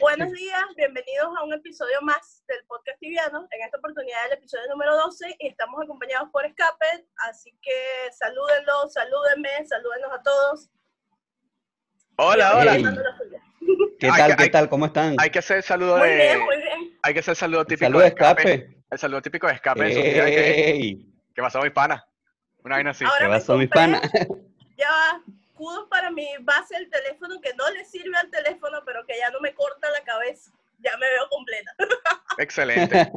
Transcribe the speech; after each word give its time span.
Buenos 0.00 0.32
días, 0.32 0.62
bienvenidos 0.76 1.28
a 1.38 1.44
un 1.44 1.52
episodio 1.52 2.00
más 2.02 2.42
del 2.48 2.58
podcast 2.66 2.98
tibiano. 3.00 3.46
En 3.50 3.62
esta 3.62 3.78
oportunidad 3.78 4.18
el 4.26 4.38
episodio 4.38 4.66
número 4.70 4.96
12 4.96 5.36
y 5.38 5.48
estamos 5.48 5.80
acompañados 5.82 6.28
por 6.32 6.44
Escape, 6.46 7.06
así 7.28 7.54
que 7.62 7.72
salúdenlo, 8.12 8.88
salúdenme, 8.88 9.48
salúdenos 9.66 10.10
a 10.12 10.22
todos. 10.22 10.70
Hola, 12.16 12.56
hola. 12.56 12.74
Hey. 12.74 12.84
¿Qué 13.98 14.08
tal? 14.08 14.36
¿Qué 14.36 14.48
tal? 14.48 14.68
¿Cómo 14.68 14.86
están? 14.86 15.16
Hay 15.18 15.30
que 15.30 15.38
hacer 15.40 15.58
el 15.58 15.62
saludo 15.62 15.98
Muy 15.98 16.08
de. 16.08 16.16
bien, 16.16 16.40
muy 16.40 16.56
bien. 16.56 16.98
Hay 17.02 17.14
que 17.14 17.20
hacer 17.20 17.32
el 17.32 17.36
saludo 17.36 17.64
típico 17.64 17.86
Saludos 17.86 18.02
de 18.02 18.08
escape. 18.08 18.42
escape. 18.54 18.76
El 18.90 18.98
saludo 18.98 19.22
típico 19.22 19.46
de 19.46 19.52
escape. 19.54 19.90
eso, 19.90 20.00
mira 20.00 20.24
que, 20.26 20.70
Ey, 20.70 21.14
que 21.34 21.42
pasó 21.42 21.60
mi 21.60 21.70
pana. 21.70 22.06
Una 22.64 22.76
vaina 22.76 22.90
así. 22.90 23.04
Ahora 23.04 23.18
¿Qué 23.18 23.26
pasó, 23.28 23.56
mi 23.56 23.66
pana? 23.66 24.00
Ya 24.76 24.88
va, 24.90 25.22
escudos 25.60 25.88
para 25.90 26.10
mi 26.10 26.26
base 26.40 26.74
del 26.74 26.88
teléfono 26.88 27.38
que 27.40 27.52
no 27.54 27.70
le 27.70 27.84
sirve 27.84 28.16
al 28.16 28.30
teléfono, 28.30 28.78
pero 28.86 29.04
que 29.06 29.18
ya 29.18 29.30
no 29.30 29.40
me 29.40 29.54
corta 29.54 29.90
la 29.90 30.02
cabeza. 30.04 30.50
Ya 30.78 30.96
me 30.96 31.06
veo 31.06 31.28
completa. 31.28 31.74
Excelente. 32.38 33.12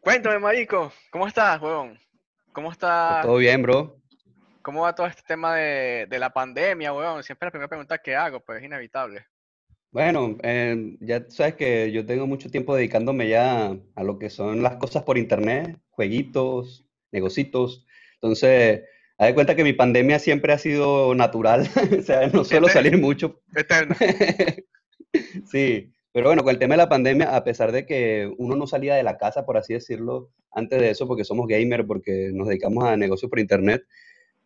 Cuéntame, 0.00 0.40
marico. 0.40 0.92
¿Cómo 1.10 1.28
estás, 1.28 1.60
huevón? 1.62 1.96
¿Cómo 2.52 2.72
está? 2.72 3.20
Todo 3.22 3.36
bien, 3.36 3.62
bro. 3.62 3.96
¿Cómo 4.62 4.82
va 4.82 4.94
todo 4.94 5.06
este 5.06 5.22
tema 5.22 5.54
de, 5.54 6.06
de 6.10 6.18
la 6.18 6.30
pandemia, 6.30 6.92
huevón? 6.92 7.22
Siempre 7.22 7.46
la 7.46 7.50
primera 7.52 7.68
pregunta 7.68 7.98
que 7.98 8.16
hago, 8.16 8.40
pues 8.40 8.58
es 8.58 8.64
inevitable. 8.64 9.24
Bueno, 9.92 10.36
eh, 10.42 10.96
ya 11.00 11.24
sabes 11.28 11.54
que 11.54 11.92
yo 11.92 12.04
tengo 12.04 12.26
mucho 12.26 12.50
tiempo 12.50 12.74
dedicándome 12.74 13.28
ya 13.28 13.76
a 13.94 14.02
lo 14.02 14.18
que 14.18 14.28
son 14.28 14.62
las 14.62 14.76
cosas 14.76 15.04
por 15.04 15.18
internet, 15.18 15.78
jueguitos, 15.90 16.84
negocitos. 17.12 17.86
Entonces, 18.14 18.82
haz 19.20 19.28
de 19.28 19.34
cuenta 19.34 19.54
que 19.54 19.64
mi 19.64 19.74
pandemia 19.74 20.18
siempre 20.18 20.52
ha 20.52 20.58
sido 20.58 21.14
natural. 21.14 21.68
O 22.00 22.02
sea, 22.02 22.26
no 22.28 22.42
suelo 22.44 22.66
Este- 22.66 22.78
salir 22.78 22.98
mucho. 22.98 23.40
Eterna. 23.54 23.96
Sí, 25.50 25.92
pero 26.12 26.28
bueno, 26.28 26.42
con 26.44 26.52
el 26.52 26.58
tema 26.58 26.74
de 26.74 26.78
la 26.78 26.88
pandemia, 26.88 27.34
a 27.34 27.42
pesar 27.42 27.72
de 27.72 27.84
que 27.84 28.32
uno 28.38 28.54
no 28.54 28.66
salía 28.68 28.94
de 28.94 29.02
la 29.02 29.16
casa, 29.18 29.44
por 29.44 29.56
así 29.56 29.72
decirlo, 29.74 30.30
antes 30.52 30.80
de 30.80 30.90
eso, 30.90 31.08
porque 31.08 31.24
somos 31.24 31.48
gamer, 31.48 31.84
porque 31.86 32.30
nos 32.32 32.46
dedicamos 32.46 32.84
a 32.84 32.96
negocios 32.96 33.28
por 33.28 33.40
internet, 33.40 33.82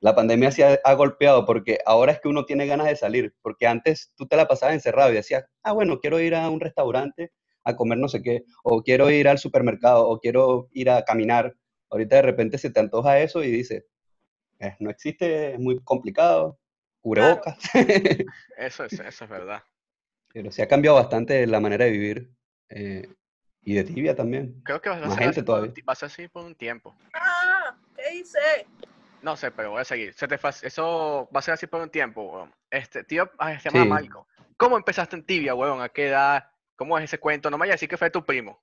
la 0.00 0.14
pandemia 0.14 0.50
sí 0.50 0.62
ha, 0.62 0.78
ha 0.82 0.94
golpeado, 0.94 1.44
porque 1.44 1.78
ahora 1.84 2.12
es 2.12 2.20
que 2.20 2.28
uno 2.28 2.46
tiene 2.46 2.66
ganas 2.66 2.86
de 2.86 2.96
salir, 2.96 3.34
porque 3.42 3.66
antes 3.66 4.12
tú 4.16 4.26
te 4.26 4.36
la 4.36 4.48
pasabas 4.48 4.74
encerrado 4.74 5.10
y 5.12 5.16
decías, 5.16 5.44
ah, 5.62 5.72
bueno, 5.72 6.00
quiero 6.00 6.18
ir 6.20 6.34
a 6.34 6.48
un 6.48 6.60
restaurante 6.60 7.30
a 7.62 7.76
comer 7.76 7.98
no 7.98 8.08
sé 8.08 8.22
qué, 8.22 8.44
o 8.62 8.82
quiero 8.82 9.10
ir 9.10 9.28
al 9.28 9.38
supermercado, 9.38 10.08
o 10.08 10.18
quiero 10.20 10.68
ir 10.72 10.88
a 10.90 11.04
caminar. 11.04 11.54
Ahorita 11.90 12.16
de 12.16 12.22
repente 12.22 12.56
se 12.58 12.70
te 12.70 12.80
antoja 12.80 13.20
eso 13.20 13.42
y 13.44 13.50
dices, 13.50 13.84
"Eh, 14.60 14.76
no 14.80 14.90
existe, 14.90 15.54
es 15.54 15.58
muy 15.58 15.78
complicado, 15.80 16.58
cubrebocas. 17.00 17.58
Eso 18.56 18.84
es, 18.84 18.92
eso 19.00 19.24
es 19.24 19.30
verdad. 19.30 19.62
Pero 20.32 20.50
sí 20.50 20.62
ha 20.62 20.68
cambiado 20.68 20.96
bastante 20.96 21.46
la 21.46 21.60
manera 21.60 21.84
de 21.84 21.90
vivir 21.90 22.30
eh, 22.68 23.08
y 23.62 23.74
de 23.74 23.84
tibia 23.84 24.14
también. 24.14 24.60
Creo 24.64 24.80
que 24.80 24.90
va 24.90 24.96
a 24.96 25.10
ser, 25.10 25.18
gente 25.18 25.28
así 25.30 25.42
por 25.42 25.54
un, 25.54 25.54
todavía. 25.60 25.74
ti- 25.74 25.82
va 25.82 25.92
a 25.92 25.96
ser 25.96 26.06
así 26.06 26.28
por 26.28 26.44
un 26.44 26.54
tiempo. 26.54 26.94
Ah, 27.14 27.76
¿qué 27.96 28.16
hice? 28.16 28.38
No 29.22 29.36
sé, 29.36 29.50
pero 29.50 29.70
voy 29.70 29.80
a 29.80 29.84
seguir. 29.84 30.12
Se 30.14 30.28
te 30.28 30.34
Eso 30.62 31.28
va 31.34 31.38
a 31.38 31.42
ser 31.42 31.54
así 31.54 31.66
por 31.66 31.80
un 31.80 31.90
tiempo. 31.90 32.48
Este, 32.70 33.04
tío, 33.04 33.30
se 33.60 33.70
llama 33.70 33.84
Sí. 33.84 33.88
Marco. 33.88 34.26
¿Cómo 34.56 34.76
empezaste 34.76 35.16
en 35.16 35.24
tibia, 35.24 35.54
huevón? 35.54 35.80
¿A 35.82 35.88
qué 35.88 36.08
edad? 36.08 36.44
¿Cómo 36.76 36.98
es 36.98 37.04
ese 37.04 37.18
cuento? 37.18 37.50
No 37.50 37.56
me 37.56 37.62
vayas 37.62 37.74
a 37.74 37.76
decir 37.76 37.88
que 37.88 37.96
fue 37.96 38.10
tu 38.10 38.24
primo. 38.24 38.60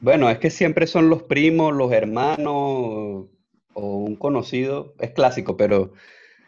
Bueno, 0.00 0.28
es 0.30 0.38
que 0.38 0.50
siempre 0.50 0.86
son 0.86 1.08
los 1.08 1.22
primos, 1.24 1.72
los 1.74 1.92
hermanos 1.92 3.26
o 3.74 3.96
un 3.98 4.16
conocido. 4.16 4.94
Es 4.98 5.10
clásico, 5.10 5.56
pero 5.56 5.92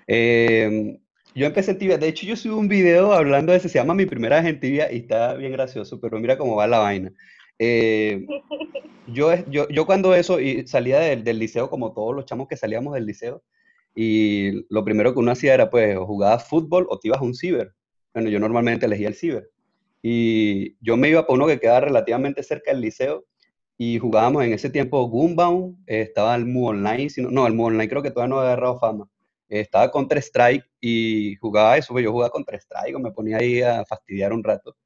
eh, 0.07 0.99
yo 1.35 1.47
empecé 1.47 1.73
en 1.73 1.79
tibia. 1.79 1.99
De 1.99 2.09
hecho, 2.09 2.27
yo 2.27 2.37
subí 2.37 2.55
un 2.55 2.69
video 2.69 3.13
hablando 3.13 3.53
de 3.53 3.59
eso. 3.59 3.69
Se 3.69 3.79
llama 3.79 3.95
Mi 3.95 4.07
primera 4.07 4.37
vez 4.41 4.47
en 4.47 4.61
tibia 4.61 4.93
y 4.93 4.99
está 4.99 5.35
bien 5.35 5.53
gracioso, 5.53 6.01
pero 6.01 6.19
mira 6.21 6.39
cómo 6.39 6.57
va 6.57 6.67
la 6.67 6.79
vaina. 6.79 7.13
Eh, 7.59 8.27
yo, 9.09 9.35
yo, 9.47 9.69
yo 9.69 9.87
cuando 9.87 10.15
eso 10.15 10.41
y 10.41 10.67
salía 10.67 11.01
del, 11.01 11.25
del 11.25 11.39
liceo, 11.39 11.71
como 11.71 11.93
todos 11.93 12.15
los 12.15 12.27
chamos 12.27 12.49
que 12.49 12.57
salíamos 12.57 12.95
del 12.95 13.07
liceo, 13.07 13.43
y 13.95 14.67
lo 14.71 14.85
primero 14.85 15.13
que 15.13 15.21
uno 15.21 15.33
hacía 15.33 15.55
era, 15.55 15.71
pues, 15.71 15.97
o 15.97 16.07
jugabas 16.07 16.49
fútbol 16.49 16.87
o 16.89 16.99
te 16.99 17.09
ibas 17.09 17.21
a 17.21 17.25
un 17.25 17.35
ciber. 17.35 17.73
Bueno, 18.13 18.29
yo 18.29 18.41
normalmente 18.41 18.87
elegía 18.87 19.09
el 19.09 19.15
ciber. 19.15 19.51
Y 20.03 20.77
yo 20.85 20.97
me 20.97 21.09
iba 21.09 21.27
por 21.27 21.37
uno 21.37 21.47
que 21.47 21.61
quedaba 21.61 21.81
relativamente 21.81 22.43
cerca 22.43 22.73
del 22.73 22.81
liceo 22.81 23.25
y 23.77 23.99
jugábamos 23.99 24.45
en 24.45 24.53
ese 24.53 24.71
tiempo 24.71 25.05
Gunbound, 25.09 25.77
eh, 25.87 26.03
estaba 26.03 26.35
el 26.37 26.47
Mu 26.47 26.69
Online, 26.69 27.11
si 27.11 27.23
no, 27.23 27.47
el 27.47 27.55
Mu 27.55 27.67
Online 27.67 27.89
creo 27.89 28.03
que 28.03 28.11
todavía 28.11 28.31
no 28.35 28.39
había 28.41 28.53
agarrado 28.53 28.79
fama. 28.79 29.09
Eh, 29.49 29.61
estaba 29.61 29.91
Counter 29.91 30.19
Strike 30.19 30.65
y 30.81 31.37
jugaba 31.37 31.77
eso, 31.77 31.93
pues 31.93 32.05
yo 32.05 32.13
jugaba 32.13 32.31
Counter 32.31 32.55
Strike 32.57 32.97
o 32.97 33.01
me 33.01 33.11
ponía 33.11 33.39
ahí 33.39 33.61
a 33.63 33.85
fastidiar 33.85 34.33
un 34.33 34.45
rato. 34.45 34.77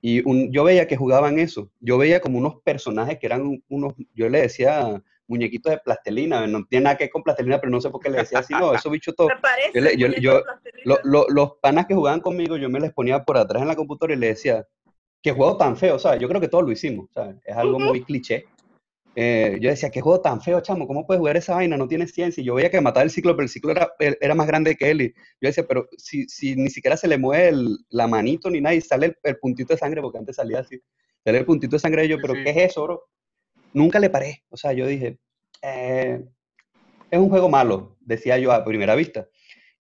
Y 0.00 0.26
un- 0.28 0.52
yo 0.52 0.62
veía 0.64 0.86
que 0.86 0.96
jugaban 0.96 1.38
eso. 1.40 1.70
Yo 1.80 1.98
veía 1.98 2.20
como 2.20 2.38
unos 2.38 2.60
personajes 2.62 3.18
que 3.18 3.26
eran 3.26 3.42
un- 3.42 3.64
unos, 3.68 3.94
yo 4.14 4.28
le 4.28 4.42
decía 4.42 5.02
muñequitos 5.26 5.70
de 5.72 5.78
plastelina, 5.78 6.46
no 6.46 6.64
tiene 6.64 6.84
nada 6.84 6.96
que 6.96 7.04
ver 7.04 7.10
con 7.10 7.22
plastelina, 7.22 7.58
pero 7.60 7.70
no 7.70 7.80
sé 7.80 7.90
por 7.90 8.00
qué 8.00 8.08
le 8.08 8.18
decía 8.18 8.38
así, 8.38 8.54
no, 8.54 8.72
esos 8.74 8.90
bichos 8.90 9.14
todos. 9.14 9.30
Me 9.36 9.40
parece. 9.42 9.72
Yo 9.74 9.80
le- 9.80 9.96
yo- 9.96 10.08
yo-. 10.20 10.42
Lo- 10.84 10.98
lo- 11.02 11.26
los 11.28 11.52
panas 11.60 11.86
que 11.86 11.94
jugaban 11.94 12.20
conmigo, 12.20 12.56
yo 12.56 12.70
me 12.70 12.78
les 12.80 12.92
ponía 12.92 13.24
por 13.24 13.36
atrás 13.36 13.60
en 13.60 13.68
la 13.68 13.74
computadora 13.76 14.14
y 14.14 14.18
les 14.18 14.36
decía, 14.36 14.64
qué 15.22 15.32
juego 15.32 15.56
tan 15.56 15.76
feo, 15.76 15.98
¿sabes? 15.98 16.20
Yo 16.20 16.28
creo 16.28 16.40
que 16.40 16.48
todos 16.48 16.64
lo 16.64 16.72
hicimos, 16.72 17.08
¿sabes? 17.12 17.36
Es 17.44 17.56
algo 17.56 17.80
muy 17.80 18.04
cliché. 18.04 18.44
Eh, 19.14 19.58
yo 19.60 19.70
decía, 19.70 19.90
qué 19.90 20.00
juego 20.00 20.20
tan 20.20 20.40
feo, 20.40 20.60
chamo, 20.60 20.86
¿cómo 20.86 21.04
puedes 21.06 21.18
jugar 21.18 21.36
esa 21.36 21.56
vaina? 21.56 21.76
No 21.76 21.88
tiene 21.88 22.06
ciencia. 22.06 22.40
Y 22.40 22.44
yo 22.46 22.54
veía 22.54 22.70
que 22.70 22.80
mataba 22.80 23.02
el 23.04 23.10
ciclo, 23.10 23.34
pero 23.34 23.44
el 23.44 23.48
ciclo 23.48 23.72
era, 23.72 23.90
era 23.98 24.34
más 24.34 24.46
grande 24.46 24.76
que 24.76 24.90
él. 24.90 25.02
Y 25.02 25.08
yo 25.40 25.48
decía, 25.48 25.66
pero 25.66 25.88
si, 25.96 26.28
si 26.28 26.54
ni 26.56 26.70
siquiera 26.70 26.96
se 26.96 27.08
le 27.08 27.18
mueve 27.18 27.48
el- 27.48 27.78
la 27.90 28.06
manito 28.06 28.48
ni 28.50 28.60
nada 28.60 28.74
y 28.76 28.80
sale 28.80 29.06
el, 29.06 29.16
el 29.24 29.38
puntito 29.38 29.74
de 29.74 29.78
sangre, 29.78 30.02
porque 30.02 30.18
antes 30.18 30.36
salía 30.36 30.60
así, 30.60 30.80
sale 31.24 31.38
el 31.38 31.46
puntito 31.46 31.76
de 31.76 31.80
sangre 31.80 32.04
y 32.04 32.08
yo, 32.08 32.16
Sí, 32.16 32.22
pero 32.22 32.34
sí. 32.34 32.40
¿qué 32.44 32.50
es 32.50 32.56
eso, 32.72 32.84
bro? 32.84 33.04
Nunca 33.74 33.98
le 34.00 34.10
paré. 34.10 34.44
O 34.50 34.56
sea, 34.56 34.72
yo 34.72 34.86
dije, 34.86 35.18
eh, 35.62 36.24
es 37.10 37.18
un 37.18 37.28
juego 37.30 37.48
malo, 37.48 37.96
decía 38.00 38.38
yo 38.38 38.52
a 38.52 38.64
primera 38.64 38.94
vista. 38.94 39.28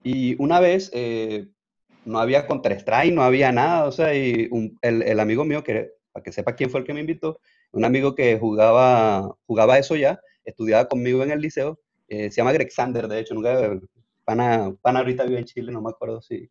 Y 0.04 0.42
una 0.42 0.60
vez 0.60 0.90
eh, 0.94 1.48
no 2.08 2.20
había 2.20 2.48
Counter-Strike, 2.48 3.14
no 3.14 3.22
había 3.22 3.52
nada, 3.52 3.86
o 3.86 3.92
sea, 3.92 4.16
y 4.16 4.50
el, 4.82 5.02
el 5.02 5.20
amigo 5.20 5.44
mío, 5.46 5.64
que 5.64 5.92
para 6.12 6.24
que 6.24 6.32
sepa 6.32 6.56
quién 6.56 6.70
fue 6.70 6.80
el 6.80 6.86
que 6.86 6.94
me 6.94 7.02
invitó, 7.02 7.40
un 7.72 7.86
amigo 7.86 8.16
que 8.16 8.40
jugaba, 8.40 9.36
jugaba 9.46 9.78
eso 9.78 9.96
ya, 9.96 10.20
estudiaba 10.46 10.88
conmigo 10.88 11.22
en 11.24 11.32
el 11.32 11.42
liceo, 11.42 11.80
eh, 12.08 12.32
se 12.32 12.38
llama 12.38 12.54
Greg 12.54 12.72
Sander, 12.72 13.08
de 13.08 13.20
hecho, 13.20 13.34
nunca, 13.34 13.78
pana, 14.24 14.74
pana 14.82 15.00
ahorita 15.00 15.26
vive 15.26 15.40
en 15.40 15.46
Chile, 15.46 15.72
no 15.72 15.82
me 15.82 15.90
acuerdo 15.90 16.22
si, 16.22 16.50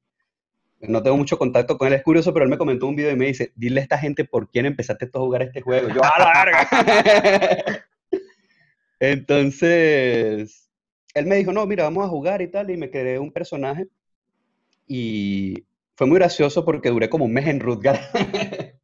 no 0.81 1.03
tengo 1.03 1.17
mucho 1.17 1.39
contacto 1.39 1.79
con 1.79 1.89
él, 1.89 1.95
es 1.95 2.03
curioso, 2.03 2.35
pero 2.35 2.45
él 2.45 2.51
me 2.51 2.59
comentó 2.59 2.87
un 2.87 2.97
video 2.97 3.13
y 3.13 3.17
me 3.17 3.27
dice, 3.27 3.53
dile 3.57 3.81
a 3.81 3.83
esta 3.83 3.99
gente 3.99 4.25
por 4.25 4.51
quién 4.51 4.67
empezaste 4.67 5.07
a 5.07 5.19
jugar 5.19 5.43
este 5.43 5.63
juego. 5.63 5.89
Yo, 5.89 6.03
¡a 6.05 6.19
la 6.19 6.45
verga! 6.45 7.85
Entonces, 9.01 10.71
él 11.15 11.27
me 11.27 11.37
dijo, 11.37 11.53
no, 11.53 11.67
mira, 11.67 11.85
vamos 11.85 12.05
a 12.05 12.09
jugar 12.09 12.43
y 12.43 12.49
tal, 12.49 12.71
y 12.71 12.77
me 12.77 12.91
creé 12.91 13.19
un 13.19 13.33
personaje. 13.33 13.89
Y 14.87 15.65
fue 15.97 16.07
muy 16.07 16.19
gracioso 16.19 16.65
porque 16.65 16.91
duré 16.91 17.09
como 17.09 17.25
un 17.25 17.33
mes 17.33 17.47
en 17.47 17.61
Rutger. 17.61 17.99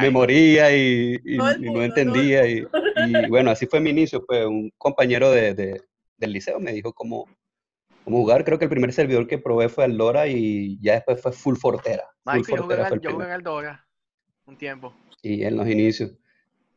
me 0.00 0.10
moría 0.10 0.74
y, 0.76 1.18
no 1.60 1.82
entendía. 1.82 2.46
Y, 2.46 2.66
y 3.06 3.28
bueno, 3.28 3.50
así 3.50 3.66
fue 3.66 3.80
mi 3.80 3.90
inicio. 3.90 4.24
Pues 4.26 4.44
un 4.46 4.70
compañero 4.76 5.30
de, 5.30 5.54
de- 5.54 5.82
del 6.16 6.32
liceo 6.32 6.60
me 6.60 6.72
dijo 6.72 6.92
cómo, 6.92 7.24
cómo 8.04 8.18
jugar. 8.18 8.44
Creo 8.44 8.58
que 8.58 8.66
el 8.66 8.70
primer 8.70 8.92
servidor 8.92 9.26
que 9.26 9.38
probé 9.38 9.68
fue 9.70 9.86
el 9.86 9.96
Dora 9.96 10.26
y 10.26 10.78
ya 10.82 10.94
después 10.94 11.20
fue 11.22 11.32
Full 11.32 11.56
Fortera. 11.56 12.04
Full 12.04 12.12
Marico, 12.24 12.56
yo 12.56 12.62
jugué, 12.62 12.76
Fortera 12.76 12.94
el 12.94 13.00
yo 13.00 13.10
jugué 13.12 13.24
en 13.26 13.32
el 13.32 13.42
Dora 13.42 13.86
un 14.46 14.56
tiempo. 14.56 14.94
Y 15.22 15.44
en 15.44 15.56
los 15.56 15.66
inicios. 15.68 16.12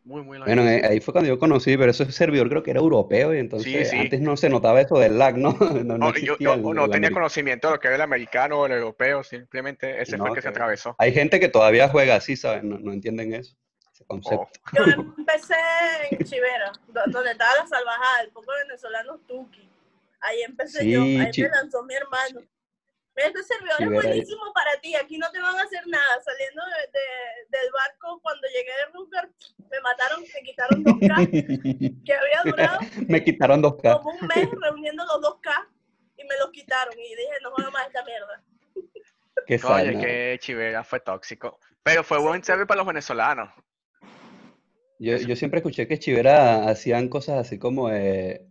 Muy, 0.06 0.22
muy 0.22 0.38
Bueno, 0.38 0.68
eh, 0.68 0.82
ahí 0.84 1.00
fue 1.00 1.14
cuando 1.14 1.30
yo 1.30 1.40
conocí, 1.40 1.78
pero 1.78 1.92
ese 1.92 2.12
servidor 2.12 2.50
creo 2.50 2.62
que 2.62 2.72
era 2.72 2.82
europeo 2.82 3.34
y 3.34 3.40
entonces 3.40 3.90
sí. 3.90 3.98
antes 3.98 4.20
no 4.20 4.36
se 4.36 4.50
notaba 4.50 4.82
eso 4.82 5.00
del 5.00 5.18
lag, 5.18 5.38
¿no? 5.38 5.54
No, 5.86 5.98
no 5.98 6.08
O- 6.08 6.10
yo, 6.10 6.34
existía 6.34 6.38
yo 6.40 6.54
el- 6.56 6.62
no 6.64 6.86
el 6.86 6.92
tenía 6.92 7.12
conocimiento 7.12 7.68
de 7.70 7.76
lo 7.76 7.80
que 7.80 7.88
era 7.88 7.96
el 7.96 8.02
americano 8.02 8.60
o 8.60 8.66
el 8.66 8.74
europeo, 8.74 9.24
simplemente 9.24 10.02
ese 10.02 10.18
fue 10.18 10.30
el 10.30 10.36
que 10.36 10.42
se 10.42 10.50
atravesó. 10.50 10.96
Hay 11.00 11.14
gente 11.14 11.40
que 11.40 11.48
todavía 11.48 11.88
juega 11.88 12.16
así, 12.16 12.36
¿sabes? 12.36 12.64
No, 12.64 12.78
no 12.80 12.92
entienden 12.92 13.34
eso, 13.34 13.56
ese 13.94 14.04
concepto. 14.06 14.46
Oh, 14.74 14.86
Yo 14.86 15.04
empecé 15.18 15.56
en 16.12 16.24
Chivera, 16.26 16.72
do- 16.88 17.02
donde 17.10 17.32
estaba 17.32 17.52
la 17.62 17.68
salvajada, 17.68 18.22
el 18.24 18.30
poco 18.32 18.52
venezolano 18.68 19.20
Tuki. 19.20 19.70
Ahí 20.20 20.42
empecé 20.42 20.90
yo, 20.90 21.02
ahí 21.02 21.32
me 21.38 21.48
lanzó 21.50 21.84
mi 21.84 21.94
hermano. 21.96 22.42
Este 23.16 23.44
servidor 23.44 23.76
es 23.80 23.88
ahí. 23.88 23.94
buenísimo 23.94 24.42
para 24.54 24.80
ti, 24.82 24.96
aquí 24.96 25.18
no 25.20 25.30
te 25.32 25.40
van 25.40 25.56
a 25.56 25.62
hacer 25.62 25.86
nada. 25.88 26.22
Saliendo 26.24 26.64
de, 26.66 26.72
de- 27.00 27.58
del 27.60 27.72
barco, 27.72 28.20
cuando 28.22 28.48
llegué 28.48 28.72
de 28.72 28.86
Ruger, 28.94 29.30
me 29.70 29.80
mataron, 29.82 30.22
me 30.22 30.42
quitaron 30.42 30.84
2K, 30.84 32.04
que 32.06 32.14
había 32.14 32.42
durado 32.44 32.80
Me 33.08 33.24
quitaron 33.24 33.62
2K. 33.62 33.98
como 34.02 34.12
un 34.20 34.28
mes 34.28 34.50
reuniendo 34.62 35.06
los 35.06 35.22
2K 35.22 35.68
y 36.18 36.24
me 36.24 36.38
los 36.40 36.50
quitaron. 36.52 36.94
Y 36.98 37.10
dije, 37.16 37.30
no 37.44 37.52
juego 37.52 37.70
más 37.72 37.86
esta 37.88 38.04
mierda. 38.04 38.44
Qué 39.48 39.60
oye, 39.64 40.00
que 40.00 40.38
Chivera 40.42 40.84
fue 40.84 41.00
tóxico. 41.00 41.60
Pero 41.84 42.04
fue 42.04 42.18
buen 42.20 42.44
server 42.44 42.66
para 42.66 42.80
los 42.80 42.88
venezolanos. 42.88 43.50
Yo, 45.00 45.18
yo 45.18 45.36
siempre 45.36 45.60
escuché 45.60 45.88
que 45.88 46.00
Chivera 46.00 46.70
hacían 46.70 47.10
cosas 47.10 47.38
así 47.46 47.60
como 47.60 47.90
de, 47.90 48.48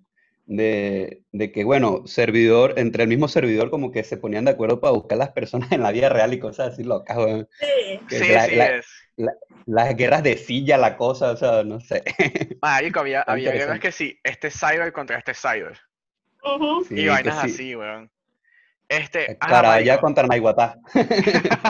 de, 0.47 1.23
de 1.33 1.53
que, 1.53 1.65
bueno, 1.65 2.07
servidor, 2.07 2.75
entre 2.77 3.03
el 3.05 3.09
mismo 3.09 3.29
servidor 3.29 3.71
como 3.71 3.91
que 3.93 4.03
se 4.05 4.17
ponían 4.17 4.45
de 4.45 4.51
acuerdo 4.53 4.81
para 4.81 4.93
buscar 4.93 5.19
las 5.19 5.31
personas 5.31 5.71
en 5.73 5.83
la 5.83 5.93
vida 5.93 6.09
real 6.09 6.33
y 6.35 6.39
cosas 6.41 6.73
así 6.75 6.83
locas, 6.85 7.17
weón. 7.17 7.49
Sí. 7.61 8.01
Que 8.09 8.19
Sí, 8.19 8.29
la- 8.33 8.47
sí 8.47 8.57
la- 8.57 8.77
es. 8.77 8.87
Las 9.67 9.95
guerras 9.97 10.23
de 10.25 10.37
silla, 10.39 10.77
la 10.79 10.97
cosa, 10.97 11.31
o 11.31 11.37
sea, 11.37 11.63
no 11.63 11.79
sé. 11.81 12.03
Marico, 12.63 12.99
había, 13.01 13.23
había 13.23 13.53
guerras 13.53 13.79
que 13.79 13.93
sí, 13.93 14.19
este 14.25 14.51
cyber 14.51 14.93
contra 14.93 15.19
este 15.19 15.35
cyber. 15.35 15.79
Sí, 16.89 16.95
y 17.03 17.07
vainas 17.07 17.41
sí. 17.43 17.47
así, 17.53 17.77
weón. 17.77 18.11
Este, 18.89 19.37
ajá, 19.41 19.63
Caraya 19.63 20.01
contra 20.01 20.27
Naiguatá. 20.27 20.77
Era 20.95 21.61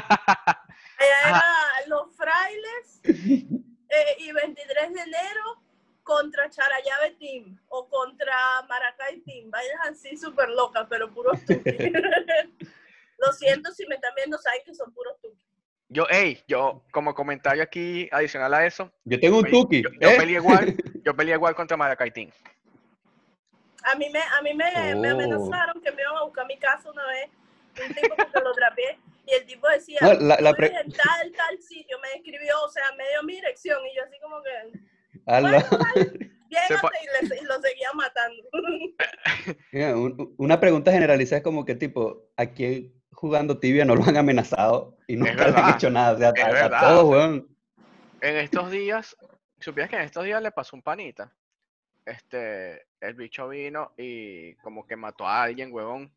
los 1.89 2.15
frailes 2.17 3.01
eh, 3.05 4.17
y 4.19 4.33
23 4.33 4.93
de 4.95 5.01
enero 5.01 5.63
contra 6.03 6.49
Charayave 6.51 7.13
Team 7.19 7.59
o 7.69 7.89
contra 7.89 8.63
Maracay 8.69 9.21
Team. 9.21 9.51
Vainas 9.51 9.89
así 9.91 10.17
súper 10.17 10.49
locas, 10.51 10.87
pero 10.89 11.13
puros 11.13 11.39
tuquis. 11.45 11.63
Lo 13.19 13.33
siento 13.33 13.71
si 13.73 13.87
me 13.87 13.95
están 13.95 14.13
viendo, 14.17 14.37
saben 14.39 14.61
que 14.65 14.75
son 14.75 14.93
puros 14.93 15.15
tuquis. 15.21 15.47
Yo, 15.89 16.07
hey, 16.11 16.43
yo, 16.49 16.83
como 16.91 17.15
comentario 17.15 17.63
aquí 17.63 18.09
adicional 18.11 18.55
a 18.55 18.65
eso, 18.67 18.91
Yo 19.05 19.21
tengo 19.21 19.39
un 19.39 19.45
tuki. 19.51 19.83
yo, 19.83 19.91
yo 20.01 20.09
¿eh? 20.11 20.17
peleé 20.17 20.37
igual, 20.37 20.75
yo 21.05 21.15
peleé 21.15 21.35
igual 21.35 21.55
contra 21.55 21.77
Maracay 21.77 22.11
Team. 22.11 22.31
A 23.85 23.95
mí 23.97 24.09
me, 24.11 24.21
a 24.21 24.41
mí 24.43 24.55
me, 24.55 24.95
me 24.97 25.09
Oh. 25.13 25.15
amenazaron 25.15 25.83
que 25.83 25.91
me 25.93 26.03
iban 26.03 26.17
a 26.17 26.23
buscar 26.25 26.47
mi 26.47 26.57
casa 26.57 26.91
una 26.91 27.05
vez, 27.07 27.29
un 27.87 27.95
tipo 27.95 28.17
porque 28.17 28.41
lo 28.41 28.53
trapié, 28.55 28.99
y 29.27 29.35
el 29.35 29.45
tipo 29.47 29.69
decía, 29.69 29.99
No, 30.01 30.15
la- 30.15 30.39
la 30.41 30.51
"Tú 30.53 30.57
pre- 30.57 30.69
en 30.69 30.93
tal, 30.93 31.33
tal 31.33 31.61
sitio, 31.63 31.99
me 32.01 32.09
describió, 32.11 32.61
o 32.63 32.69
sea, 32.71 32.85
me 32.97 33.09
dio 33.11 33.23
mi 33.25 33.35
dirección, 33.35 33.79
y 33.87 33.95
yo 33.97 34.03
así 34.05 34.19
como 34.21 34.41
que, 34.43 34.79
Pa- 36.83 36.93
y, 37.01 37.07
y 37.41 37.45
lo 37.45 37.61
seguía 37.61 37.93
matando. 37.95 38.43
Mira, 39.73 39.97
un- 39.97 40.35
una 40.37 40.61
pregunta 40.61 40.93
generalizada 40.93 41.39
es 41.39 41.43
como 41.45 41.65
que 41.65 41.75
tipo, 41.75 42.31
¿a 42.37 42.47
quién 42.47 42.93
jugando 43.13 43.59
tibia 43.59 43.85
no 43.85 43.95
lo 43.95 44.05
han 44.05 44.17
amenazado 44.17 44.99
y 45.07 45.17
nunca 45.17 45.49
le 45.49 45.57
han 45.59 45.75
hecho 45.75 45.91
nada? 45.91 46.13
O 46.15 46.19
sea, 46.19 46.33
es 46.35 46.43
a, 46.43 46.47
a 46.49 46.53
verdad, 46.53 46.81
todos, 46.81 47.05
weón. 47.11 47.57
En 48.21 48.37
estos 48.37 48.71
días, 48.71 49.17
supieras 49.61 49.91
que 49.91 49.97
en 49.97 50.03
estos 50.03 50.25
días 50.25 50.43
le 50.43 50.51
pasó 50.51 50.77
un 50.77 50.83
panita. 50.83 51.33
Este, 52.05 52.87
el 53.01 53.15
bicho 53.15 53.49
vino 53.49 53.93
y 53.97 54.55
como 54.57 54.87
que 54.87 54.97
mató 54.97 55.27
a 55.27 55.43
alguien, 55.45 55.73
huevón, 55.73 56.13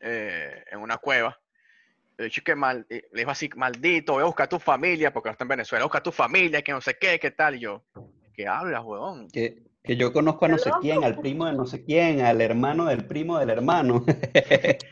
eh, 0.00 0.64
en 0.70 0.80
una 0.80 0.96
cueva. 0.98 1.38
Le 2.18 2.24
dicho 2.26 2.42
que 2.42 2.54
mal, 2.54 2.86
y 2.88 2.94
le 2.94 3.02
dijo 3.12 3.30
así, 3.30 3.50
maldito, 3.56 4.14
voy 4.14 4.22
a 4.22 4.26
buscar 4.26 4.44
a 4.46 4.48
tu 4.48 4.58
familia, 4.58 5.12
porque 5.12 5.28
no 5.28 5.32
está 5.32 5.44
en 5.44 5.48
Venezuela, 5.48 5.84
busca 5.84 5.98
a 5.98 6.02
tu 6.02 6.12
familia, 6.12 6.62
que 6.62 6.72
no 6.72 6.80
sé 6.80 6.96
qué, 6.98 7.18
qué 7.18 7.30
tal. 7.30 7.56
Y 7.56 7.60
yo, 7.60 7.84
¿qué 8.34 8.46
hablas, 8.46 8.82
huevón? 8.84 9.28
Que, 9.30 9.62
que 9.84 9.96
yo 9.96 10.12
conozco 10.12 10.46
a 10.46 10.48
no 10.48 10.58
sé 10.58 10.70
quién, 10.80 11.04
al 11.04 11.18
primo 11.20 11.44
de 11.46 11.52
no 11.52 11.66
sé 11.66 11.84
quién, 11.84 12.22
al 12.22 12.40
hermano 12.40 12.86
del 12.86 13.06
primo 13.06 13.38
del 13.38 13.50
hermano. 13.50 14.04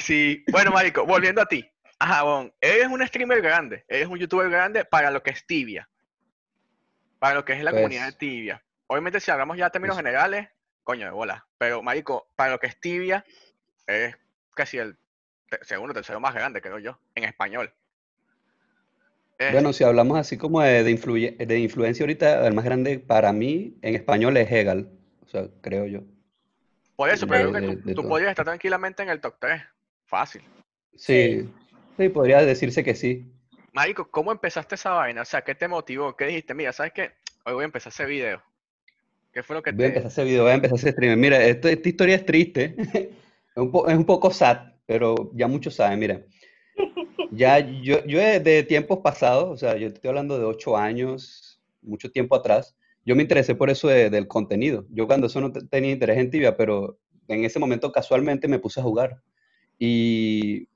Sí, 0.00 0.44
bueno, 0.50 0.72
marico, 0.72 1.06
volviendo 1.06 1.40
a 1.40 1.46
ti. 1.46 1.64
Ajá, 1.98 2.24
huevón, 2.24 2.52
eres 2.60 2.88
un 2.88 3.06
streamer 3.06 3.40
grande, 3.40 3.84
eres 3.88 4.08
un 4.08 4.18
youtuber 4.18 4.50
grande 4.50 4.84
para 4.84 5.10
lo 5.10 5.22
que 5.22 5.30
es 5.30 5.46
tibia. 5.46 5.88
Para 7.18 7.36
lo 7.36 7.44
que 7.44 7.52
es 7.54 7.62
la 7.62 7.70
comunidad 7.70 8.06
de 8.06 8.12
Pues- 8.12 8.18
tibia. 8.18 8.62
Obviamente, 8.88 9.20
si 9.20 9.30
hablamos 9.30 9.56
ya 9.56 9.66
de 9.66 9.70
términos 9.70 9.94
Pues- 9.96 10.04
generales, 10.04 10.48
coño 10.82 11.06
de 11.06 11.12
bola. 11.12 11.46
Pero, 11.56 11.82
marico, 11.82 12.28
para 12.36 12.50
lo 12.52 12.58
que 12.58 12.66
es 12.66 12.78
tibia, 12.80 13.24
eres 13.86 14.16
casi 14.54 14.78
el 14.78 14.98
segundo, 15.62 15.94
tercero 15.94 16.20
más 16.20 16.34
grande, 16.34 16.60
creo 16.60 16.78
yo, 16.78 16.98
en 17.14 17.24
español. 17.24 17.72
Es- 19.38 19.52
Bueno, 19.52 19.72
si 19.72 19.84
hablamos 19.84 20.18
así 20.18 20.36
como 20.38 20.60
de, 20.62 20.82
de, 20.82 20.90
influye- 20.90 21.36
de 21.36 21.58
influencia 21.58 22.02
ahorita, 22.04 22.46
el 22.46 22.54
más 22.54 22.64
grande 22.64 22.98
para 22.98 23.32
mí 23.32 23.76
en 23.82 23.94
español 23.94 24.36
es 24.36 24.50
Hegel, 24.50 24.88
o 25.24 25.28
sea, 25.28 25.48
creo 25.60 25.86
yo. 25.86 26.00
por 26.96 27.10
eso, 27.10 27.26
pero 27.26 27.52
de- 27.52 27.60
creo 27.60 27.62
que 27.62 27.76
de- 27.76 27.94
tú, 27.94 28.02
tú 28.02 28.08
podrías 28.08 28.30
estar 28.30 28.44
tranquilamente 28.46 29.02
en 29.02 29.10
el 29.10 29.20
top 29.20 29.34
3. 29.38 29.62
Fácil. 30.06 30.42
Sí, 30.94 31.46
sí, 31.98 32.08
podría 32.08 32.42
decirse 32.42 32.82
que 32.82 32.94
sí. 32.94 33.30
Marico, 33.72 34.10
¿cómo 34.10 34.32
empezaste 34.32 34.76
esa 34.76 34.92
vaina? 34.92 35.20
O 35.22 35.24
sea, 35.26 35.42
¿qué 35.42 35.54
te 35.54 35.68
motivó? 35.68 36.16
¿Qué 36.16 36.24
dijiste? 36.26 36.54
Mira, 36.54 36.72
¿sabes 36.72 36.92
qué? 36.94 37.12
Hoy 37.44 37.52
voy 37.52 37.62
a 37.62 37.66
empezar 37.66 37.92
ese 37.92 38.06
video. 38.06 38.42
¿Qué 39.32 39.42
fue 39.42 39.54
lo 39.56 39.62
que 39.62 39.72
Voy 39.72 39.84
a 39.84 39.88
empezar 39.88 40.10
ese 40.10 40.24
video, 40.24 40.44
voy 40.44 40.52
a 40.52 40.54
empezar 40.54 40.78
ese 40.78 40.92
stream. 40.92 41.20
Mira, 41.20 41.44
esto- 41.44 41.68
esta 41.68 41.86
historia 41.88 42.14
es 42.14 42.24
triste, 42.24 42.74
es 42.94 43.08
un, 43.56 43.70
po- 43.70 43.86
es 43.88 43.94
un 43.96 44.06
poco 44.06 44.30
sad, 44.30 44.72
pero 44.86 45.30
ya 45.34 45.46
muchos 45.48 45.74
saben, 45.74 45.98
mira. 45.98 46.24
Ya 47.32 47.58
yo, 47.58 48.04
yo 48.06 48.20
de, 48.20 48.62
tiempos 48.62 49.00
pasados, 49.00 49.50
o 49.50 49.56
sea, 49.56 49.76
yo 49.76 49.88
estoy 49.88 50.08
hablando 50.08 50.38
de 50.38 50.44
ocho 50.44 50.76
años, 50.76 51.60
mucho 51.82 52.10
tiempo 52.10 52.36
atrás, 52.36 52.76
yo 53.04 53.16
me 53.16 53.22
interesé 53.22 53.54
por 53.54 53.68
eso 53.68 53.88
de- 53.88 54.10
del 54.10 54.28
contenido. 54.28 54.86
Yo 54.90 55.06
cuando 55.08 55.26
eso 55.26 55.40
no 55.40 55.50
te- 55.50 55.66
tenía 55.66 55.90
interés 55.90 56.18
en 56.18 56.30
tibia, 56.30 56.56
pero 56.56 56.98
en 57.28 57.44
ese 57.44 57.58
momento 57.58 57.90
casualmente 57.90 58.46
me 58.46 58.60
puse 58.60 58.78
a 58.80 58.84
jugar. 58.84 59.20
Y 59.78 60.68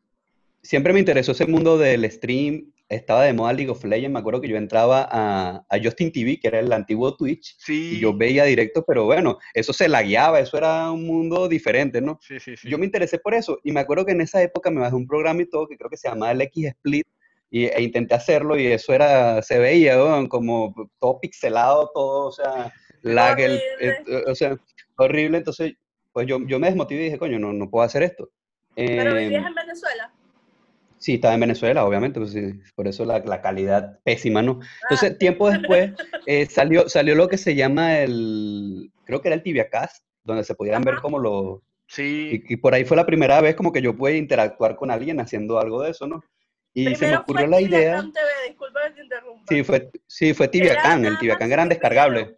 siempre 0.63 0.93
me 0.93 0.99
interesó 0.99 1.33
ese 1.33 1.47
mundo 1.47 1.79
del 1.79 2.11
stream, 2.11 2.73
estaba 2.91 3.25
de 3.25 3.33
moda 3.33 3.53
League 3.53 3.71
of 3.71 3.83
Legends, 3.85 4.13
me 4.13 4.19
acuerdo 4.19 4.41
que 4.41 4.49
yo 4.49 4.57
entraba 4.57 5.09
a, 5.11 5.65
a 5.69 5.79
Justin 5.83 6.13
TV, 6.13 6.39
que 6.41 6.49
era 6.49 6.59
el 6.61 6.73
antiguo 6.73 7.17
Twitch, 7.17 7.57
Sí, 7.59 7.93
y 7.95 8.01
yo 8.01 8.13
veía 8.15 8.45
directo, 8.45 8.85
pero 8.87 9.05
bueno, 9.07 9.39
eso 9.55 9.73
se 9.73 9.89
lagueaba, 9.89 10.41
eso 10.41 10.59
era 10.59 10.91
un 10.91 11.07
mundo 11.07 11.49
diferente, 11.49 12.01
¿no? 12.03 12.19
sí, 12.21 12.39
sí, 12.41 12.57
sí. 12.57 12.69
Yo 12.69 12.77
me 12.79 12.85
interesé 12.85 13.19
por 13.19 13.33
eso 13.33 13.59
y 13.65 13.73
me 13.73 13.81
acuerdo 13.81 14.05
que 14.05 14.13
en 14.13 14.21
esa 14.21 14.43
época 14.43 14.71
me 14.71 14.81
bajé 14.81 14.95
un 14.97 15.07
programa 15.07 15.41
y 15.41 15.47
todo 15.49 15.67
que 15.67 15.77
creo 15.79 15.89
que 15.89 15.97
se 15.97 16.09
llamaba 16.09 16.33
el 16.33 16.41
X-Split 16.43 17.07
y, 17.51 17.65
e 17.65 17.81
intenté 17.83 18.15
hacerlo 18.15 18.59
y 18.59 18.67
eso 18.67 18.93
era, 18.93 19.41
se 19.43 19.59
veía 19.59 19.97
weón, 19.97 20.27
como 20.29 20.75
todo 20.99 21.21
pixelado, 21.21 21.91
todo, 21.95 22.27
o 22.27 22.33
sea, 22.33 22.73
lag, 23.03 23.41
el- 23.41 23.61
o 24.27 24.35
sea, 24.35 24.57
horrible. 24.97 25.39
Entonces, 25.39 25.75
pues 26.13 26.27
yo, 26.27 26.39
yo 26.47 26.59
me 26.59 26.67
desmotivé 26.67 27.03
y 27.03 27.05
dije, 27.05 27.19
coño, 27.19 27.39
no, 27.39 27.53
no 27.53 27.71
puedo 27.71 27.85
hacer 27.85 28.03
esto. 28.03 28.31
Pero 28.75 29.11
Em, 29.17 29.29
vivías 29.31 29.47
en 29.47 29.55
Venezuela. 29.55 30.13
Sí, 31.01 31.15
estaba 31.15 31.33
en 31.33 31.41
Venezuela, 31.41 31.87
obviamente, 31.87 32.21
pues 32.21 32.33
sí, 32.33 32.61
por 32.75 32.87
eso 32.87 33.07
la, 33.07 33.21
la 33.21 33.41
calidad 33.41 33.99
pésima, 34.05 34.43
¿no? 34.43 34.61
Ah, 34.63 34.67
Entonces, 34.83 35.17
tiempo 35.17 35.51
después, 35.51 35.93
eh, 36.27 36.45
salió, 36.45 36.89
salió 36.91 37.15
lo 37.15 37.27
que 37.27 37.39
se 37.39 37.55
llama 37.55 38.01
el, 38.01 38.93
creo 39.07 39.23
que 39.23 39.29
era 39.29 39.35
el 39.35 39.43
TibiaCast, 39.43 40.05
donde 40.25 40.45
se 40.45 40.55
podían 40.55 40.83
ver 40.83 40.97
como 40.97 41.19
los, 41.19 41.61
Sí, 41.87 42.45
y, 42.49 42.53
y 42.55 42.57
por 42.59 42.75
ahí 42.75 42.85
fue 42.85 42.97
la 42.97 43.07
primera 43.07 43.41
vez 43.41 43.57
como 43.57 43.73
que 43.73 43.83
yo 43.83 43.97
pude 43.97 44.17
interactuar 44.17 44.77
con 44.77 44.91
alguien 44.91 45.19
haciendo 45.21 45.59
algo 45.59 45.83
de 45.83 45.91
eso, 45.91 46.07
¿no? 46.07 46.23
Y 46.73 46.85
se 46.85 46.91
me 46.91 46.97
Primero 46.97 47.21
ocurrió 47.23 47.47
fue 47.47 47.51
la 47.51 47.61
idea, 47.63 47.97
TV, 48.01 48.49
disculpa 48.49 48.81
que 48.85 48.91
te 48.93 49.03
interrumpa. 49.03 49.45
sí, 49.49 49.65
fue, 49.65 49.91
sí, 50.07 50.35
fue 50.35 50.49
Tibiacán, 50.49 51.05
el 51.05 51.19
Tibiacán 51.19 51.51
era 51.51 51.67
descargable. 51.67 52.37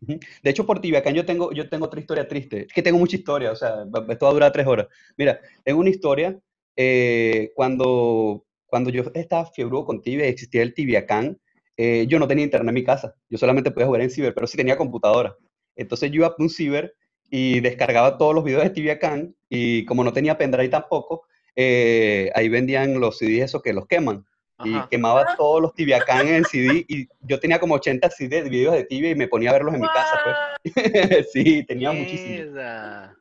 De 0.00 0.50
hecho, 0.50 0.66
por 0.66 0.80
Tibiacán 0.80 1.14
yo 1.14 1.24
tengo, 1.24 1.50
yo 1.52 1.68
tengo 1.68 1.86
otra 1.86 2.00
historia 2.00 2.28
triste. 2.28 2.66
Es 2.66 2.72
que 2.74 2.82
tengo 2.82 2.98
mucha 2.98 3.16
historia, 3.16 3.52
o 3.52 3.56
sea, 3.56 3.84
esto 4.10 4.26
va 4.26 4.30
a 4.30 4.34
durar 4.34 4.52
tres 4.52 4.66
horas. 4.66 4.88
Mira, 5.16 5.40
tengo 5.62 5.80
una 5.80 5.88
historia 5.88 6.38
eh, 6.76 7.52
cuando, 7.54 8.44
cuando 8.66 8.90
yo 8.90 9.04
estaba 9.14 9.46
fiebre 9.46 9.78
con 9.86 10.02
Tibia 10.02 10.26
y 10.26 10.30
existía 10.30 10.62
el 10.62 10.74
Tibiacán, 10.74 11.38
eh, 11.76 12.06
yo 12.08 12.18
no 12.18 12.28
tenía 12.28 12.44
internet 12.44 12.68
en 12.68 12.74
mi 12.74 12.84
casa. 12.84 13.14
Yo 13.28 13.38
solamente 13.38 13.70
podía 13.70 13.86
jugar 13.86 14.02
en 14.02 14.10
ciber, 14.10 14.34
pero 14.34 14.46
sí 14.46 14.56
tenía 14.56 14.76
computadora. 14.76 15.36
Entonces 15.76 16.10
yo 16.10 16.16
iba 16.16 16.26
a 16.28 16.34
un 16.38 16.48
ciber 16.50 16.94
y 17.30 17.60
descargaba 17.60 18.16
todos 18.16 18.34
los 18.34 18.44
videos 18.44 18.62
de 18.62 18.70
Tibiacán 18.70 19.34
y 19.48 19.84
como 19.86 20.04
no 20.04 20.12
tenía 20.12 20.38
pendrive 20.38 20.68
tampoco, 20.68 21.26
eh, 21.56 22.30
ahí 22.34 22.48
vendían 22.48 23.00
los 23.00 23.18
CDs 23.18 23.44
esos 23.44 23.62
que 23.62 23.72
los 23.72 23.86
queman 23.86 24.24
y 24.62 24.72
ajá. 24.74 24.88
quemaba 24.88 25.22
Ah. 25.28 25.34
todos 25.36 25.60
los 25.60 25.74
Tibiacán 25.74 26.28
en 26.28 26.44
CD 26.44 26.84
y 26.88 27.08
yo 27.22 27.40
tenía 27.40 27.58
como 27.58 27.74
80 27.74 28.08
CD 28.10 28.42
de 28.44 28.50
videos 28.50 28.74
de 28.74 28.84
Tibia 28.84 29.10
y 29.10 29.14
me 29.16 29.26
ponía 29.26 29.50
a 29.50 29.54
verlos 29.54 29.74
en 29.74 29.80
mi 29.80 29.86
casa, 29.88 30.20
pues. 30.22 30.36
Sí, 31.32 31.64
tenía 31.66 31.90
muchísimo. 31.92 32.52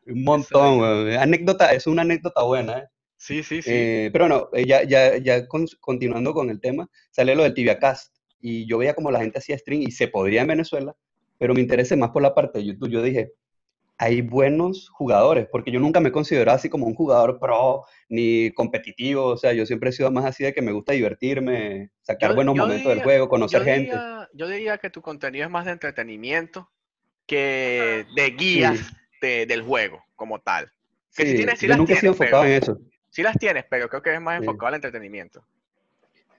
Un 0.06 0.24
montón, 0.24 0.80
weón. 0.80 1.12
Anécdota, 1.18 1.74
es 1.74 1.88
una 1.88 2.04
anécdota 2.04 2.44
buena, 2.44 2.78
¿eh? 2.80 2.84
Sí, 3.26 3.42
sí, 3.42 3.62
sí. 3.62 3.70
Eh, 3.72 4.10
pero 4.12 4.28
no, 4.28 4.50
eh, 4.52 4.66
ya, 4.66 4.84
ya, 4.84 5.16
ya 5.18 5.48
con- 5.48 5.66
continuando 5.80 6.34
con 6.34 6.50
el 6.50 6.60
tema, 6.60 6.90
sale 7.10 7.36
lo 7.36 7.44
del 7.44 7.54
TibiaCast 7.54 8.14
y 8.42 8.66
yo 8.68 8.78
veía 8.80 8.94
como 8.96 9.12
la 9.12 9.22
gente 9.22 9.40
hacía 9.40 9.58
stream 9.58 9.82
y 9.84 9.92
se 9.92 10.10
podría 10.10 10.42
en 10.42 10.48
Venezuela, 10.48 10.94
pero 11.38 11.54
me 11.54 11.62
interesé 11.62 11.96
más 11.96 12.10
por 12.10 12.22
la 12.22 12.36
parte 12.36 12.60
de 12.60 12.66
YouTube. 12.66 12.90
Yo 12.90 13.02
dije, 13.02 13.32
hay 13.98 14.22
buenos 14.22 14.90
jugadores, 14.90 15.48
porque 15.50 15.72
yo 15.72 15.80
nunca 15.80 16.02
me 16.02 16.10
he 16.10 16.12
considerado 16.12 16.58
así 16.58 16.68
como 16.68 16.86
un 16.86 16.96
jugador 16.96 17.40
pro 17.40 17.86
ni 18.10 18.52
competitivo, 18.52 19.24
o 19.28 19.38
sea, 19.38 19.54
yo 19.54 19.66
siempre 19.66 19.92
he 19.92 19.94
sido 19.94 20.12
más 20.12 20.26
así 20.26 20.44
de 20.44 20.54
que 20.54 20.62
me 20.62 20.74
gusta 20.74 20.92
divertirme, 20.92 21.92
sacar 22.02 22.32
Yo- 22.32 22.36
buenos 22.36 22.56
yo 22.58 22.64
momentos 22.64 22.90
del 22.90 23.04
juego, 23.04 23.30
conocer 23.30 23.60
yo 23.62 23.66
gente. 23.66 23.92
diría, 23.92 24.30
yo 24.34 24.48
diría 24.50 24.78
que 24.80 24.90
tu 24.90 25.02
contenido 25.02 25.46
es 25.46 25.50
más 25.52 25.64
de 25.64 25.72
entretenimiento 25.72 26.70
que 27.26 28.06
de 28.16 28.30
guías 28.32 28.80
Sí. 28.80 28.86
de- 29.22 29.46
del 29.46 29.62
juego 29.62 30.04
como 30.16 30.40
tal. 30.42 30.70
Que 31.16 31.24
sí 31.24 31.30
Sí, 31.32 31.38
tienes- 31.38 31.60
sí 31.60 31.68
yo 31.68 31.78
nunca 31.78 31.94
he 31.94 31.98
sido 31.98 32.12
enfocado 32.12 32.44
pero- 32.44 32.54
en 32.56 32.62
eso. 32.62 32.80
Sí 33.14 33.22
las 33.22 33.38
tienes, 33.38 33.66
pero 33.70 33.88
creo 33.90 34.02
que 34.02 34.12
es 34.16 34.20
más 34.20 34.40
Sí. 34.40 34.46
enfocado 34.46 34.70
al 34.70 34.74
entretenimiento. 34.76 35.46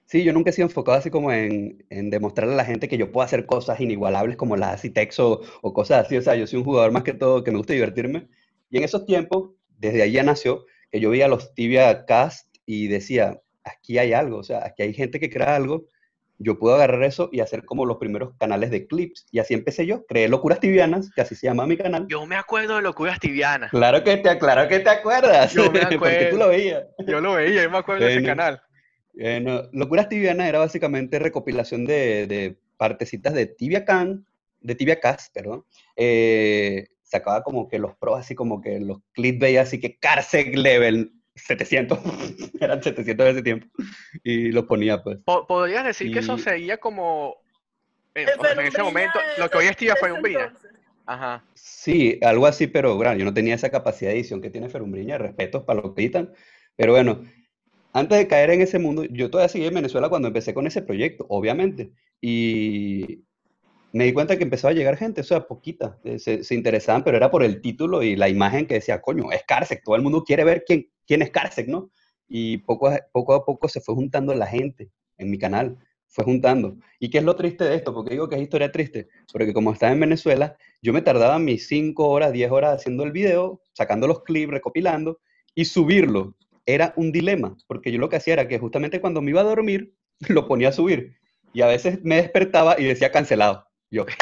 Sí, 0.07 0.25
yo 0.25 0.33
nunca 0.33 0.51
he 0.51 0.53
sido 0.53 0.67
enfocado 0.67 0.99
así 0.99 1.09
como 1.11 1.33
en, 1.33 1.85
en 1.89 2.11
demostrarle 2.11 2.55
a 2.55 2.57
la 2.57 2.65
gente 2.65 2.89
que 2.89 2.99
yo 2.99 3.13
puedo 3.13 3.25
hacer 3.25 3.47
cosas 3.47 3.81
inigualables 3.81 4.37
como 4.37 4.57
las 4.57 4.83
Citex 4.83 5.21
o, 5.21 5.41
o 5.63 5.73
cosas 5.73 6.05
así. 6.07 6.17
O 6.17 6.23
sea, 6.23 6.35
yo 6.35 6.47
soy 6.47 6.59
un 6.59 6.65
jugador 6.65 6.91
más 6.93 7.05
que 7.05 7.15
todo 7.15 7.45
que 7.45 7.53
me 7.53 7.59
gusta 7.59 7.73
divertirme. 7.75 8.29
Y 8.71 8.79
en 8.79 8.85
esos 8.85 9.07
tiempos, 9.07 9.53
desde 9.79 10.03
ahí 10.03 10.13
ya 10.13 10.25
nació, 10.25 10.67
que 10.91 11.01
yo 11.01 11.11
veía 11.11 11.29
los 11.29 11.55
Tibia 11.55 12.05
Cast 12.07 12.55
y 12.67 12.89
decía, 12.89 13.41
aquí 13.63 13.99
hay 13.99 14.13
algo, 14.13 14.39
o 14.39 14.45
sea, 14.45 14.67
aquí 14.67 14.83
hay 14.83 14.93
gente 14.95 15.21
que 15.21 15.31
crea 15.31 15.55
algo 15.57 15.87
yo 16.39 16.59
pude 16.59 16.75
agarrar 16.75 17.03
eso 17.05 17.29
y 17.33 17.41
hacer 17.41 17.65
como 17.65 17.87
los 17.87 17.99
primeros 17.99 18.35
canales 18.39 18.71
de 18.71 18.87
clips. 18.87 19.27
Y 19.31 19.39
así 19.39 19.55
empecé 19.55 19.87
yo. 19.87 20.05
Creé 20.07 20.29
Locuras 20.29 20.61
Tibianas, 20.61 21.11
que 21.15 21.21
así 21.21 21.35
se 21.35 21.47
llama 21.47 21.67
mi 21.67 21.77
canal. 21.77 22.07
Yo 22.09 22.27
me 22.27 22.37
acuerdo 22.37 22.77
de 22.77 22.83
Locuras 22.83 23.21
Tibianas. 23.21 23.71
Claro 23.71 24.03
que 24.03 24.17
te, 24.17 24.37
claro 24.39 24.69
que 24.69 24.81
te 24.81 24.91
acuerdas. 24.91 25.53
Yo 25.53 25.71
me 25.71 25.81
Porque 25.81 25.95
acuerdo. 25.97 26.31
tú 26.31 26.37
lo 26.37 26.49
veías. 26.49 26.85
Yo 27.07 27.21
lo 27.21 27.35
veía, 27.35 27.63
yo 27.63 27.71
me 27.71 27.79
acuerdo 27.79 28.05
de 28.05 28.11
ese 28.13 28.21
Bueno. 28.21 28.37
canal. 28.37 28.63
Bueno, 29.13 29.63
Locuras 29.73 30.09
Tibianas 30.09 30.49
era 30.49 30.59
básicamente 30.59 31.19
recopilación 31.21 31.85
de, 31.85 32.27
de 32.27 32.59
partecitas 32.77 33.33
de 33.33 33.47
Tibia 33.47 33.85
Can, 33.85 34.27
de 34.61 34.75
Tibia 34.75 34.99
Cast, 34.99 35.33
perdón. 35.33 35.65
Eh, 35.97 36.89
sacaba 37.03 37.43
como 37.45 37.69
que 37.69 37.79
los 37.79 37.95
pros, 37.97 38.19
así 38.19 38.35
como 38.35 38.61
que 38.61 38.81
los 38.81 38.99
clickbait, 39.13 39.59
así 39.59 39.79
que 39.79 39.97
Carsec 39.99 40.57
Level 40.57 41.13
700, 41.35 41.99
eran 42.61 42.83
700 42.83 43.25
de 43.27 43.33
ese 43.33 43.43
tiempo, 43.43 43.67
y 44.23 44.53
los 44.53 44.65
ponía 44.65 45.03
pues. 45.03 45.19
Po- 45.25 45.47
¿Podrías 45.47 45.85
decir 45.85 46.13
que 46.13 46.21
eso 46.21 46.37
Y- 46.37 46.41
sería 46.41 46.79
como, 46.79 47.37
sea, 48.15 48.53
en 48.53 48.61
ese 48.61 48.83
momento, 48.83 49.19
lo 49.39 49.49
que 49.49 49.59
hoy 49.59 49.67
es 49.67 49.77
Tía 49.77 49.95
entonces. 50.01 50.71
Ajá. 51.07 51.45
Sí, 51.55 52.19
algo 52.23 52.47
así, 52.47 52.67
pero 52.67 52.97
bueno, 52.97 53.15
yo 53.15 53.25
no 53.27 53.35
tenía 53.35 53.55
esa 53.55 53.71
capacidad 53.71 54.11
de 54.11 54.17
edición 54.17 54.41
que 54.41 54.49
tiene 54.51 54.71
Ferumbriña, 54.71 55.19
respetos 55.19 55.65
para 55.65 55.83
lo 55.83 55.95
que 55.95 56.03
editan, 56.03 56.33
pero 56.77 56.93
bueno, 56.93 57.23
antes 57.93 58.17
de 58.19 58.27
caer 58.27 58.51
en 58.51 58.63
ese 58.63 58.79
mundo, 58.79 59.05
yo 59.05 59.31
todavía 59.31 59.49
seguí 59.51 59.67
en 59.67 59.75
Venezuela 59.75 60.09
cuando 60.09 60.29
empecé 60.29 60.55
con 60.55 60.67
ese 60.67 60.81
proyecto, 60.81 61.27
obviamente, 61.29 61.93
y 62.23 63.23
me 63.93 64.05
di 64.05 64.13
cuenta 64.15 64.37
que 64.39 64.45
empezaba 64.45 64.73
a 64.73 64.75
llegar 64.75 64.97
gente, 64.97 65.21
o 65.21 65.25
sea, 65.25 65.47
poquita, 65.47 65.99
eh, 66.05 66.19
se, 66.19 66.43
se 66.43 66.55
interesaban, 66.55 67.05
pero 67.05 67.17
era 67.19 67.31
por 67.31 67.45
el 67.45 67.61
título 67.61 68.03
y 68.03 68.17
la 68.17 68.29
imagen 68.31 68.67
que 68.67 68.75
decía, 68.75 69.03
coño, 69.03 69.31
es 69.31 69.45
Carsec, 69.45 69.85
todo 69.85 69.95
el 69.97 70.03
mundo 70.03 70.25
quiere 70.25 70.43
ver 70.45 70.65
quién, 70.67 70.89
quién 71.07 71.23
es 71.23 71.31
Carsec, 71.31 71.69
¿no? 71.69 71.91
Y 72.29 72.59
poco 72.59 72.89
a, 72.89 73.01
poco 73.13 73.35
a 73.35 73.45
poco 73.45 73.69
se 73.69 73.81
fue 73.81 73.95
juntando 73.95 74.35
la 74.35 74.47
gente 74.47 74.91
en 75.19 75.31
mi 75.31 75.39
canal, 75.39 75.79
fue 76.09 76.25
juntando. 76.25 76.77
¿Y 76.99 77.11
qué 77.11 77.19
es 77.19 77.25
lo 77.25 77.37
triste 77.37 77.65
de 77.65 77.75
esto? 77.75 77.93
Porque 77.93 78.13
digo 78.13 78.29
que 78.29 78.37
es 78.37 78.43
historia 78.43 78.71
triste, 78.71 79.09
porque 79.33 79.53
como 79.53 79.73
estaba 79.73 79.93
en 79.93 80.01
Venezuela, 80.01 80.57
yo 80.81 80.93
me 80.93 81.03
tardaba 81.03 81.39
mis 81.39 81.67
5 81.67 82.09
horas, 82.09 82.33
10 82.33 82.51
horas 82.51 82.77
haciendo 82.77 83.03
el 83.05 83.13
video, 83.13 83.61
sacando 83.73 84.07
los 84.07 84.23
clips, 84.23 84.53
recopilando, 84.53 85.21
y 85.55 85.65
subirlo. 85.65 86.37
Era 86.67 86.95
un 86.97 87.13
dilema, 87.13 87.57
porque 87.67 87.93
yo 87.93 87.99
lo 87.99 88.09
que 88.09 88.17
hacía 88.17 88.35
era 88.35 88.49
que 88.49 88.59
justamente 88.59 89.01
cuando 89.01 89.21
me 89.21 89.31
iba 89.31 89.41
a 89.41 89.45
dormir, 89.45 89.95
lo 90.29 90.47
ponía 90.47 90.69
a 90.69 90.73
subir. 90.73 91.17
Y 91.53 91.63
a 91.63 91.67
veces 91.67 92.03
me 92.03 92.17
despertaba 92.17 92.79
y 92.79 92.85
decía 92.85 93.13
cancelado. 93.13 93.67
Yo, 93.91 94.05
de. 94.05 94.13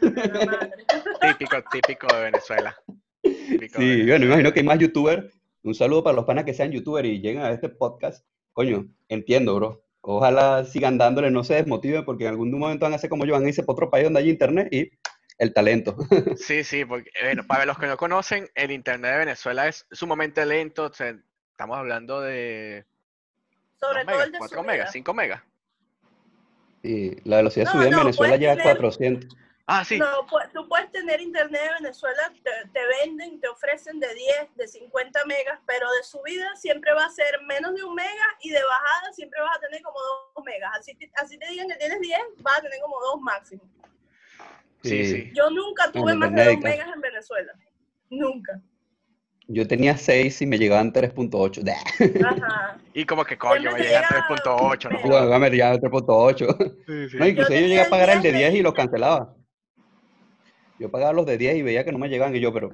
Típico, 1.20 1.56
típico 1.70 2.06
de 2.12 2.22
Venezuela. 2.22 2.76
Típico 3.22 3.78
de 3.78 3.84
sí, 3.84 3.88
Venezuela. 3.88 4.06
bueno, 4.06 4.26
imagino 4.26 4.52
que 4.52 4.60
hay 4.60 4.66
más 4.66 4.78
youtubers. 4.78 5.41
Un 5.64 5.74
saludo 5.74 6.02
para 6.02 6.16
los 6.16 6.24
panas 6.24 6.44
que 6.44 6.54
sean 6.54 6.70
youtubers 6.72 7.06
y 7.08 7.20
lleguen 7.20 7.42
a 7.42 7.50
este 7.50 7.68
podcast. 7.68 8.26
Coño, 8.52 8.86
entiendo, 9.08 9.54
bro. 9.56 9.84
Ojalá 10.00 10.64
sigan 10.64 10.98
dándole, 10.98 11.30
no 11.30 11.44
se 11.44 11.54
desmotiven, 11.54 12.04
porque 12.04 12.24
en 12.24 12.30
algún 12.30 12.50
momento 12.58 12.84
van 12.86 12.94
a 12.94 12.98
ser 12.98 13.08
como 13.08 13.24
yo, 13.24 13.34
van 13.34 13.44
a 13.44 13.48
irse 13.48 13.62
para 13.62 13.74
otro 13.74 13.90
país 13.90 14.04
donde 14.04 14.20
hay 14.20 14.30
internet 14.30 14.68
y 14.72 14.90
el 15.38 15.52
talento. 15.54 15.96
Sí, 16.36 16.64
sí, 16.64 16.84
porque 16.84 17.10
bueno, 17.22 17.44
para 17.46 17.64
los 17.66 17.78
que 17.78 17.86
no 17.86 17.96
conocen, 17.96 18.48
el 18.56 18.72
internet 18.72 19.12
de 19.12 19.18
Venezuela 19.18 19.68
es 19.68 19.86
sumamente 19.92 20.44
lento. 20.44 20.86
o 20.86 20.92
sea, 20.92 21.16
estamos 21.52 21.78
hablando 21.78 22.20
de 22.20 22.84
Sobre 23.76 24.04
todo 24.04 24.06
megas, 24.14 24.26
el 24.26 24.32
de 24.32 24.38
4 24.38 24.58
subida. 24.58 24.72
megas, 24.72 24.92
5 24.92 25.14
megas. 25.14 25.42
Y 26.82 27.28
la 27.28 27.36
velocidad 27.36 27.66
de 27.66 27.66
No, 27.66 27.72
subida 27.72 27.88
en 27.90 27.96
Venezuela 28.04 28.30
puedes 28.30 28.40
llega 28.40 28.52
a 28.52 28.56
tener- 28.56 28.76
400. 28.76 29.36
Ah, 29.66 29.84
sí. 29.84 29.96
No, 29.98 30.26
pu- 30.26 30.50
tú 30.52 30.68
puedes 30.68 30.90
tener 30.90 31.20
internet 31.20 31.60
en 31.78 31.84
Venezuela, 31.84 32.32
te, 32.42 32.50
te 32.72 32.80
venden, 33.00 33.40
te 33.40 33.48
ofrecen 33.48 34.00
de 34.00 34.12
10, 34.12 34.56
de 34.56 34.66
50 34.68 35.24
megas, 35.26 35.60
pero 35.66 35.86
de 35.92 36.02
subida 36.02 36.54
siempre 36.56 36.92
va 36.92 37.04
a 37.04 37.10
ser 37.10 37.40
menos 37.46 37.72
de 37.74 37.84
un 37.84 37.94
mega 37.94 38.26
y 38.42 38.50
de 38.50 38.58
bajada 38.62 39.12
siempre 39.12 39.40
vas 39.40 39.56
a 39.56 39.60
tener 39.60 39.80
como 39.82 39.96
2 40.34 40.44
megas. 40.44 40.70
Así 40.78 40.94
te, 40.96 41.10
así 41.14 41.38
te 41.38 41.46
digan 41.48 41.68
que 41.68 41.76
tienes 41.76 42.00
10, 42.00 42.18
vas 42.40 42.58
a 42.58 42.62
tener 42.62 42.80
como 42.80 42.96
2 43.00 43.20
máximo. 43.20 43.62
Sí, 44.82 45.04
Sí. 45.04 45.30
Yo 45.34 45.48
nunca 45.50 45.92
tuve 45.92 46.14
más 46.14 46.32
de 46.34 46.40
internet 46.42 46.46
2 46.46 46.58
acá. 46.58 46.68
megas 46.68 46.94
en 46.96 47.00
Venezuela. 47.00 47.52
Nunca. 48.10 48.60
Yo 49.46 49.66
tenía 49.68 49.96
6 49.96 50.42
y 50.42 50.46
me 50.46 50.58
llegaban 50.58 50.92
3.8. 50.92 51.62
Ajá. 52.26 52.78
Y 52.94 53.04
como 53.06 53.24
que 53.24 53.38
coño, 53.38 53.70
me 53.72 53.78
llega 53.80 54.00
a 54.00 54.10
llega 54.10 54.26
3.8, 54.28 54.90
no 54.90 54.98
jodas. 54.98 55.40
me 55.40 55.50
llegaban 55.50 55.78
3.8. 55.78 56.74
Sí, 56.86 57.08
sí. 57.10 57.16
No, 57.16 57.26
incluso 57.26 57.50
yo, 57.50 57.54
tenía 57.54 57.68
llegué 57.68 57.80
a 57.82 57.88
pagar 57.90 58.10
el 58.10 58.22
de 58.22 58.32
10 58.32 58.50
10 58.50 58.54
y 58.54 58.62
los 58.62 58.72
de- 58.72 58.76
cancelaba. 58.76 59.34
Yo 60.82 60.90
pagaba 60.90 61.12
los 61.12 61.24
de 61.26 61.38
10 61.38 61.56
y 61.56 61.62
veía 61.62 61.84
que 61.84 61.92
no 61.92 61.98
me 61.98 62.08
llegaban 62.08 62.34
y 62.34 62.40
yo, 62.40 62.52
pero 62.52 62.68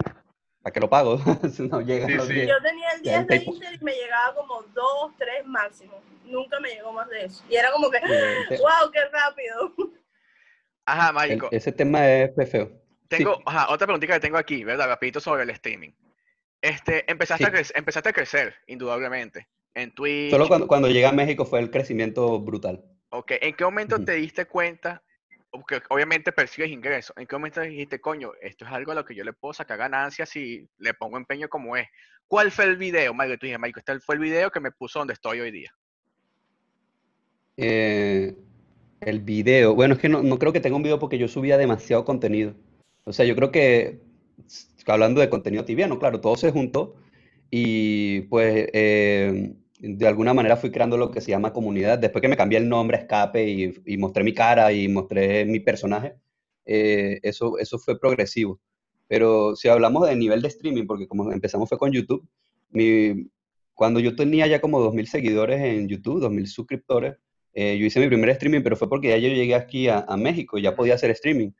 ¿para 0.62 0.72
qué 0.72 0.80
lo 0.80 0.88
pago? 0.88 1.18
si 1.52 1.68
no 1.68 1.82
llegan 1.82 2.08
Sí, 2.08 2.14
los 2.14 2.26
sí. 2.26 2.32
10. 2.32 2.48
Yo 2.48 2.54
tenía 2.62 2.88
el 2.92 3.02
Ya, 3.02 3.22
10 3.22 3.26
de 3.26 3.36
Inter 3.50 3.74
y 3.78 3.84
me 3.84 3.92
llegaba 3.92 4.34
como 4.34 4.62
2, 4.62 5.12
3 5.18 5.44
máximo. 5.46 6.00
Nunca 6.24 6.58
me 6.58 6.70
llegó 6.70 6.90
más 6.90 7.06
de 7.10 7.26
eso. 7.26 7.44
Y 7.50 7.56
era 7.56 7.70
como 7.70 7.90
que, 7.90 7.98
wow, 8.00 8.90
qué 8.90 9.00
rápido. 9.12 9.74
Ajá, 10.86 11.08
el- 11.08 11.14
Mágico. 11.14 11.48
ese 11.52 11.70
tema 11.70 12.08
es 12.10 12.30
feo. 12.50 12.70
Sí. 13.10 13.18
Tengo, 13.18 13.42
ajá, 13.44 13.70
otra 13.72 13.86
preguntita 13.86 14.14
que 14.14 14.20
tengo 14.20 14.38
aquí, 14.38 14.64
¿verdad? 14.64 14.88
Rapidito 14.88 15.20
sobre 15.20 15.42
el 15.42 15.50
streaming. 15.50 15.90
Este, 16.62 17.10
empezaste, 17.10 17.44
Sí. 17.44 17.48
a 17.48 17.52
crecer, 17.52 17.76
empezaste 17.78 18.08
a 18.08 18.12
crecer, 18.14 18.54
indudablemente. 18.66 19.48
En 19.74 19.92
Twitch. 19.94 20.30
Solo 20.30 20.48
cuando, 20.48 20.66
cuando 20.66 20.88
llegué 20.88 21.06
a 21.06 21.12
México 21.12 21.44
fue 21.44 21.60
el 21.60 21.70
crecimiento 21.70 22.40
brutal. 22.40 22.82
Ok, 23.10 23.32
¿en 23.40 23.54
qué 23.54 23.64
momento 23.64 23.96
Ujú. 23.96 24.04
te 24.06 24.12
diste 24.12 24.46
cuenta? 24.46 25.02
Porque 25.50 25.80
obviamente 25.88 26.32
percibes 26.32 26.70
ingresos. 26.70 27.16
¿En 27.16 27.26
qué 27.26 27.36
momento 27.36 27.60
dijiste, 27.60 28.00
coño, 28.00 28.32
esto 28.40 28.64
es 28.64 28.70
algo 28.70 28.92
a 28.92 28.96
lo 28.96 29.04
que 29.04 29.14
yo 29.14 29.24
le 29.24 29.32
puedo 29.32 29.54
sacar 29.54 29.78
ganancias 29.78 30.28
si 30.28 30.68
le 30.78 30.94
pongo 30.94 31.16
empeño 31.16 31.48
como 31.48 31.76
es? 31.76 31.88
¿Cuál 32.26 32.50
fue 32.50 32.66
el 32.66 32.76
video, 32.76 33.14
Mario? 33.14 33.38
Tú 33.38 33.46
dijiste, 33.46 33.58
Mario, 33.58 33.76
este 33.78 33.98
fue 34.00 34.16
el 34.16 34.20
video 34.20 34.50
que 34.50 34.60
me 34.60 34.70
puso 34.72 34.98
donde 34.98 35.14
estoy 35.14 35.40
hoy 35.40 35.50
día. 35.50 35.72
Eh, 37.56 38.34
el 39.00 39.20
video, 39.20 39.74
bueno, 39.74 39.94
es 39.94 40.00
que 40.00 40.08
no, 40.08 40.22
no 40.22 40.38
creo 40.38 40.52
que 40.52 40.60
tenga 40.60 40.76
un 40.76 40.82
video 40.82 40.98
porque 40.98 41.18
yo 41.18 41.28
subía 41.28 41.56
demasiado 41.56 42.04
contenido. 42.04 42.54
O 43.04 43.12
sea, 43.12 43.24
yo 43.24 43.34
creo 43.34 43.50
que, 43.50 44.00
hablando 44.86 45.20
de 45.20 45.30
contenido 45.30 45.64
tibiano, 45.64 45.98
claro, 45.98 46.20
todo 46.20 46.36
se 46.36 46.52
juntó 46.52 46.96
y 47.50 48.22
pues 48.22 48.68
eh, 48.72 49.54
de 49.78 50.06
alguna 50.08 50.34
manera 50.34 50.56
fui 50.56 50.70
creando 50.70 50.96
lo 50.96 51.10
que 51.10 51.20
se 51.20 51.30
llama 51.30 51.52
comunidad. 51.52 51.98
Después 51.98 52.22
que 52.22 52.28
me 52.28 52.36
cambié 52.36 52.58
el 52.58 52.68
nombre 52.68 52.98
Escape 52.98 53.48
y, 53.48 53.96
mostré 53.96 54.24
mi 54.24 54.34
cara 54.34 54.72
y 54.72 54.88
mostré 54.88 55.44
mi 55.44 55.60
personaje, 55.60 56.14
eh, 56.66 57.20
eso, 57.22 57.58
eso 57.58 57.78
fue 57.78 57.98
progresivo. 57.98 58.60
Pero 59.06 59.56
si 59.56 59.68
hablamos 59.68 60.08
de 60.08 60.16
nivel 60.16 60.42
de 60.42 60.48
streaming, 60.48 60.86
porque 60.86 61.08
como 61.08 61.32
empezamos 61.32 61.68
fue 61.68 61.78
con 61.78 61.92
YouTube, 61.92 62.28
cuando 63.74 64.00
yo 64.00 64.16
tenía 64.16 64.46
ya 64.46 64.60
como 64.60 64.80
2.000 64.80 65.06
seguidores 65.06 65.60
en 65.62 65.88
YouTube, 65.88 66.20
2.000 66.22 66.46
suscriptores, 66.46 67.16
eh, 67.54 67.78
yo 67.78 67.86
hice 67.86 68.00
mi 68.00 68.08
primer 68.08 68.30
streaming, 68.30 68.62
pero 68.62 68.76
fue 68.76 68.88
porque 68.88 69.08
ya 69.08 69.16
yo 69.18 69.28
llegué 69.28 69.54
aquí 69.54 69.88
a, 69.88 70.00
a 70.00 70.16
México 70.16 70.58
y 70.58 70.62
ya 70.62 70.74
podía 70.76 70.94
hacer 70.94 71.10
streaming. 71.10 71.52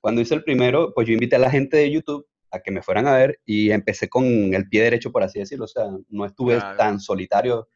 Cuando 0.00 0.20
hice 0.20 0.34
el 0.34 0.44
primero, 0.44 0.92
pues 0.94 1.06
yo 1.06 1.14
invité 1.14 1.36
a 1.36 1.38
la 1.38 1.50
gente 1.50 1.76
de 1.76 1.90
YouTube 1.90 2.26
a 2.56 2.60
que 2.60 2.70
me 2.70 2.82
fueran 2.82 3.06
a 3.06 3.16
ver 3.16 3.40
y 3.44 3.70
empecé 3.70 4.08
con 4.08 4.24
el 4.54 4.68
pie 4.68 4.82
derecho, 4.82 5.12
por 5.12 5.22
así 5.22 5.38
decirlo. 5.38 5.64
O 5.66 5.68
sea, 5.68 5.84
no 6.08 6.24
estuve 6.24 6.56
Claro. 6.56 6.76
tan 6.76 7.00
solitario. 7.00 7.68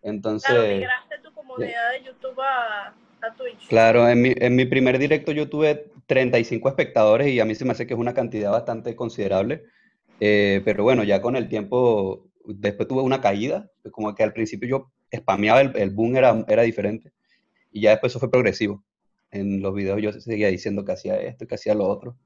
Claro, 0.00 0.14
Entonces, 0.16 0.74
migraste 0.76 1.18
tu 1.22 1.32
comunidad 1.32 1.90
de 1.92 2.04
YouTube 2.04 2.40
a, 2.40 2.88
a 3.20 3.34
Twitch. 3.36 3.66
claro, 3.68 4.08
en 4.08 4.22
mi, 4.22 4.32
en 4.36 4.54
mi 4.56 4.64
primer 4.64 4.98
directo 4.98 5.32
yo 5.32 5.48
tuve 5.48 5.90
35 6.06 6.68
espectadores 6.68 7.28
y 7.28 7.40
a 7.40 7.44
mí 7.44 7.54
se 7.54 7.64
me 7.64 7.72
hace 7.72 7.86
que 7.86 7.94
es 7.94 8.00
una 8.00 8.14
cantidad 8.14 8.50
bastante 8.52 8.94
considerable. 8.96 9.64
Eh, 10.20 10.62
pero 10.64 10.82
bueno, 10.84 11.04
ya 11.04 11.20
con 11.20 11.36
el 11.36 11.48
tiempo, 11.48 12.28
después 12.44 12.88
tuve 12.88 13.02
una 13.02 13.20
caída, 13.20 13.70
como 13.92 14.14
que 14.14 14.22
al 14.22 14.32
principio 14.32 14.68
yo 14.68 14.92
spameaba, 15.14 15.60
el, 15.60 15.72
el 15.76 15.90
boom 15.90 16.16
era, 16.16 16.44
era 16.48 16.62
diferente. 16.62 17.12
Y 17.72 17.82
ya 17.82 17.90
después 17.90 18.12
eso 18.12 18.18
fue 18.20 18.30
progresivo. 18.30 18.84
En 19.30 19.60
los 19.60 19.74
videos 19.74 20.00
yo 20.00 20.12
seguía 20.12 20.48
diciendo 20.48 20.84
que 20.84 20.92
hacía 20.92 21.16
esto, 21.16 21.46
que 21.46 21.54
hacía 21.56 21.74
lo 21.74 21.86
otro. 21.86 22.16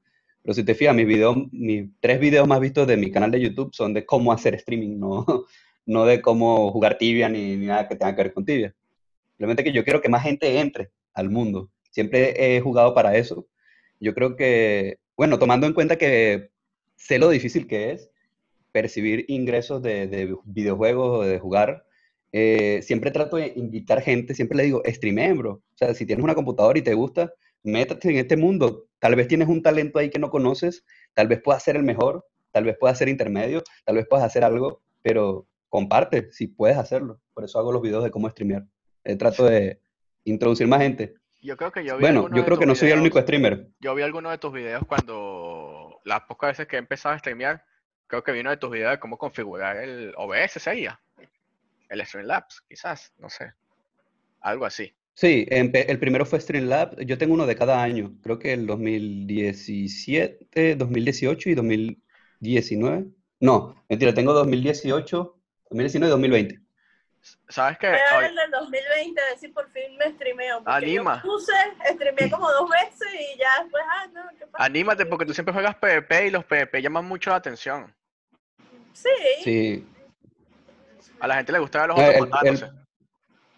Pero 0.43 0.53
si 0.53 0.63
te 0.63 0.75
fijas, 0.75 0.93
mis 0.95 1.07
videos, 1.07 1.37
mis 1.51 1.89
tres 1.99 2.19
videos 2.19 2.47
más 2.47 2.59
vistos 2.59 2.85
de 2.85 2.97
mi 2.97 3.11
canal 3.11 3.31
de 3.31 3.41
YouTube 3.41 3.73
son 3.73 3.93
de 3.93 4.05
cómo 4.05 4.31
hacer 4.31 4.55
streaming, 4.55 4.99
no, 4.99 5.25
no 5.85 6.05
de 6.05 6.21
cómo 6.21 6.71
jugar 6.71 6.97
tibia 6.97 7.29
ni, 7.29 7.55
ni 7.55 7.65
nada 7.65 7.87
que 7.87 7.95
tenga 7.95 8.15
que 8.15 8.23
ver 8.23 8.33
con 8.33 8.45
tibia. 8.45 8.75
Simplemente 9.31 9.63
que 9.63 9.71
yo 9.71 9.83
quiero 9.83 10.01
que 10.01 10.09
más 10.09 10.23
gente 10.23 10.59
entre 10.59 10.91
al 11.13 11.29
mundo. 11.29 11.69
Siempre 11.91 12.55
he 12.55 12.61
jugado 12.61 12.93
para 12.93 13.15
eso. 13.17 13.47
Yo 13.99 14.13
creo 14.13 14.35
que, 14.35 14.99
bueno, 15.15 15.39
tomando 15.39 15.65
en 15.65 15.73
cuenta 15.73 15.97
que 15.97 16.51
sé 16.95 17.19
lo 17.19 17.29
difícil 17.29 17.67
que 17.67 17.91
es 17.91 18.09
percibir 18.71 19.25
ingresos 19.27 19.81
de, 19.81 20.07
de 20.07 20.35
videojuegos 20.45 21.19
o 21.19 21.23
de 21.23 21.39
jugar, 21.39 21.85
eh, 22.31 22.81
siempre 22.81 23.11
trato 23.11 23.37
de 23.37 23.53
invitar 23.55 24.01
gente, 24.01 24.33
siempre 24.33 24.57
le 24.57 24.63
digo, 24.63 24.81
streameen, 24.85 25.37
bro. 25.37 25.51
O 25.51 25.77
sea, 25.77 25.93
si 25.93 26.05
tienes 26.05 26.23
una 26.23 26.35
computadora 26.35 26.79
y 26.79 26.81
te 26.81 26.95
gusta, 26.95 27.31
métate 27.63 28.09
en 28.09 28.17
este 28.17 28.37
mundo. 28.37 28.87
Tal 28.99 29.15
vez 29.15 29.27
tienes 29.27 29.47
un 29.47 29.61
talento 29.61 29.99
ahí 29.99 30.09
que 30.09 30.19
no 30.19 30.29
conoces, 30.29 30.85
tal 31.13 31.27
vez 31.27 31.41
puedas 31.41 31.63
ser 31.63 31.75
el 31.75 31.83
mejor, 31.83 32.25
tal 32.51 32.65
vez 32.65 32.77
puedas 32.79 32.97
ser 32.97 33.09
intermedio, 33.09 33.63
tal 33.85 33.95
vez 33.95 34.07
puedas 34.07 34.25
hacer 34.25 34.43
algo, 34.43 34.81
pero 35.01 35.47
comparte 35.69 36.31
si 36.31 36.47
puedes 36.47 36.77
hacerlo. 36.77 37.19
Por 37.33 37.43
eso 37.43 37.59
hago 37.59 37.71
los 37.71 37.81
videos 37.81 38.03
de 38.03 38.11
cómo 38.11 38.29
streamear. 38.29 38.63
Eh, 39.03 39.15
trato 39.15 39.45
de 39.45 39.81
introducir 40.23 40.67
más 40.67 40.81
gente. 40.81 41.15
Yo 41.41 41.57
creo 41.57 41.71
que 41.71 41.83
yo 41.83 41.97
vi 41.97 42.01
Bueno, 42.01 42.29
yo 42.33 42.45
creo 42.45 42.57
que 42.57 42.65
no 42.65 42.75
soy 42.75 42.91
el 42.91 42.99
único 42.99 43.19
streamer. 43.19 43.67
Yo 43.79 43.93
vi 43.95 44.03
algunos 44.03 44.31
de 44.31 44.37
tus 44.37 44.53
videos 44.53 44.83
cuando 44.87 45.99
las 46.05 46.21
pocas 46.21 46.51
veces 46.51 46.67
que 46.67 46.77
he 46.77 46.79
empezado 46.79 47.15
a 47.15 47.19
streamear, 47.19 47.65
creo 48.07 48.23
que 48.23 48.31
vi 48.31 48.39
uno 48.39 48.51
de 48.51 48.57
tus 48.57 48.71
videos 48.71 48.91
de 48.91 48.99
cómo 48.99 49.17
configurar 49.17 49.77
el 49.77 50.13
OBS 50.15 50.61
sería. 50.61 51.01
El 51.89 52.05
Streamlabs, 52.05 52.61
quizás, 52.61 53.13
no 53.17 53.29
sé. 53.29 53.53
Algo 54.39 54.65
así. 54.65 54.95
Sí, 55.15 55.45
el 55.49 55.99
primero 55.99 56.25
fue 56.25 56.39
Streamlabs. 56.39 56.97
Yo 57.05 57.17
tengo 57.17 57.33
uno 57.35 57.45
de 57.45 57.55
cada 57.55 57.81
año. 57.83 58.13
Creo 58.23 58.39
que 58.39 58.53
el 58.53 58.65
2017, 58.65 60.75
2018 60.75 61.49
y 61.49 61.55
2019. 61.55 63.05
No, 63.39 63.83
mentira, 63.89 64.13
tengo 64.13 64.33
2018, 64.33 65.37
2019 65.69 66.07
y 66.07 66.11
2020. 66.11 66.59
¿Sabes 67.47 67.77
qué? 67.77 67.87
Voy 67.87 67.97
a 67.97 68.17
ver 68.17 68.19
Oye, 68.19 68.27
el 68.29 68.35
del 68.35 68.51
2020, 68.51 69.21
a 69.21 69.25
ver 69.29 69.37
si 69.39 69.47
por 69.49 69.69
fin 69.71 69.95
me 69.97 70.11
streameo. 70.13 70.61
Anima. 70.65 71.21
yo 71.23 71.29
puse, 71.31 71.53
streameé 71.93 72.29
como 72.29 72.51
dos 72.51 72.69
veces 72.69 73.07
y 73.13 73.39
ya 73.39 73.63
después, 73.63 73.83
ah, 73.87 74.07
no, 74.13 74.21
¿qué 74.37 74.45
pasa? 74.47 74.65
anímate 74.65 75.05
porque 75.05 75.25
tú 75.25 75.33
siempre 75.33 75.53
juegas 75.53 75.75
PvP 75.75 76.27
y 76.27 76.31
los 76.31 76.43
PvP 76.43 76.81
llaman 76.81 77.05
mucho 77.05 77.29
la 77.29 77.37
atención. 77.37 77.93
Sí, 78.93 79.09
Sí, 79.43 79.87
A 81.19 81.27
la 81.27 81.35
gente 81.35 81.51
le 81.51 81.59
gusta 81.59 81.79
ver 81.79 81.87
los 81.89 81.97
otros 81.97 82.15
el- 82.15 82.29
matándose. 82.29 82.65
el, 82.65 82.82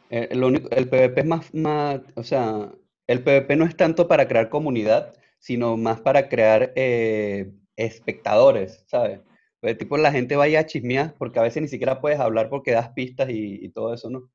el 0.09 0.43
único, 0.43 0.69
el 0.71 0.87
PvP 0.89 1.21
es 1.21 1.25
más, 1.25 1.53
más, 1.53 2.01
o 2.15 2.23
sea, 2.23 2.71
el 3.07 3.23
PvP 3.23 3.55
no 3.55 3.65
es 3.65 3.75
tanto 3.75 4.07
para 4.07 4.27
crear 4.27 4.49
comunidad, 4.49 5.13
sino 5.39 5.77
más 5.77 6.01
para 6.01 6.29
crear 6.29 6.73
eh, 6.75 7.51
espectadores, 7.75 8.83
¿sabes? 8.87 9.19
Pues, 9.61 9.77
tipo, 9.77 9.97
la 9.97 10.11
gente 10.11 10.35
vaya 10.35 10.59
a 10.59 10.65
chismear 10.65 11.15
porque 11.17 11.39
a 11.39 11.43
veces 11.43 11.61
ni 11.61 11.67
siquiera 11.67 12.01
puedes 12.01 12.19
hablar 12.19 12.49
porque 12.49 12.71
das 12.71 12.89
pistas 12.89 13.29
y, 13.29 13.69
todo 13.69 13.93
eso, 13.93 14.09
¿no? 14.09 14.29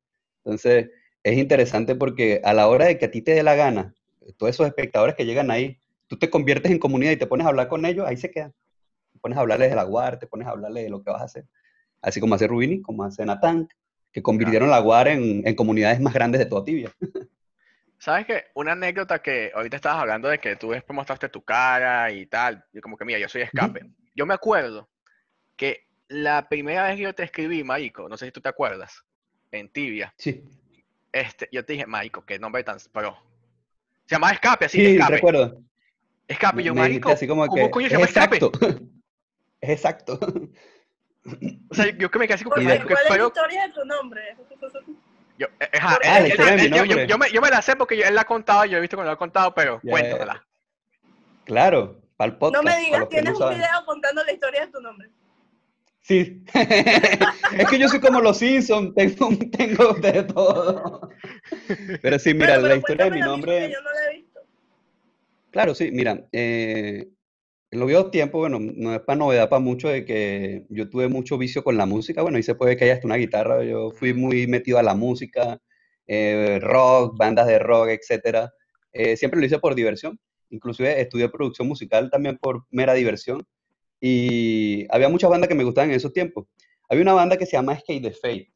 Entonces, 0.45 0.91
es 1.23 1.39
interesante 1.39 1.95
porque 1.95 2.41
a 2.45 2.55
la 2.55 2.69
hora 2.69 2.87
de 2.87 2.99
que 2.99 3.07
a 3.07 3.11
ti 3.11 3.23
te 3.23 3.33
dé 3.33 3.43
la 3.43 3.55
gana, 3.55 3.95
todos 4.37 4.50
esos 4.50 4.67
espectadores 4.67 5.15
que 5.15 5.27
llegan 5.27 5.50
ahí, 5.50 5.79
tú 6.07 6.19
te 6.19 6.31
conviertes 6.31 6.73
en 6.73 6.79
comunidad 6.79 7.12
y 7.12 7.17
te 7.17 7.27
pones 7.27 7.47
a 7.47 7.50
hablar 7.50 7.69
con 7.69 7.85
ellos, 7.85 8.07
ahí 8.07 8.17
se 8.17 8.31
quedan. 8.31 8.55
Pones 9.21 9.39
a 9.39 9.43
hablarles 9.43 9.71
de 9.71 9.77
la 9.77 9.85
guardia, 9.85 10.19
te 10.21 10.27
pones 10.27 10.47
a 10.49 10.50
hablarles 10.50 10.85
de 10.85 10.91
lo 10.91 11.03
que 11.03 11.11
vas 11.11 11.23
a 11.23 11.27
hacer. 11.27 11.47
Así 12.03 12.21
como 12.21 12.35
hace 12.35 12.47
Rubini, 12.47 12.83
como 12.83 13.05
hace 13.05 13.25
Natán, 13.27 13.69
que 14.12 14.23
convirtieron 14.23 14.71
la 14.71 14.79
guar 14.81 15.09
en, 15.09 15.47
en 15.47 15.55
comunidades 15.55 16.00
más 16.00 16.12
grandes 16.14 16.38
de 16.38 16.47
toda 16.47 16.64
tibia. 16.64 16.90
¿Sabes 17.99 18.26
qué? 18.26 18.45
Una 18.55 18.73
anécdota 18.73 19.21
que 19.21 19.52
ahorita 19.55 19.76
estabas 19.76 20.00
hablando 20.00 20.29
de 20.29 20.38
que 20.38 20.57
tú 20.57 20.71
después 20.71 20.95
mostraste 20.97 21.29
tu 21.29 21.43
cara 21.43 22.11
y 22.11 22.26
tal. 22.26 22.64
Y 22.73 22.81
como 22.81 22.97
que, 22.97 23.05
mira, 23.05 23.19
yo 23.19 23.29
soy 23.29 23.43
escape. 23.43 23.83
Yo 24.14 24.25
me 24.26 24.35
acuerdo 24.35 24.88
que 25.57 25.87
la 26.09 26.49
primera 26.49 26.85
vez 26.85 26.97
que 26.97 27.02
yo 27.02 27.14
te 27.14 27.23
escribí, 27.25 27.62
Marico, 27.62 28.09
no 28.09 28.17
sé 28.17 28.26
si 28.26 28.33
tú 28.33 28.40
te 28.40 28.49
acuerdas, 28.49 29.05
en 29.52 29.69
Tibia, 29.69 30.14
Sí, 30.17 30.43
este, 31.12 31.49
yo 31.52 31.64
te 31.64 31.75
dije, 31.75 31.87
Marico, 31.87 32.25
qué 32.25 32.38
nombre 32.38 32.64
tan 32.64 32.79
pro. 32.93 33.17
Se 34.07 34.14
llama 34.14 34.33
Escape, 34.33 34.64
así, 34.64 34.79
sí, 34.79 34.87
Escape. 34.95 35.14
recuerdo. 35.17 35.62
Escape, 36.26 36.62
yo, 36.62 36.75
Me 36.75 36.81
Marico, 36.81 37.11
así 37.11 37.26
como 37.26 37.47
¿cómo 37.47 37.64
que 37.67 37.71
coño 37.71 37.88
se 37.88 37.95
llama 37.95 38.07
Escape? 38.07 38.37
exacto. 38.37 38.52
Es 39.61 39.71
exacto. 39.71 40.19
O 41.71 41.75
sea, 41.75 41.87
yo 41.97 42.11
que 42.11 42.19
me 42.19 42.27
quedé 42.27 42.35
así 42.35 42.45
como 42.45 42.57
que, 42.57 42.62
¿cuál 42.65 42.77
es 42.79 43.19
la 43.19 43.27
historia 43.27 43.67
de 43.67 43.73
tu 43.75 43.85
nombre? 43.85 44.23
Yo, 45.39 45.47
eh, 45.61 45.69
ajá, 45.79 45.99
Ah, 46.05 46.19
él- 46.21 46.35
la 46.39 46.55
él- 46.55 46.61
él- 46.61 46.71
yo- 46.71 46.77
yo- 46.77 46.85
nombre. 46.87 47.07
Yo, 47.07 47.19
me, 47.19 47.31
yo 47.31 47.41
me 47.41 47.50
la 47.50 47.62
sé 47.62 47.77
porque 47.77 47.97
yo- 47.97 48.05
él 48.05 48.15
la 48.15 48.23
ha 48.23 48.25
contado, 48.27 48.65
yo 48.65 48.77
he 48.79 48.81
visto 48.81 48.97
cuando 48.97 49.11
lo 49.11 49.15
ha 49.15 49.19
contado, 49.19 49.55
pero 49.55 49.81
cuéntamela. 49.81 50.45
Claro, 51.45 52.00
para 52.17 52.33
el 52.33 52.39
podcast. 52.39 52.65
No 52.65 52.71
me 52.71 52.79
digas, 52.79 53.00
que 53.03 53.07
tienes 53.09 53.25
no 53.33 53.39
un 53.39 53.39
saben. 53.39 53.59
video 53.59 53.85
contando 53.87 54.25
la 54.25 54.33
historia 54.33 54.67
de 54.67 54.73
tu 54.73 54.81
nombre. 54.81 55.11
Sí. 56.03 56.43
es 57.59 57.69
que 57.69 57.79
yo 57.79 57.89
soy 57.89 58.00
como 58.00 58.21
los 58.21 58.39
Simpsons, 58.39 58.95
tengo, 58.95 59.29
tengo 59.53 59.93
de 59.95 60.23
todo. 60.25 61.11
Pero 62.03 62.19
sí, 62.19 62.35
mira, 62.35 62.57
la 62.59 62.77
historia 62.77 63.05
de 63.07 63.11
mi 63.11 63.21
nombre. 63.21 63.53
porque 63.61 63.73
Yo 63.75 63.83
no 63.83 63.91
la 63.93 64.05
he 64.11 64.17
visto. 64.17 64.41
Claro, 65.50 65.75
sí, 65.75 65.91
mira, 65.93 66.25
eh, 66.33 67.09
en 67.73 67.79
los 67.79 67.87
viejos 67.87 68.11
tiempos, 68.11 68.41
bueno, 68.41 68.59
no 68.61 68.95
es 68.95 69.00
para 69.00 69.19
novedad 69.19 69.49
para 69.49 69.61
mucho 69.61 69.89
de 69.89 70.05
que 70.05 70.67
yo 70.71 70.91
tuve 70.91 71.09
mucho 71.09 71.39
vicio 71.39 71.62
con 71.62 71.77
la 71.77 71.87
música, 71.87 72.23
bueno, 72.23 72.37
ahí 72.37 72.43
se 72.43 72.57
puede 72.57 72.77
que 72.77 72.85
haya 72.85 72.95
hasta 72.95 73.07
una 73.07 73.17
guitarra, 73.17 73.62
yo 73.65 73.93
fui 73.93 74.12
muy 74.12 74.47
metido 74.49 74.79
a 74.79 74.83
la 74.83 74.95
música, 74.95 75.61
eh, 76.07 76.59
rock, 76.61 77.16
bandas 77.16 77.47
de 77.47 77.61
rock, 77.61 77.90
etcétera. 77.90 78.53
Eh, 78.92 79.16
siempre 79.16 79.38
lo 79.38 79.47
hice 79.47 79.61
por 79.61 79.77
diversión, 79.77 80.18
inclusive 80.49 81.01
estudié 81.01 81.29
producción 81.29 81.68
musical 81.68 82.11
también 82.11 82.38
por 82.38 82.64
mera 82.71 82.94
diversión, 82.94 83.47
y 84.01 84.87
había 84.90 85.09
muchas 85.09 85.31
bandas 85.31 85.49
que 85.49 85.55
me 85.55 85.64
gustaban 85.64 85.90
en 85.90 85.97
esos 85.97 86.12
tiempos. 86.12 86.47
Había 86.88 87.03
una 87.03 87.12
banda 87.12 87.37
que 87.37 87.47
se 87.47 87.53
llama 87.53 87.75
Escape 87.75 88.01
the 88.01 88.11
Fate, 88.11 88.53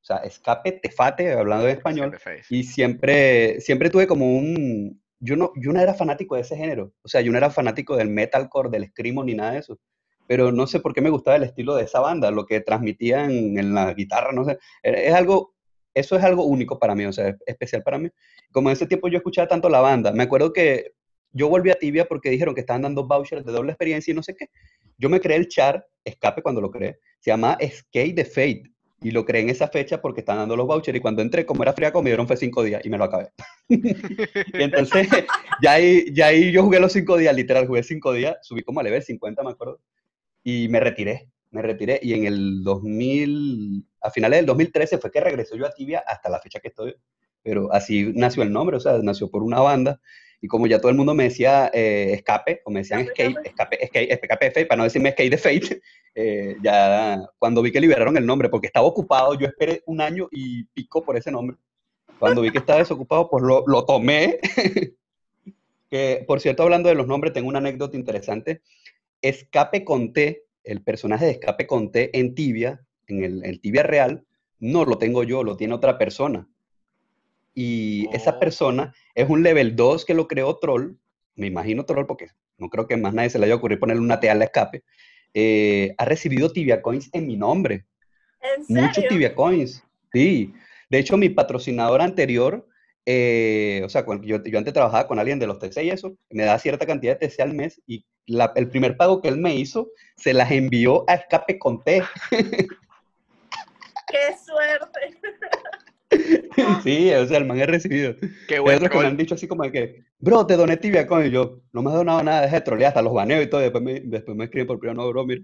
o 0.00 0.04
sea, 0.06 0.16
Escape 0.18 0.72
Tefate, 0.82 1.32
hablando 1.32 1.68
en 1.68 1.76
español, 1.76 2.16
y 2.48 2.64
siempre, 2.64 3.60
siempre 3.60 3.90
tuve 3.90 4.06
como 4.06 4.36
un... 4.36 5.02
Yo 5.24 5.36
no, 5.36 5.52
yo 5.56 5.72
no 5.72 5.80
era 5.80 5.94
fanático 5.94 6.34
de 6.34 6.42
ese 6.42 6.56
género. 6.56 6.92
O 7.02 7.08
sea, 7.08 7.22
yo 7.22 7.32
no 7.32 7.38
era 7.38 7.50
fanático 7.50 7.96
del 7.96 8.10
metalcore, 8.10 8.68
del 8.68 8.88
screamo, 8.88 9.24
ni 9.24 9.34
nada 9.34 9.52
de 9.52 9.58
eso. 9.60 9.78
Pero 10.26 10.52
no 10.52 10.66
sé 10.66 10.80
por 10.80 10.92
qué 10.92 11.00
me 11.00 11.08
gustaba 11.08 11.36
el 11.38 11.44
estilo 11.44 11.74
de 11.74 11.84
esa 11.84 12.00
banda, 12.00 12.30
lo 12.30 12.44
que 12.44 12.60
transmitían 12.60 13.30
en 13.30 13.74
la 13.74 13.94
guitarra, 13.94 14.32
no 14.32 14.44
sé. 14.44 14.58
Es 14.82 15.14
algo, 15.14 15.54
eso 15.94 16.16
es 16.16 16.24
algo 16.24 16.44
único 16.44 16.78
para 16.78 16.94
mí, 16.94 17.06
o 17.06 17.12
sea, 17.12 17.28
es 17.28 17.36
especial 17.46 17.82
para 17.82 17.98
mí. 17.98 18.10
Como 18.52 18.68
en 18.68 18.74
ese 18.74 18.86
tiempo 18.86 19.08
yo 19.08 19.16
escuchaba 19.16 19.48
tanto 19.48 19.68
la 19.68 19.80
banda, 19.80 20.12
me 20.12 20.24
acuerdo 20.24 20.52
que 20.52 20.92
yo 21.32 21.48
volví 21.48 21.70
a 21.70 21.74
Tibia 21.74 22.04
porque 22.06 22.30
dijeron 22.30 22.54
que 22.54 22.60
estaban 22.60 22.82
dando 22.82 23.06
vouchers 23.06 23.44
de 23.44 23.52
doble 23.52 23.72
experiencia 23.72 24.12
y 24.12 24.14
no 24.14 24.22
sé 24.22 24.34
qué. 24.34 24.48
Yo 24.98 25.08
me 25.08 25.20
creé 25.20 25.38
el 25.38 25.48
char, 25.48 25.86
escape 26.04 26.42
cuando 26.42 26.60
lo 26.60 26.70
creé, 26.70 26.98
se 27.20 27.30
llama 27.30 27.56
Escape 27.60 28.12
the 28.14 28.24
Fate. 28.24 28.73
Y 29.04 29.10
lo 29.10 29.26
creé 29.26 29.42
en 29.42 29.50
esa 29.50 29.68
fecha 29.68 30.00
porque 30.00 30.20
estaban 30.20 30.40
dando 30.40 30.56
los 30.56 30.66
vouchers. 30.66 30.96
Y 30.96 31.00
cuando 31.00 31.20
entré, 31.20 31.44
como 31.44 31.62
era 31.62 31.74
friaco, 31.74 32.02
me 32.02 32.08
dieron 32.08 32.26
fue 32.26 32.38
cinco 32.38 32.62
días 32.62 32.84
y 32.84 32.88
me 32.88 32.96
lo 32.96 33.04
acabé. 33.04 33.28
y 33.68 33.82
entonces, 34.54 35.08
ya 35.62 35.72
ahí, 35.72 36.06
ya 36.14 36.28
ahí 36.28 36.50
yo 36.50 36.62
jugué 36.62 36.80
los 36.80 36.92
cinco 36.92 37.18
días, 37.18 37.36
literal, 37.36 37.66
jugué 37.66 37.82
cinco 37.82 38.14
días, 38.14 38.36
subí 38.40 38.62
como 38.62 38.80
a 38.80 38.82
level 38.82 39.02
50, 39.02 39.42
me 39.42 39.50
acuerdo. 39.50 39.78
Y 40.42 40.68
me 40.68 40.80
retiré, 40.80 41.28
me 41.50 41.60
retiré. 41.60 42.00
Y 42.02 42.14
en 42.14 42.24
el 42.24 42.64
2000, 42.64 43.84
a 44.00 44.10
finales 44.10 44.38
del 44.38 44.46
2013 44.46 44.96
fue 44.96 45.10
que 45.10 45.20
regresé 45.20 45.58
yo 45.58 45.66
a 45.66 45.70
Tibia 45.70 46.02
hasta 46.06 46.30
la 46.30 46.40
fecha 46.40 46.58
que 46.60 46.68
estoy. 46.68 46.96
Pero 47.42 47.70
así 47.74 48.10
nació 48.14 48.42
el 48.42 48.52
nombre, 48.52 48.78
o 48.78 48.80
sea, 48.80 48.98
nació 49.02 49.30
por 49.30 49.42
una 49.42 49.60
banda. 49.60 50.00
Y 50.44 50.46
como 50.46 50.66
ya 50.66 50.78
todo 50.78 50.90
el 50.90 50.96
mundo 50.98 51.14
me 51.14 51.24
decía 51.24 51.70
eh, 51.72 52.12
escape, 52.16 52.60
o 52.66 52.70
me 52.70 52.80
decían 52.80 53.00
Escape, 53.00 53.34
escape, 53.44 53.82
escape, 53.82 54.12
escape, 54.12 54.44
de 54.44 54.50
Fate, 54.50 54.66
para 54.66 54.76
no 54.76 54.84
decirme 54.84 55.08
escape 55.08 55.30
de 55.30 55.38
Fate, 55.38 55.80
eh, 56.14 56.56
ya 56.62 57.18
cuando 57.38 57.62
vi 57.62 57.72
que 57.72 57.80
liberaron 57.80 58.14
el 58.18 58.26
nombre, 58.26 58.50
porque 58.50 58.66
estaba 58.66 58.86
ocupado, 58.86 59.38
yo 59.38 59.46
esperé 59.46 59.82
un 59.86 60.02
año 60.02 60.28
y 60.30 60.64
pico 60.64 61.02
por 61.02 61.16
ese 61.16 61.30
nombre. 61.30 61.56
Cuando 62.18 62.42
vi 62.42 62.50
que 62.50 62.58
estaba 62.58 62.80
desocupado, 62.80 63.30
pues 63.30 63.42
lo, 63.42 63.64
lo 63.66 63.86
tomé. 63.86 64.38
que, 65.90 66.22
por 66.26 66.42
cierto, 66.42 66.62
hablando 66.62 66.90
de 66.90 66.94
los 66.94 67.06
nombres, 67.06 67.32
tengo 67.32 67.48
una 67.48 67.60
anécdota 67.60 67.96
interesante. 67.96 68.60
Escape 69.22 69.82
con 69.82 70.12
T, 70.12 70.44
el 70.62 70.82
personaje 70.82 71.24
de 71.24 71.30
Escape 71.30 71.66
con 71.66 71.90
T 71.90 72.18
en 72.18 72.34
Tibia, 72.34 72.84
en 73.06 73.24
el, 73.24 73.46
el 73.46 73.62
Tibia 73.62 73.82
real, 73.82 74.26
no 74.58 74.84
lo 74.84 74.98
tengo 74.98 75.24
yo, 75.24 75.42
lo 75.42 75.56
tiene 75.56 75.72
otra 75.72 75.96
persona. 75.96 76.46
Y 77.54 78.08
esa 78.14 78.32
Oh. 78.32 78.38
persona 78.40 78.92
es 79.14 79.28
un 79.28 79.42
level 79.42 79.76
2 79.76 80.04
que 80.04 80.14
lo 80.14 80.26
creó 80.28 80.56
Troll, 80.58 80.96
me 81.36 81.46
imagino 81.46 81.84
Troll 81.84 82.06
porque 82.06 82.28
no 82.58 82.68
creo 82.68 82.86
que 82.86 82.96
más 82.96 83.14
nadie 83.14 83.30
se 83.30 83.38
le 83.38 83.46
haya 83.46 83.54
ocurrido 83.54 83.80
ponerle 83.80 84.02
una 84.02 84.20
T 84.20 84.28
al 84.30 84.42
escape. 84.42 84.82
eh, 85.36 85.94
ha 85.98 86.04
recibido 86.04 86.52
Tibia 86.52 86.80
Coins 86.80 87.10
en 87.12 87.26
mi 87.26 87.36
nombre. 87.36 87.86
¿En 88.40 88.60
Muchos 88.68 88.94
serio? 88.94 89.08
Tibia 89.10 89.34
Coins. 89.34 89.82
Sí. 90.12 90.52
De 90.88 90.98
hecho, 90.98 91.16
mi 91.16 91.28
patrocinador 91.28 92.00
anterior, 92.02 92.68
eh, 93.04 93.82
o 93.84 93.88
sea, 93.88 94.04
cuando 94.04 94.24
yo, 94.26 94.40
yo 94.44 94.58
antes 94.58 94.72
trabajaba 94.72 95.08
con 95.08 95.18
alguien 95.18 95.40
de 95.40 95.48
los 95.48 95.58
TC 95.58 95.82
y 95.82 95.90
eso, 95.90 96.16
me 96.30 96.44
daba 96.44 96.58
cierta 96.60 96.86
cantidad 96.86 97.18
de 97.18 97.26
TC 97.26 97.42
al 97.42 97.52
mes 97.52 97.82
y 97.84 98.04
la- 98.26 98.52
el 98.54 98.68
primer 98.68 98.96
pago 98.96 99.20
que 99.20 99.26
él 99.28 99.38
me 99.38 99.56
hizo 99.56 99.90
se 100.16 100.32
las 100.32 100.52
envió 100.52 101.04
a 101.08 101.14
Escape 101.14 101.58
con 101.58 101.82
T. 101.82 102.02
¡Qué 104.06 104.36
suerte! 104.44 105.18
sí, 106.84 107.12
o 107.12 107.26
sea, 107.26 107.38
el 107.38 107.44
man 107.46 107.58
he 107.60 107.66
recibido. 107.66 108.14
Qué 108.48 108.54
Hay 108.54 108.60
buen 108.60 108.76
otros 108.76 108.90
que 108.90 108.98
me 108.98 109.06
han 109.06 109.16
dicho 109.16 109.34
así 109.34 109.48
como 109.48 109.64
de 109.64 109.72
que, 109.72 110.04
bro, 110.18 110.46
te 110.46 110.56
doné 110.56 110.76
Tibia 110.76 111.06
Coin. 111.06 111.26
Y 111.26 111.30
yo, 111.30 111.60
no 111.72 111.82
me 111.82 111.90
has 111.90 111.96
donado 111.96 112.22
nada, 112.22 112.42
deja 112.42 112.56
de 112.56 112.60
trolear, 112.62 112.88
hasta 112.88 113.02
los 113.02 113.12
baneo 113.14 113.42
y 113.42 113.48
todo. 113.48 113.60
Y 113.60 113.64
después 113.64 113.82
me, 113.82 114.00
después 114.00 114.36
me 114.36 114.44
escriben 114.44 114.66
por 114.66 114.78
privado, 114.78 115.02
no, 115.02 115.08
bro, 115.08 115.24
mira, 115.26 115.42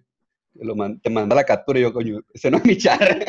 te, 0.56 0.64
lo 0.64 0.74
man- 0.76 1.00
te 1.00 1.10
manda 1.10 1.34
la 1.34 1.44
captura 1.44 1.78
y 1.78 1.82
yo, 1.82 1.92
coño, 1.92 2.20
ese 2.32 2.50
no 2.50 2.58
es 2.58 2.64
mi 2.64 2.76
char. 2.76 2.98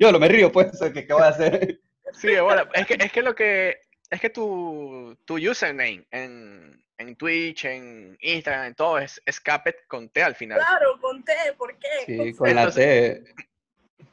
yo 0.00 0.12
no 0.12 0.18
me 0.18 0.28
río, 0.28 0.50
pues, 0.50 0.70
¿qué, 0.92 1.06
qué 1.06 1.12
voy 1.12 1.22
a 1.22 1.28
hacer? 1.28 1.80
Sí, 2.12 2.28
bueno, 2.42 2.64
es 2.74 2.86
que, 2.86 2.94
es 2.94 3.12
que 3.12 3.22
lo 3.22 3.34
que, 3.34 3.76
es 4.10 4.20
que 4.20 4.30
tu, 4.30 5.16
tu 5.24 5.36
username 5.38 6.04
en, 6.10 6.82
en 6.98 7.16
Twitch, 7.16 7.64
en 7.64 8.16
Instagram, 8.20 8.66
en 8.66 8.74
todo 8.74 8.98
es 8.98 9.20
escape 9.24 9.74
con 9.88 10.08
T 10.10 10.22
al 10.22 10.34
final. 10.34 10.58
Claro, 10.58 10.98
conté, 11.00 11.32
¿por 11.56 11.74
qué? 11.78 11.88
Sí, 12.06 12.32
con 12.34 12.54
la 12.54 12.62
Entonces- 12.62 13.24
T. 13.24 13.34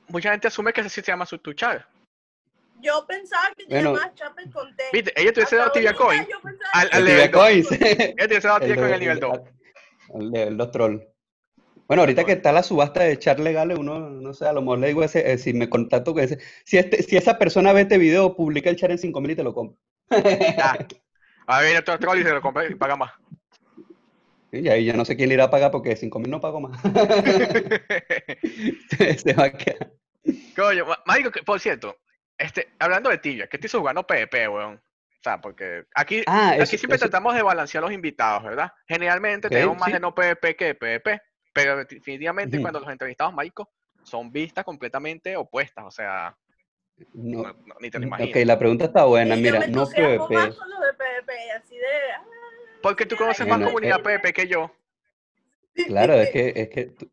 Mucha 0.09 0.31
gente 0.31 0.47
asume 0.47 0.73
que 0.73 0.81
así 0.81 0.89
se 0.89 1.01
llama 1.03 1.25
su 1.25 1.37
tu 1.37 1.53
char. 1.53 1.85
Yo 2.81 3.05
pensaba 3.07 3.51
que 3.57 3.65
Bueno. 3.65 3.91
llamabas 3.93 4.15
Chapel 4.15 4.49
conté. 4.51 4.83
Viste, 4.93 5.13
ella 5.15 5.33
te 5.33 5.39
hubiese 5.41 5.55
dado 5.57 5.71
tibia 5.71 5.93
coin. 5.93 6.25
yo 6.29 6.39
pensaba 6.41 6.69
Al, 6.73 6.89
que- 6.89 6.95
al 6.95 7.01
El 7.01 7.07
nivel 7.13 7.31
Tibia 7.31 7.41
2. 7.41 7.45
Coins. 7.45 7.71
Ella 7.71 8.15
te 8.15 8.25
hubiese 8.25 8.47
dado 8.47 8.59
tibia 8.61 8.75
coin 8.75 8.93
al 8.93 8.99
nivel 8.99 9.19
2. 9.19 9.39
el 10.15 10.31
de- 10.31 10.51
los 10.51 10.71
trolls. 10.71 11.03
Bueno, 11.87 12.01
ahorita 12.03 12.23
que 12.23 12.31
está 12.33 12.51
la 12.51 12.61
subasta 12.63 13.03
de 13.03 13.17
char 13.19 13.39
legales, 13.39 13.77
uno, 13.77 13.99
no 14.11 14.33
sé, 14.33 14.45
a 14.45 14.53
lo 14.53 14.61
mejor 14.61 14.79
le 14.79 14.87
digo 14.87 15.03
ese, 15.03 15.31
eh, 15.31 15.37
si 15.39 15.53
me 15.53 15.69
contacto 15.69 16.13
con 16.13 16.23
ese, 16.23 16.37
si, 16.63 16.77
este, 16.77 17.01
si 17.03 17.17
esa 17.17 17.37
persona 17.39 17.73
ve 17.73 17.81
este 17.81 17.97
video, 17.97 18.35
publica 18.35 18.69
el 18.69 18.75
char 18.75 18.91
en 18.91 18.99
5000 18.99 19.31
y 19.31 19.35
te 19.35 19.43
lo 19.43 19.53
compro. 19.53 19.77
Ya. 20.11 20.77
A 21.47 21.61
ver, 21.61 21.77
otro 21.79 21.97
troll 21.99 22.19
y 22.19 22.23
se 22.23 22.29
lo 22.31 22.41
compra 22.41 22.65
y 22.67 22.75
paga 22.75 22.95
más. 22.95 23.11
Y 24.51 24.67
ahí 24.69 24.85
ya 24.85 24.93
no 24.93 25.03
sé 25.05 25.15
quién 25.15 25.29
le 25.29 25.35
irá 25.35 25.43
a 25.45 25.49
pagar 25.51 25.71
porque 25.71 25.95
5000 25.95 26.29
no 26.31 26.39
pago 26.39 26.59
más. 26.61 26.79
Se 29.23 29.33
va 29.33 29.45
a 29.45 29.51
quedar. 29.51 29.91
Coño, 30.55 30.85
ma- 30.85 30.99
marico, 31.05 31.31
por 31.45 31.59
cierto, 31.59 31.97
Este, 32.37 32.69
hablando 32.79 33.09
de 33.09 33.17
tibia, 33.17 33.47
¿qué 33.47 33.57
estoy 33.57 33.69
jugando 33.81 34.07
PvP, 34.07 34.47
weón? 34.47 34.75
O 34.75 35.21
sea, 35.21 35.41
porque 35.41 35.83
aquí, 35.93 36.23
Ah, 36.25 36.51
aquí 36.57 36.77
siempre 36.77 36.95
eso- 36.95 37.09
tratamos 37.09 37.35
de 37.35 37.41
balancear 37.41 37.83
los 37.83 37.91
invitados, 37.91 38.43
¿verdad? 38.45 38.71
Generalmente 38.87 39.47
Ok, 39.47 39.53
tenemos 39.53 39.77
más 39.77 39.87
sí. 39.87 39.93
de 39.93 39.99
no 39.99 40.15
PvP 40.15 40.55
que 40.55 40.65
de 40.65 40.75
PvP, 40.75 41.19
pero 41.51 41.75
definitivamente 41.83 42.61
cuando 42.61 42.79
los 42.79 42.89
entrevistados, 42.89 43.33
marico, 43.33 43.69
son 44.03 44.31
vistas 44.31 44.63
completamente 44.63 45.35
opuestas, 45.35 45.83
o 45.85 45.91
sea, 45.91 46.33
no- 47.13 47.43
no- 47.43 47.53
no- 47.65 47.75
ni 47.81 47.91
te 47.91 47.99
lo 47.99 48.05
ok, 48.05 48.07
imaginas. 48.07 48.45
la 48.45 48.57
pregunta 48.57 48.85
está 48.85 49.03
buena. 49.03 49.35
Mira, 49.35 49.67
no 49.67 49.85
PvP. 49.89 50.33
más 50.33 50.55
con 50.55 50.69
lo 50.69 50.79
de 50.79 50.93
PvP, 50.93 51.51
así 51.51 51.75
de... 51.77 52.11
ah, 52.15 52.23
Porque 52.81 53.05
tú 53.05 53.17
conoces 53.17 53.45
más 53.45 53.59
comunidad 53.61 53.99
eh, 53.99 54.03
PvP 54.03 54.31
que 54.31 54.47
yo. 54.47 54.73
Claro, 55.87 56.13
es 56.13 56.29
que, 56.29 56.53
es 56.55 56.69
que 56.69 56.85
tú, 56.85 57.05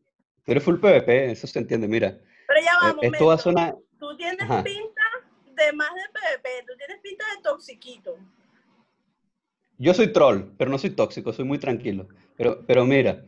tú 0.45 0.51
eres 0.53 0.63
full 0.63 0.79
PvP, 0.79 1.31
eso 1.31 1.47
se 1.47 1.59
entiende. 1.59 1.89
Mira, 1.89 2.17
Pero 2.47 2.59
ya 2.61 2.71
eh, 2.71 2.95
esto 3.01 3.25
va 3.25 3.33
a 3.33 3.35
momento. 3.35 3.37
sonar. 3.37 3.75
Tú 3.99 4.15
tienes 4.17 4.41
Ajá. 4.41 4.63
pinta 4.63 5.01
de 5.55 5.73
más 5.73 5.89
de 5.93 6.01
PvP, 6.13 6.49
tú 6.67 6.73
tienes 6.77 6.99
pinta 7.01 7.25
de 7.35 7.41
toxiquito. 7.41 8.17
Yo 9.79 9.93
soy 9.93 10.11
troll, 10.11 10.41
pero 10.57 10.71
no 10.71 10.77
soy 10.77 10.91
tóxico, 10.91 11.33
soy 11.33 11.45
muy 11.45 11.59
tranquilo. 11.59 12.07
Pero, 12.35 12.65
pero 12.65 12.85
mira, 12.85 13.23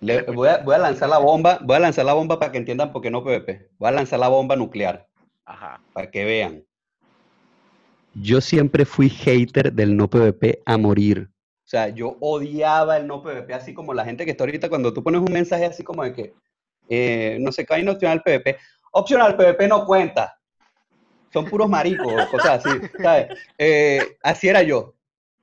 le- 0.00 0.22
voy, 0.22 0.48
a, 0.48 0.58
voy 0.58 0.74
a 0.74 0.78
lanzar 0.78 1.08
la 1.08 1.18
bomba, 1.18 1.58
voy 1.62 1.76
a 1.76 1.80
lanzar 1.80 2.04
la 2.04 2.12
bomba 2.14 2.38
para 2.38 2.52
que 2.52 2.58
entiendan 2.58 2.92
por 2.92 3.02
qué 3.02 3.10
no 3.10 3.22
PvP. 3.24 3.70
Voy 3.78 3.88
a 3.88 3.92
lanzar 3.92 4.18
la 4.18 4.28
bomba 4.28 4.56
nuclear, 4.56 5.06
Ajá. 5.44 5.82
para 5.92 6.10
que 6.10 6.24
vean. 6.24 6.64
Yo 8.14 8.40
siempre 8.40 8.84
fui 8.84 9.08
hater 9.08 9.72
del 9.72 9.96
no 9.96 10.08
PvP 10.08 10.62
a 10.64 10.76
morir. 10.78 11.28
O 11.64 11.70
sea, 11.70 11.88
yo 11.88 12.16
odiaba 12.20 12.96
el 12.96 13.06
no 13.06 13.22
PvP, 13.22 13.52
así 13.52 13.74
como 13.74 13.92
la 13.92 14.04
gente 14.04 14.24
que 14.24 14.30
está 14.30 14.44
ahorita 14.44 14.68
cuando 14.70 14.92
tú 14.94 15.02
pones 15.02 15.20
un 15.20 15.32
mensaje 15.32 15.66
así 15.66 15.84
como 15.84 16.02
de 16.02 16.14
que, 16.14 16.34
eh, 16.88 17.38
no 17.40 17.52
sé, 17.52 17.64
cae 17.66 17.88
opcional 17.88 18.22
PvP. 18.22 18.56
Opcional 18.92 19.36
PvP 19.36 19.68
no 19.68 19.84
cuenta. 19.84 20.38
Son 21.32 21.44
puros 21.44 21.68
maricos, 21.68 22.26
cosas 22.30 22.64
así, 22.64 22.78
¿sabes? 23.02 23.28
Eh, 23.58 24.16
así 24.22 24.48
era 24.48 24.62
yo. 24.62 24.94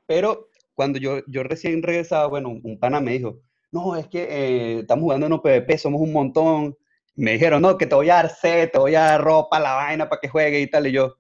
Pero 0.08 0.50
cuando 0.74 1.00
yo, 1.00 1.20
yo 1.28 1.44
recién 1.44 1.84
regresaba, 1.84 2.28
bueno, 2.28 2.50
un, 2.50 2.62
un 2.64 2.80
pana 2.80 3.00
me 3.00 3.12
dijo, 3.12 3.40
no, 3.72 3.96
es 3.96 4.08
que 4.08 4.24
eh, 4.24 4.80
estamos 4.80 5.04
jugando 5.04 5.26
en 5.26 5.32
no 5.32 5.42
PvP, 5.42 5.78
somos 5.78 6.02
un 6.02 6.14
montón. 6.14 6.78
Me 7.16 7.34
dijeron, 7.34 7.62
no, 7.62 7.78
que 7.78 7.86
te 7.86 7.96
voy 7.96 8.10
a 8.10 8.16
dar 8.16 8.30
set, 8.30 8.72
te 8.72 8.80
voy 8.80 8.96
a 8.96 9.02
dar 9.02 9.22
ropa, 9.22 9.60
la 9.60 9.74
vaina 9.74 10.10
para 10.10 10.20
que 10.22 10.30
juegue 10.30 10.60
y 10.62 10.70
tal. 10.70 10.88
Y 10.88 10.94
yo, 10.94 11.18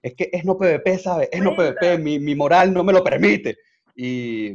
es 0.00 0.14
que 0.14 0.30
es 0.32 0.44
no 0.44 0.56
PvP, 0.56 0.98
¿sabes? 0.98 1.28
Es 1.32 1.42
no. 1.42 1.54
PvP, 1.54 1.98
mi, 1.98 2.18
mi 2.18 2.34
moral 2.34 2.72
no 2.72 2.82
me 2.84 2.92
lo 2.92 3.02
permite. 3.02 3.56
Y 3.94 4.52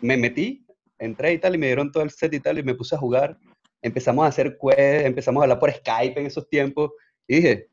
me 0.00 0.16
metí, 0.16 0.64
entré 0.98 1.32
y 1.32 1.38
tal, 1.38 1.54
y 1.54 1.58
me 1.58 1.66
dieron 1.66 1.90
todo 1.90 2.02
el 2.02 2.10
set 2.10 2.32
y 2.34 2.40
tal, 2.40 2.58
y 2.58 2.62
me 2.62 2.74
puse 2.74 2.94
a 2.94 2.98
jugar. 2.98 3.38
Empezamos 3.82 4.24
a 4.24 4.28
hacer 4.28 4.58
quests, 4.60 5.04
empezamos 5.06 5.40
a 5.40 5.44
hablar 5.44 5.58
por 5.58 5.70
Skype 5.72 6.18
en 6.20 6.26
esos 6.26 6.48
tiempos. 6.48 6.92
Y 7.26 7.36
dije, 7.36 7.68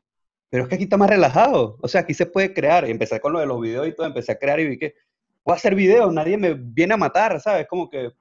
pero 0.50 0.64
es 0.64 0.70
que 0.70 0.76
aquí 0.76 0.84
está 0.86 0.98
más 0.98 1.10
relajado. 1.10 1.78
O 1.82 1.88
sea, 1.88 2.02
aquí 2.02 2.14
se 2.14 2.26
puede 2.26 2.54
crear. 2.54 2.88
Y 2.88 2.92
empecé 2.92 3.20
con 3.20 3.34
lo 3.34 3.40
de 3.40 3.46
los 3.46 3.60
videos 3.62 3.88
y 3.88 3.94
todo, 3.96 4.06
empecé 4.06 4.32
a 4.34 4.38
crear 4.40 4.60
y 4.60 4.68
vi 4.68 4.78
que 4.78 4.94
voy 5.44 5.54
a 5.54 5.56
hacer 5.56 5.76
videos, 5.76 6.14
nadie 6.14 6.38
me 6.38 6.54
viene 6.54 6.94
a 6.94 6.98
matar, 6.98 7.40
¿sabes? 7.42 7.68
Como 7.68 7.90
que 7.90 8.12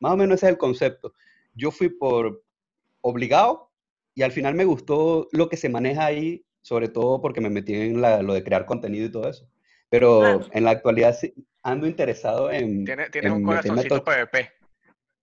más 0.00 0.12
o 0.12 0.16
menos 0.16 0.36
ese 0.36 0.46
es 0.46 0.50
el 0.52 0.58
concepto. 0.58 1.14
Yo 1.54 1.70
fui 1.70 1.88
por 1.88 2.42
obligado 3.00 3.70
y 4.14 4.22
al 4.22 4.32
final 4.32 4.54
me 4.54 4.64
gustó 4.64 5.28
lo 5.32 5.48
que 5.48 5.56
se 5.56 5.68
maneja 5.68 6.04
ahí, 6.06 6.44
sobre 6.60 6.88
todo 6.88 7.20
porque 7.20 7.40
me 7.40 7.50
metí 7.50 7.74
en 7.74 8.00
la- 8.00 8.22
lo 8.22 8.34
de 8.34 8.44
crear 8.44 8.66
contenido 8.66 9.06
y 9.06 9.10
todo 9.10 9.28
eso. 9.28 9.48
Pero 9.88 10.20
Claro. 10.20 10.46
en 10.52 10.64
la 10.64 10.70
actualidad 10.70 11.16
sí 11.18 11.34
ando 11.62 11.86
interesado 11.86 12.50
en, 12.50 12.84
Tienes, 12.84 13.10
tienes 13.10 13.30
en 13.30 13.36
un 13.38 13.44
corazoncito 13.44 13.98
to- 13.98 14.04
PvP. 14.04 14.50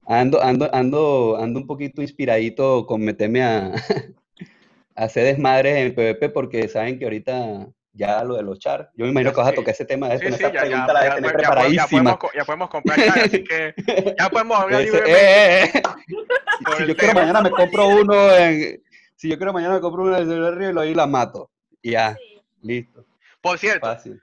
Ando, 0.06 0.42
ando, 0.42 0.70
ando, 0.74 1.38
ando 1.40 1.60
un 1.60 1.68
poquito 1.68 2.02
inspiradito 2.02 2.86
con 2.86 3.02
meterme 3.02 3.44
a, 3.44 3.74
a 4.96 5.04
hacer 5.04 5.26
desmadres 5.26 5.76
en 5.78 5.94
PvP 5.94 6.30
porque 6.30 6.68
saben 6.68 6.98
que 6.98 7.06
ahorita 7.06 7.68
ya 7.94 8.24
lo 8.24 8.36
de 8.36 8.44
los 8.44 8.60
char, 8.60 8.92
yo 8.96 9.06
me 9.06 9.12
imagino 9.12 9.32
que 9.34 9.38
vas 9.42 9.50
a 9.50 9.54
tocar 9.54 9.74
ese 9.74 9.86
tema 9.86 10.10
de 10.10 10.20
Sí, 10.20 10.26
ya, 10.42 10.52
ya, 10.52 10.60
pregunta 10.62 10.94
la 10.94 11.00
de 11.04 11.10
ya, 11.10 11.16
tener 11.16 11.32
ya 11.32 11.38
podemos- 11.38 11.74
ya 11.74 11.88
preparadísima. 11.88 11.90
podemos, 11.90 12.18
co- 12.18 12.32
ya 12.36 12.46
podemos 12.46 12.70
comprar 12.70 12.98
chat, 12.98 13.18
así 13.18 13.44
que 13.44 13.74
ya 14.18 14.30
podemos 14.30 14.58
hablar 14.62 14.82
Ese- 14.82 14.98
eh, 14.98 15.04
eh, 15.08 15.64
eh. 15.76 15.82
Si 16.78 16.84
el 16.84 16.90
yo 16.90 16.96
quiero 16.98 17.14
mañana 17.14 17.42
me 17.42 17.52
compro 17.52 17.88
uno 17.88 18.36
en, 18.36 18.82
si 19.16 19.30
yo 19.30 19.38
quiero 19.38 19.54
mañana 19.54 19.76
me 19.76 19.82
compro 19.82 20.04
uno 20.04 20.18
en 20.18 20.30
el 20.32 20.56
río 20.56 20.70
y 20.70 20.74
lo 20.74 20.84
y 20.86 20.94
la 20.94 21.08
mato. 21.08 21.50
Y 21.82 21.92
ya, 21.92 22.16
Sí. 22.16 22.42
listo, 22.62 23.06
Por 23.42 23.58
cierto, 23.58 23.88
fácil. 23.88 24.22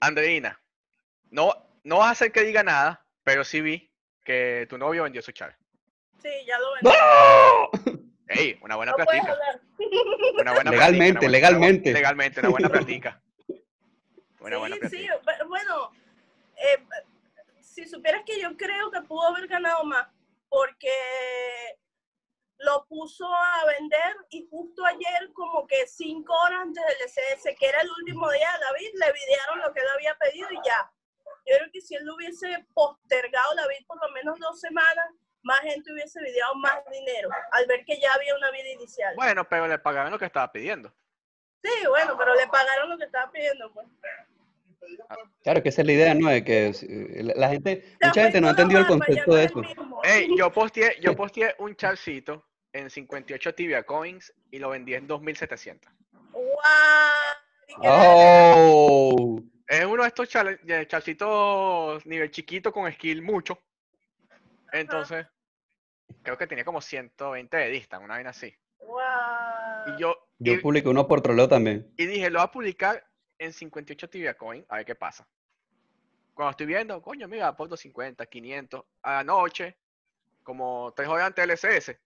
Andreina, 0.00 0.58
no, 1.30 1.52
no 1.84 1.98
vas 1.98 2.08
a 2.08 2.10
hacer 2.12 2.32
que 2.32 2.44
diga 2.44 2.62
nada, 2.62 3.04
pero 3.24 3.44
sí 3.44 3.60
vi 3.60 3.90
que 4.26 4.66
tu 4.68 4.76
novio 4.76 5.04
vendió 5.04 5.22
su 5.22 5.32
char. 5.32 5.56
Sí, 6.20 6.28
ya 6.46 6.58
lo 6.58 6.72
vendí. 6.74 6.90
¡No! 6.90 8.02
Ey, 8.28 8.58
una 8.60 8.76
buena 8.76 8.92
No 8.92 8.96
puedes 9.04 9.22
platica. 9.22 9.32
hablar. 9.32 9.60
Una 10.40 10.52
buena 10.52 10.70
Legalmente, 10.72 10.72
platica, 10.72 10.78
una 11.10 11.20
buena- 11.20 11.30
legalmente. 11.30 11.92
Legalmente, 11.92 12.40
una 12.40 12.48
buena 12.50 12.68
platica. 12.68 13.22
Una 14.40 14.58
buena 14.58 14.76
sí, 14.76 14.80
platica. 14.80 15.14
sí, 15.14 15.20
bu- 15.24 15.48
bueno, 15.48 15.90
eh, 16.56 16.78
si 17.60 17.84
supieras 17.86 18.22
que 18.24 18.40
yo 18.40 18.56
creo 18.56 18.90
que 18.92 19.00
pudo 19.02 19.22
haber 19.28 19.48
ganado 19.48 19.82
más, 19.84 20.06
porque 20.48 20.88
lo 22.58 22.86
puso 22.86 23.26
a 23.26 23.64
vender 23.66 24.16
y 24.30 24.46
justo 24.48 24.84
ayer, 24.84 25.32
como 25.34 25.66
que 25.66 25.86
cinco 25.88 26.32
horas 26.44 26.60
antes 26.62 26.82
del 26.84 26.96
ECS, 27.08 27.56
que 27.58 27.66
era 27.68 27.80
el 27.80 27.90
último 27.90 28.30
día 28.30 28.48
de 28.52 28.64
David, 28.64 28.90
le 28.94 29.12
videaron 29.12 29.58
lo 29.62 29.72
que 29.74 29.80
él 29.80 29.86
había 29.96 30.14
pedido 30.16 30.48
y 30.52 30.56
ya. 30.64 30.90
Yo 31.44 31.56
creo 31.58 31.70
que 31.72 31.75
si 31.86 31.94
él 31.94 32.04
lo 32.04 32.14
hubiese 32.14 32.66
postergado 32.74 33.54
David 33.54 33.86
por 33.86 34.00
lo 34.00 34.12
menos 34.12 34.38
dos 34.38 34.60
semanas, 34.60 35.06
más 35.42 35.60
gente 35.60 35.92
hubiese 35.92 36.20
videado 36.20 36.54
más 36.56 36.78
dinero, 36.90 37.28
al 37.52 37.66
ver 37.66 37.84
que 37.84 37.98
ya 38.00 38.08
había 38.14 38.34
una 38.34 38.50
vida 38.50 38.68
inicial. 38.70 39.14
Bueno, 39.14 39.48
pero 39.48 39.68
le 39.68 39.78
pagaron 39.78 40.10
lo 40.10 40.18
que 40.18 40.24
estaba 40.24 40.50
pidiendo. 40.50 40.92
Sí, 41.62 41.86
bueno, 41.88 42.16
pero 42.18 42.34
le 42.34 42.46
pagaron 42.48 42.90
lo 42.90 42.98
que 42.98 43.04
estaba 43.04 43.30
pidiendo, 43.30 43.72
pues. 43.72 43.86
Claro 45.42 45.62
que 45.62 45.68
esa 45.68 45.82
es 45.82 45.86
la 45.86 45.92
idea, 45.92 46.14
¿no? 46.14 46.28
De 46.28 46.44
que 46.44 46.68
eh, 46.68 47.22
la 47.22 47.34
la 47.34 47.48
gente, 47.48 47.96
mucha 48.02 48.22
gente 48.22 48.40
no 48.40 48.48
ha 48.48 48.50
entendido 48.50 48.80
el 48.80 48.86
concepto 48.86 49.34
de 49.34 49.44
eso. 49.44 49.60
el 49.60 49.66
mismo. 49.66 50.00
Ey, 50.04 50.28
yo 50.36 50.52
posteé, 50.52 50.96
yo 51.00 51.16
posteé 51.16 51.54
un 51.58 51.74
charcito 51.76 52.44
en 52.72 52.90
58 52.90 53.54
tibia 53.54 53.82
coins 53.84 54.32
y 54.50 54.58
lo 54.58 54.70
vendí 54.70 54.94
en 54.94 55.06
2700. 55.06 55.92
¡Guau! 56.32 56.42
¿Y 57.68 57.74
qué 57.80 57.88
¡Oh! 57.88 59.40
Es 59.68 59.84
uno 59.84 60.02
de 60.02 60.08
estos 60.08 60.28
char- 60.28 60.60
de 60.60 60.86
charcitos 60.86 62.04
nivel 62.06 62.30
chiquito 62.30 62.72
con 62.72 62.90
skill 62.92 63.22
mucho. 63.22 63.58
Entonces, 64.72 65.26
creo 66.22 66.36
que 66.38 66.46
tenía 66.46 66.64
como 66.64 66.80
120 66.80 67.56
de 67.56 67.68
distance, 67.70 68.04
una 68.04 68.14
vaina 68.14 68.30
así. 68.30 68.54
Y 69.86 70.00
yo, 70.00 70.16
Yo 70.38 70.52
y, 70.54 70.58
publiqué 70.58 70.88
uno 70.88 71.06
por 71.08 71.20
troleo 71.20 71.48
también. 71.48 71.92
y 71.96 72.06
dije, 72.06 72.30
lo 72.30 72.38
voy 72.40 72.44
a 72.44 72.50
publicar 72.52 73.06
en 73.38 73.52
58 73.52 74.08
tibia 74.08 74.34
coin, 74.34 74.64
a 74.68 74.76
ver 74.76 74.86
qué 74.86 74.94
pasa. 74.94 75.26
Cuando 76.34 76.50
estoy 76.50 76.66
viendo, 76.66 77.00
coño, 77.00 77.26
mira, 77.28 77.48
aporto 77.48 77.76
50, 77.76 78.26
500. 78.26 78.84
Anoche, 79.02 79.78
como 80.42 80.92
tres 80.94 81.08
horas 81.08 81.26
antes 81.28 81.42
del 81.42 81.50
SS, 81.52 81.98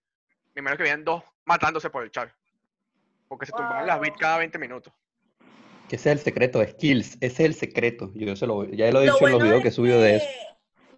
primero 0.52 0.76
que 0.76 0.84
habían 0.84 1.04
dos 1.04 1.22
matándose 1.44 1.90
por 1.90 2.04
el 2.04 2.10
chat. 2.10 2.30
Porque 3.28 3.46
se 3.46 3.52
tumbaban 3.52 3.86
las 3.86 4.00
bits 4.00 4.14
Wow. 4.14 4.20
cada 4.20 4.38
20 4.38 4.58
minutos. 4.58 4.92
Que 5.90 5.96
ese 5.96 6.12
es 6.12 6.18
el 6.18 6.22
secreto, 6.22 6.64
skills, 6.64 7.16
ese 7.20 7.26
es 7.26 7.40
el 7.40 7.54
secreto. 7.54 8.12
Yo 8.14 8.36
se 8.36 8.46
lo, 8.46 8.64
ya 8.64 8.88
lo 8.92 9.02
he 9.02 9.06
Lo 9.06 9.12
dicho 9.12 9.26
en 9.26 9.32
los 9.32 9.40
bueno 9.40 9.44
videos 9.44 9.56
es 9.56 9.62
que 9.64 9.68
he 9.70 9.72
subido 9.72 10.00
de 10.00 10.16
eso. 10.18 10.26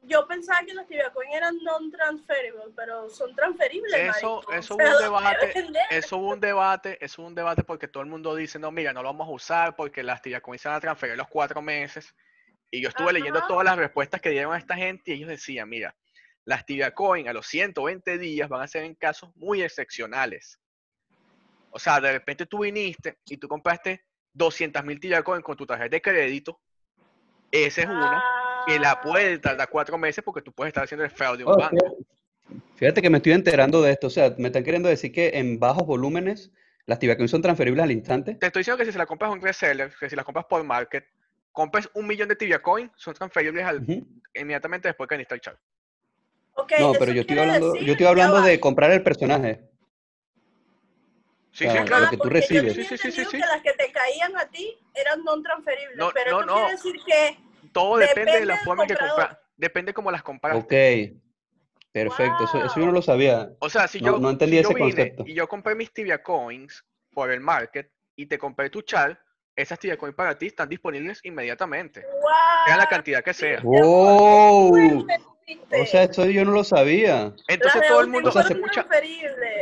Yo 0.03 0.29
pensaba 0.29 0.67
que 0.67 0.75
los 0.75 0.87
Tibia 0.87 1.11
Coin 1.15 1.33
eran 1.33 1.57
non-transferable, 1.63 2.75
pero 2.77 3.09
son 3.09 3.35
transferibles. 3.35 3.91
Eso, 3.95 4.43
marico. 4.47 4.53
eso 4.53 4.75
O 4.75 4.77
hubo 4.77 4.85
un 4.85 5.01
debate, 5.01 5.87
eso 5.89 6.19
hubo 6.19 6.29
un 6.29 6.41
debate, 6.41 6.99
eso 7.01 7.23
hubo 7.23 7.29
un 7.29 7.35
debate 7.35 7.65
porque 7.65 7.89
todo 7.89 8.03
el 8.03 8.11
mundo 8.11 8.35
dice, 8.35 8.59
no, 8.59 8.71
mira, 8.71 8.93
no 8.93 9.03
lo 9.03 9.09
vamos 9.09 9.29
a 9.29 9.31
usar 9.31 9.77
porque 9.77 10.03
las 10.03 10.21
tibia 10.21 10.43
coins 10.43 10.61
se 10.61 10.69
van 10.69 10.77
a 10.77 10.81
transferir 10.81 11.17
los 11.17 11.29
cuatro 11.29 11.63
meses. 11.63 12.15
Y 12.71 12.83
yo 12.83 12.91
estuve 12.91 13.15
leyendo 13.15 13.41
todas 13.49 13.65
las 13.65 13.79
respuestas 13.79 14.21
que 14.21 14.29
dieron 14.29 14.53
a 14.53 14.59
esta 14.59 14.77
gente 14.77 15.13
y 15.13 15.15
ellos 15.15 15.31
decían, 15.31 15.71
mira, 15.71 15.97
las 16.45 16.67
tibia 16.67 16.93
coin 16.93 17.29
a 17.29 17.33
los 17.33 17.47
120 17.47 18.19
días 18.19 18.47
van 18.47 18.61
a 18.61 18.69
ser 18.69 18.85
en 18.85 18.95
casos 18.95 19.35
muy 19.37 19.63
excepcionales. 19.63 20.61
O 21.71 21.79
sea, 21.79 21.99
de 21.99 22.13
repente 22.13 22.45
tú 22.45 22.59
viniste 22.59 23.17
y 23.25 23.39
tú 23.39 23.49
compraste 23.49 24.05
200 24.35 24.85
mil 24.85 24.99
tibia 25.01 25.23
coin 25.23 25.43
con 25.43 25.57
tu 25.57 25.67
tarjeta 25.67 25.91
de 25.91 26.03
crédito. 26.03 26.61
Ese 27.51 27.83
es 27.83 27.87
uno 27.89 28.11
que 28.67 28.79
la 28.79 28.93
Ah, 28.93 29.01
puede 29.03 29.39
tardar 29.39 29.69
cuatro 29.69 29.99
meses 29.99 30.25
porque 30.25 30.41
tú 30.43 30.53
puedes 30.53 30.71
estar 30.71 30.85
haciendo 30.85 31.05
el 31.05 31.11
fraude 31.11 31.39
de 31.39 31.45
un 31.45 31.53
Oh, 31.53 31.59
banco. 31.59 31.77
fíjate, 31.77 32.05
fíjate 32.77 33.03
que 33.03 33.11
me 33.11 33.19
estoy 33.19 33.33
enterando 33.33 33.83
de 33.83 33.93
esto. 33.93 34.07
O 34.07 34.11
sea, 34.11 34.35
me 34.39 34.49
están 34.49 34.65
queriendo 34.65 34.89
decir 34.89 35.13
que 35.13 35.31
en 35.35 35.59
bajos 35.59 35.87
volúmenes 35.87 36.51
las 36.87 36.99
Tibacoin 36.99 37.29
son 37.29 37.43
transferibles 37.43 37.83
al 37.83 37.93
instante. 37.93 38.35
Te 38.37 38.47
estoy 38.47 38.61
diciendo 38.61 38.79
que 38.79 38.85
si 38.87 38.93
se 38.93 38.99
la 38.99 39.07
compras 39.07 39.31
a 39.31 39.35
un 39.35 39.43
reseller, 39.43 39.93
que 39.99 40.09
si 40.09 40.17
la 40.17 40.25
compras 40.25 40.47
por 40.49 40.63
market, 40.65 41.05
compres 41.53 41.89
un 41.95 42.07
millón 42.07 42.29
de 42.29 42.37
tibia 42.37 42.61
coin, 42.63 42.91
son 42.97 43.15
transferibles 43.15 43.65
al- 43.65 43.87
inmediatamente 44.35 44.89
después 44.89 45.09
que 45.09 45.17
insta 45.17 45.35
el 45.35 45.41
char. 45.43 45.59
ok, 46.55 46.73
No, 46.81 46.93
pero 46.95 47.13
yo 47.13 47.21
estoy 47.21 47.39
hablando, 47.39 47.73
decir- 47.75 47.87
yo 47.87 47.93
estoy 47.93 48.07
hablando 48.07 48.41
de 48.41 48.59
comprar 48.61 48.91
el 48.93 49.03
personaje. 49.03 49.69
Sí, 51.63 51.71
sí, 51.71 51.79
lo 51.79 51.85
claro. 51.85 52.11
que 52.11 52.17
tú 52.17 52.23
porque 52.25 52.41
yo 52.41 52.41
recibes. 52.41 52.75
tenía 52.75 52.89
Sí, 52.89 52.97
sí, 52.99 53.11
sí, 53.13 53.25
sí. 53.25 53.31
que 53.33 53.39
las 53.39 53.63
que 53.63 53.73
te 53.73 53.93
caían 53.93 54.37
a 54.37 54.47
ti 54.47 54.79
eran 54.95 55.23
non-transferibles, 55.25 55.97
No, 55.97 56.11
pero 56.13 56.31
no, 56.41 56.47
no. 56.47 56.55
quiere 56.55 56.71
decir 56.73 56.95
que 57.07 57.39
Todo 57.73 57.97
depende 57.99 58.41
de 58.41 58.47
la 58.47 58.57
forma 58.59 58.85
en 58.85 58.89
que 58.89 58.97
compras. 58.97 59.39
Depende 59.57 59.95
cómo 59.95 60.11
las 60.11 60.23
compras. 60.23 60.57
Ok, 60.57 60.73
perfecto. 61.93 62.45
Eso, 62.45 62.59
eso 62.59 62.81
yo 62.81 62.87
no 62.87 62.93
lo 62.93 63.03
sabía. 63.03 63.51
O 63.61 63.69
sea, 63.71 63.87
si 63.89 64.01
No- 64.01 64.13
yo, 64.13 64.19
no 64.19 64.31
entendí 64.31 64.57
si 64.57 64.63
yo 64.63 64.69
ese 64.71 64.75
vine 64.75 64.91
concepto. 64.91 65.25
y 65.27 65.35
yo 65.35 65.49
compré 65.49 65.75
mis 65.75 65.93
tibia 65.93 66.23
coins 66.23 66.85
por 67.13 67.31
el 67.31 67.41
market, 67.41 67.91
y 68.17 68.27
te 68.27 68.39
compré 68.39 68.71
tu 68.71 68.83
char, 68.83 69.19
esas 69.57 69.79
Tibia 69.79 69.97
Coin 69.99 70.15
para 70.15 70.37
ti 70.37 70.47
están 70.47 70.69
disponibles 70.69 71.21
inmediatamente. 71.25 72.01
¡Wow! 72.03 72.31
Sea 72.67 72.77
la 72.77 72.87
cantidad 72.87 73.23
que 73.23 73.35
sea. 73.35 73.61
¡Wow! 73.63 75.07
O 75.81 75.87
sea, 75.87 76.05
esto 76.05 76.25
yo 76.27 76.45
no 76.45 76.53
lo 76.53 76.65
sabía. 76.65 77.35
Entonces 77.49 77.83
todo 77.89 78.01
el 78.01 78.09
mundo 78.09 78.29
o 78.29 78.33
sea, 78.33 78.43
se 78.43 78.55
escucha. 78.55 78.87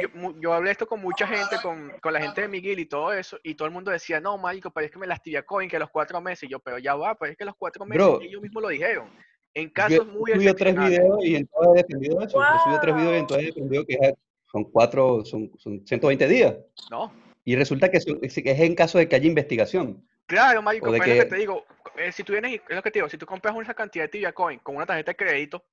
Yo, 0.01 0.09
yo 0.41 0.53
hablé 0.53 0.73
esto 0.73 0.87
con 0.87 1.01
mucha 1.01 1.27
gente, 1.27 1.57
con, 1.63 1.93
con 2.01 2.13
la 2.13 2.21
gente 2.21 2.43
de 2.43 2.49
Miguel 2.49 2.79
y 2.79 2.87
todo 2.87 3.13
eso, 3.13 3.39
y 3.43 3.55
todo 3.55 3.67
el 3.67 3.75
mundo 3.75 3.91
decía, 3.91 4.21
no, 4.21 4.37
marico, 4.39 4.71
pero 4.71 4.87
es 4.87 4.93
que 4.93 4.99
me 4.99 5.07
las 5.07 5.23
tibia 5.23 5.43
coin 5.43 5.69
que 5.69 5.79
los 5.79 5.91
cuatro 5.91 6.21
meses, 6.21 6.45
y 6.45 6.53
yo, 6.53 6.59
pero 6.59 6.79
ya 6.79 6.95
va, 6.95 7.15
pero 7.15 7.33
es 7.33 7.39
que 7.39 7.45
los 7.45 7.55
cuatro 7.57 7.85
meses, 7.85 8.05
Bro, 8.05 8.21
ellos 8.21 8.43
mismos 8.43 8.63
lo 8.63 8.69
dijeron. 8.69 9.09
En 9.55 9.67
Yo 9.67 9.73
casos 9.73 10.07
muy 10.07 10.31
he 10.31 10.35
subido 10.35 10.55
tres 10.55 10.75
videos 10.75 11.25
y 11.25 11.35
en 11.37 11.47
todos 11.47 11.69
he 11.75 11.83
defendido 11.83 12.21
eso. 12.21 12.39
Subido 12.65 12.81
tres 12.81 12.95
videos 12.95 13.13
y 13.13 13.17
en 13.17 13.21
Wow. 13.21 13.27
todos 13.27 13.43
he 13.43 13.47
defendido 13.47 13.87
que 13.87 14.15
son 14.53 14.65
cuatro, 14.65 15.25
son, 15.25 15.51
son 15.59 15.85
120 15.87 16.29
días. 16.29 16.57
No, 16.91 17.13
Y 17.45 17.57
resulta 17.57 17.91
que 17.91 17.99
es 17.99 18.07
en 18.45 18.75
caso 18.75 18.99
de 18.99 19.09
que 19.09 19.17
haya 19.17 19.27
investigación. 19.27 20.05
Claro, 20.31 20.63
marico, 20.63 20.91
pero 20.91 21.03
es 21.05 21.17
lo 21.17 21.25
que 21.25 21.29
te 21.29 21.37
digo, 21.37 21.67
eh, 21.97 22.13
si 22.13 22.23
tú 22.23 22.33
vienes, 22.33 22.61
es 22.69 22.77
lo 22.77 22.83
que 22.83 22.91
te 22.91 23.01
digo, 23.01 23.09
si 23.09 23.19
tú 23.19 23.27
compras 23.27 23.55
una 23.55 23.75
cantidad 23.75 24.05
de 24.05 24.09
tibia 24.09 24.33
coin 24.33 24.61
con 24.61 24.77
una 24.77 24.87
tarjeta 24.87 25.11
de 25.11 25.17
crédito, 25.17 25.65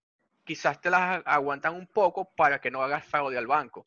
quizás 0.44 0.82
te 0.82 0.90
las 0.90 1.22
aguantan 1.26 1.76
un 1.76 1.86
poco 1.86 2.26
para 2.36 2.60
que 2.60 2.72
no 2.72 2.82
hagas 2.82 3.06
fraude 3.06 3.38
al 3.38 3.46
banco. 3.46 3.86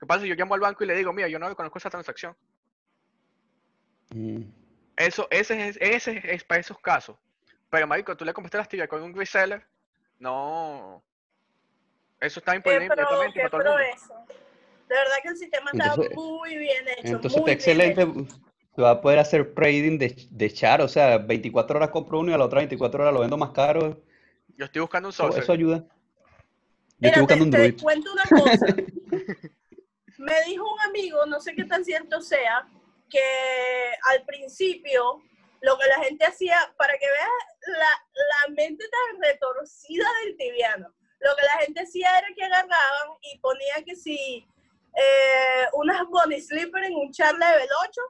¿Qué 0.00 0.06
pasa 0.06 0.22
si 0.22 0.28
yo 0.28 0.34
llamo 0.34 0.54
al 0.54 0.60
banco 0.60 0.84
y 0.84 0.86
le 0.86 0.94
digo, 0.94 1.12
mira, 1.12 1.28
yo 1.28 1.38
no 1.38 1.48
reconozco 1.48 1.78
esa 1.78 1.90
transacción? 1.90 2.34
Mm. 4.10 4.42
Eso, 4.96 5.28
ese 5.30 5.68
es, 5.68 5.78
ese 5.80 6.22
es 6.24 6.44
para 6.44 6.60
esos 6.60 6.78
casos. 6.80 7.16
Pero, 7.68 7.86
marico, 7.86 8.16
tú 8.16 8.24
le 8.24 8.32
compraste 8.32 8.56
las 8.56 8.68
tibias 8.68 8.88
con 8.88 9.02
un 9.02 9.14
reseller, 9.14 9.66
no... 10.18 11.02
Eso 12.18 12.40
está 12.40 12.52
Qué 12.52 12.56
imponible 12.56 12.88
qué 12.88 12.88
para 12.88 13.08
todo 13.08 13.22
el 13.22 13.32
pro 13.32 13.58
mundo. 13.58 13.78
eso. 13.78 14.14
De 14.88 14.94
verdad 14.94 15.14
que 15.22 15.28
el 15.28 15.36
sistema 15.36 15.70
está 15.70 15.96
muy 16.14 16.56
bien 16.56 16.88
hecho. 16.88 17.16
Entonces 17.16 17.40
muy 17.42 17.50
está 17.50 17.70
bien 17.72 17.80
excelente. 17.82 18.22
hecho. 18.22 18.40
Se 18.76 18.82
va 18.82 18.90
a 18.90 19.00
poder 19.00 19.18
hacer 19.18 19.54
trading 19.54 19.96
de, 19.96 20.28
de 20.30 20.52
char, 20.52 20.82
o 20.82 20.88
sea, 20.88 21.16
24 21.16 21.78
horas 21.78 21.88
compro 21.88 22.20
uno 22.20 22.30
y 22.30 22.34
a 22.34 22.38
la 22.38 22.44
otra 22.44 22.58
24 22.58 23.02
horas 23.02 23.14
lo 23.14 23.20
vendo 23.20 23.38
más 23.38 23.50
caro. 23.50 23.98
Yo 24.56 24.66
estoy 24.66 24.82
buscando 24.82 25.08
un 25.08 25.14
saucer. 25.14 25.42
eso 25.42 25.52
ayuda. 25.52 25.78
Yo 25.78 25.86
Mira, 26.98 27.20
estoy 27.20 27.26
te, 27.26 27.34
buscando 27.34 27.44
un 27.44 27.50
te 27.50 27.82
cuento 27.82 28.12
una 28.12 28.22
cosa. 28.24 28.66
Me 30.18 30.44
dijo 30.46 30.70
un 30.70 30.80
amigo, 30.82 31.24
no 31.24 31.40
sé 31.40 31.54
qué 31.54 31.64
tan 31.64 31.84
cierto 31.86 32.20
sea, 32.20 32.68
que 33.08 33.20
al 34.10 34.24
principio 34.26 35.22
lo 35.62 35.78
que 35.78 35.86
la 35.88 36.04
gente 36.04 36.26
hacía, 36.26 36.56
para 36.76 36.92
que 36.98 37.06
veas 37.06 37.78
la, 37.78 38.48
la 38.48 38.54
mente 38.54 38.84
tan 38.88 39.22
retorcida 39.22 40.06
del 40.24 40.36
tibiano, 40.36 40.94
lo 41.20 41.34
que 41.34 41.42
la 41.42 41.64
gente 41.64 41.80
hacía 41.80 42.18
era 42.18 42.28
que 42.36 42.44
agarraban 42.44 43.16
y 43.22 43.38
ponían 43.38 43.84
que 43.84 43.96
si 43.96 44.46
eh, 44.96 45.66
unas 45.72 46.06
bunny 46.08 46.40
slipper 46.40 46.84
en 46.84 46.94
un 46.94 47.10
char 47.10 47.34
level 47.34 47.68
8 47.88 48.00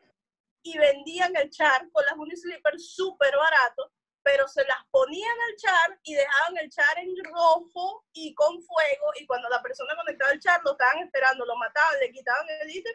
y 0.66 0.78
vendían 0.78 1.34
el 1.36 1.48
char 1.50 1.88
con 1.92 2.04
las 2.04 2.16
bunny 2.16 2.36
slipper 2.36 2.78
súper 2.78 3.34
barato, 3.36 3.92
pero 4.22 4.48
se 4.48 4.64
las 4.64 4.78
ponían 4.90 5.36
al 5.48 5.56
char 5.56 5.98
y 6.02 6.14
dejaban 6.14 6.58
el 6.60 6.68
char 6.70 6.98
en 6.98 7.14
rojo 7.24 8.04
y 8.12 8.34
con 8.34 8.60
fuego 8.60 9.12
y 9.20 9.26
cuando 9.26 9.48
la 9.48 9.62
persona 9.62 9.94
conectaba 9.94 10.32
el 10.32 10.40
char 10.40 10.60
lo 10.64 10.72
estaban 10.72 10.98
esperando, 11.04 11.46
lo 11.46 11.54
mataban, 11.56 12.00
le 12.00 12.10
quitaban 12.10 12.46
el 12.62 12.70
ítem 12.70 12.94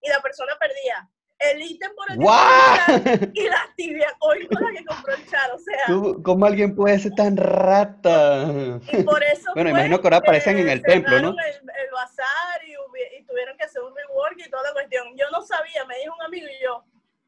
y 0.00 0.08
la 0.08 0.22
persona 0.22 0.56
perdía 0.58 1.08
el 1.38 1.60
ítem 1.60 1.94
por 1.94 2.10
el 2.10 2.18
char 2.18 3.30
y 3.34 3.48
la 3.48 3.68
tibia 3.76 4.16
hoy 4.20 4.46
con 4.46 4.62
la 4.62 4.70
que 4.70 4.84
compró 4.86 5.14
el 5.14 5.26
char, 5.28 5.50
o 5.52 5.58
sea, 5.58 5.84
¿Cómo, 5.88 6.22
cómo 6.22 6.46
alguien 6.46 6.74
puede 6.74 6.98
ser 6.98 7.12
tan 7.12 7.36
rata? 7.36 8.46
y 8.92 9.02
por 9.02 9.22
eso 9.22 9.50
Bueno, 9.54 9.70
imagino 9.70 10.00
que 10.00 10.06
ahora 10.06 10.18
aparecen 10.18 10.58
en 10.58 10.68
el 10.70 10.82
templo, 10.82 11.20
¿no? 11.20 11.30
El, 11.30 11.36
el 11.36 11.90
bazar 11.92 12.64
y, 12.64 12.72
y 13.18 13.24
tuvieron 13.24 13.56
que 13.58 13.64
hacer 13.64 13.82
un 13.82 13.94
rework 13.94 14.38
y 14.38 14.50
toda 14.50 14.62
la 14.62 14.72
cuestión. 14.72 15.06
Yo 15.16 15.28
no 15.30 15.42
sabía, 15.42 15.84
me 15.84 15.98
dijo 15.98 16.14
un 16.14 16.22
amigo 16.22 16.46
y 16.46 16.64
yo, 16.64 16.84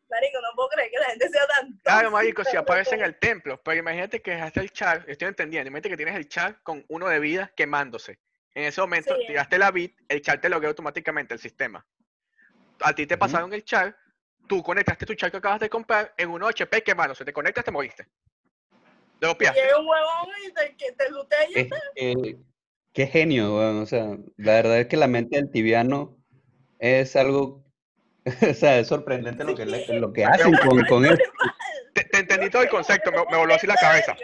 marico, 0.08 0.40
no 0.40 0.48
puedo 0.54 0.68
creer 0.70 0.90
que 0.90 0.98
la 0.98 1.06
gente 1.06 1.28
sea 1.28 1.46
tan 1.46 1.78
Claro, 1.78 2.02
tóxica, 2.10 2.10
marico, 2.10 2.44
si 2.44 2.56
aparece 2.56 2.94
en 2.94 3.00
loco". 3.00 3.08
el 3.10 3.18
templo, 3.18 3.60
pero 3.62 3.78
imagínate 3.78 4.22
que 4.22 4.32
dejaste 4.32 4.60
el 4.60 4.70
char, 4.70 5.04
estoy 5.08 5.28
entendiendo, 5.28 5.68
imagínate 5.68 5.90
que 5.90 5.96
tienes 5.96 6.16
el 6.16 6.28
char 6.28 6.62
con 6.62 6.84
uno 6.88 7.08
de 7.08 7.18
vida 7.20 7.52
quemándose. 7.56 8.18
En 8.54 8.64
ese 8.64 8.80
momento 8.80 9.16
Sí. 9.16 9.26
tiraste 9.26 9.58
la 9.58 9.70
bit, 9.70 9.96
el 10.08 10.20
char 10.22 10.40
te 10.40 10.48
logueó 10.48 10.68
automáticamente 10.68 11.34
el 11.34 11.40
sistema. 11.40 11.84
A 12.80 12.92
ti 12.94 13.06
te 13.06 13.14
Ujú. 13.14 13.20
pasaron 13.20 13.52
el 13.52 13.64
char, 13.64 13.96
tú 14.46 14.62
conectaste 14.62 15.06
tu 15.06 15.14
char 15.14 15.30
que 15.30 15.38
acabas 15.38 15.60
de 15.60 15.68
comprar 15.70 16.14
en 16.16 16.30
un 16.30 16.42
HP 16.42 16.82
quemándose, 16.82 17.24
te 17.24 17.32
conectas, 17.32 17.64
te 17.64 17.70
moriste. 17.70 18.06
Lo 19.20 19.32
Y 19.32 19.34
piaste. 19.36 19.60
llega 19.62 19.78
un 19.78 19.86
huevón 19.86 20.28
y 20.46 20.52
te, 20.52 20.76
que 20.76 20.92
te 20.92 21.10
lutea 21.10 21.48
y 21.48 21.54
Es 21.58 21.66
que- 21.94 22.36
qué 22.92 23.06
genio, 23.08 23.56
weón, 23.56 23.78
O 23.82 23.86
sea, 23.86 24.16
la 24.36 24.52
verdad 24.52 24.80
es 24.80 24.86
que 24.86 24.96
la 24.96 25.08
mente 25.08 25.36
del 25.36 25.50
tibiano 25.50 26.16
es 26.78 27.16
algo, 27.16 27.63
o 28.50 28.54
sea, 28.54 28.78
es 28.78 28.88
sorprendente 28.88 29.44
lo 29.44 29.54
que, 29.54 29.66
le- 29.66 29.86
lo 30.00 30.12
que 30.12 30.24
hacen 30.24 30.54
con, 30.66 30.84
con 30.86 31.04
él. 31.04 31.18
Te, 31.94 32.02
te 32.04 32.18
entendí 32.18 32.50
todo 32.50 32.62
el 32.62 32.68
concepto, 32.68 33.12
me, 33.12 33.18
me 33.30 33.36
voló 33.36 33.54
así 33.54 33.68
la 33.68 33.76
cabeza. 33.76 34.16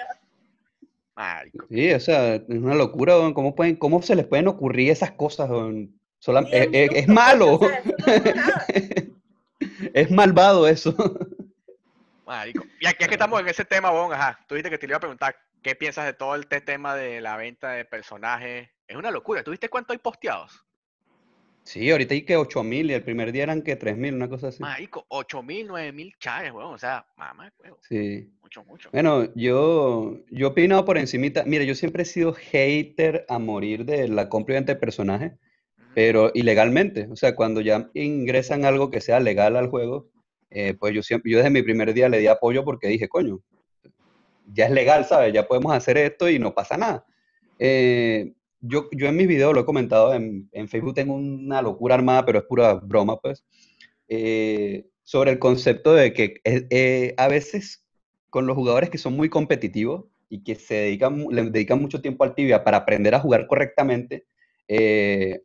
Sí, 1.68 1.92
o 1.92 2.00
sea, 2.00 2.34
es 2.34 2.42
una 2.48 2.74
locura, 2.74 3.16
weón, 3.16 3.32
¿Cómo 3.34 3.54
pueden, 3.54 3.76
cómo 3.76 4.02
se 4.02 4.16
les 4.16 4.26
pueden 4.26 4.48
ocurrir 4.48 4.90
esas 4.90 5.12
cosas, 5.12 5.48
weón? 5.50 5.94
Solam- 6.24 6.48
eh, 6.50 6.68
eh, 6.72 6.88
es 6.94 7.06
malo, 7.08 7.54
o 7.54 7.58
sea, 7.68 7.82
no 7.84 7.92
es 9.94 10.10
malvado 10.10 10.66
eso. 10.66 10.94
Marico. 12.26 12.64
Y 12.80 12.86
aquí 12.86 13.02
es 13.04 13.08
que 13.08 13.14
estamos 13.14 13.40
en 13.40 13.48
ese 13.48 13.64
tema, 13.64 13.90
Bon, 13.90 14.12
ajá. 14.12 14.40
Tú 14.48 14.54
dijiste 14.54 14.70
que 14.70 14.78
te 14.78 14.86
iba 14.86 14.96
a 14.96 15.00
preguntar 15.00 15.36
qué 15.62 15.74
piensas 15.74 16.06
de 16.06 16.12
todo 16.12 16.34
este 16.36 16.60
tema 16.60 16.94
de 16.96 17.20
la 17.20 17.36
venta 17.36 17.70
de 17.72 17.84
personajes. 17.84 18.68
Es 18.88 18.96
una 18.96 19.10
locura. 19.10 19.42
¿Tú 19.44 19.50
viste 19.52 19.68
cuánto 19.68 19.92
hay 19.92 19.98
posteados? 19.98 20.64
Sí, 21.70 21.88
ahorita 21.88 22.14
hay 22.14 22.22
que 22.22 22.36
8000 22.36 22.90
y 22.90 22.94
el 22.94 23.04
primer 23.04 23.30
día 23.30 23.44
eran 23.44 23.62
que 23.62 23.76
3000, 23.76 24.14
una 24.14 24.28
cosa 24.28 24.48
así. 24.48 24.60
Marico, 24.60 25.06
8000, 25.06 25.68
9000 25.68 26.16
chaves, 26.18 26.50
weón. 26.50 26.74
O 26.74 26.78
sea, 26.78 27.06
mamá, 27.16 27.52
weón. 27.62 27.76
Sí. 27.88 28.28
Mucho, 28.42 28.64
mucho. 28.64 28.90
Bueno, 28.92 29.32
yo, 29.36 30.16
yo 30.32 30.46
he 30.48 30.50
opinado 30.50 30.84
por 30.84 30.98
encimita. 30.98 31.44
Mira, 31.46 31.62
yo 31.62 31.76
siempre 31.76 32.02
he 32.02 32.06
sido 32.06 32.32
hater 32.32 33.24
a 33.28 33.38
morir 33.38 33.84
de 33.84 34.08
la 34.08 34.28
compra 34.28 34.60
de 34.60 34.74
personajes, 34.74 35.34
pero 35.94 36.32
ilegalmente. 36.34 37.06
O 37.08 37.14
sea, 37.14 37.36
cuando 37.36 37.60
ya 37.60 37.88
ingresan 37.94 38.64
algo 38.64 38.90
que 38.90 39.00
sea 39.00 39.20
legal 39.20 39.54
al 39.54 39.68
juego, 39.68 40.10
eh, 40.50 40.74
pues 40.74 40.92
yo 40.92 41.04
siempre, 41.04 41.30
yo 41.30 41.38
desde 41.38 41.50
mi 41.50 41.62
primer 41.62 41.94
día 41.94 42.08
le 42.08 42.18
di 42.18 42.26
apoyo 42.26 42.64
porque 42.64 42.88
dije, 42.88 43.08
coño, 43.08 43.38
ya 44.52 44.64
es 44.64 44.72
legal, 44.72 45.04
¿sabes? 45.04 45.32
Ya 45.32 45.46
podemos 45.46 45.72
hacer 45.72 45.98
esto 45.98 46.28
y 46.28 46.40
no 46.40 46.52
pasa 46.52 46.76
nada. 46.76 47.06
Eh, 47.60 48.32
yo, 48.60 48.88
yo 48.92 49.08
en 49.08 49.16
mis 49.16 49.28
videos 49.28 49.54
lo 49.54 49.60
he 49.60 49.64
comentado, 49.64 50.14
en, 50.14 50.48
en 50.52 50.68
Facebook 50.68 50.94
tengo 50.94 51.14
una 51.14 51.62
locura 51.62 51.94
armada, 51.94 52.24
pero 52.24 52.38
es 52.38 52.44
pura 52.44 52.74
broma, 52.74 53.18
pues, 53.20 53.44
eh, 54.08 54.86
sobre 55.02 55.32
el 55.32 55.38
concepto 55.38 55.94
de 55.94 56.12
que 56.12 56.40
eh, 56.44 57.14
a 57.16 57.28
veces 57.28 57.84
con 58.28 58.46
los 58.46 58.56
jugadores 58.56 58.90
que 58.90 58.98
son 58.98 59.16
muy 59.16 59.28
competitivos 59.28 60.04
y 60.28 60.44
que 60.44 60.54
se 60.54 60.74
dedican, 60.74 61.26
le 61.30 61.50
dedican 61.50 61.80
mucho 61.80 62.00
tiempo 62.00 62.24
al 62.24 62.34
tibia 62.34 62.62
para 62.62 62.78
aprender 62.78 63.14
a 63.14 63.20
jugar 63.20 63.46
correctamente, 63.46 64.26
eh, 64.68 65.42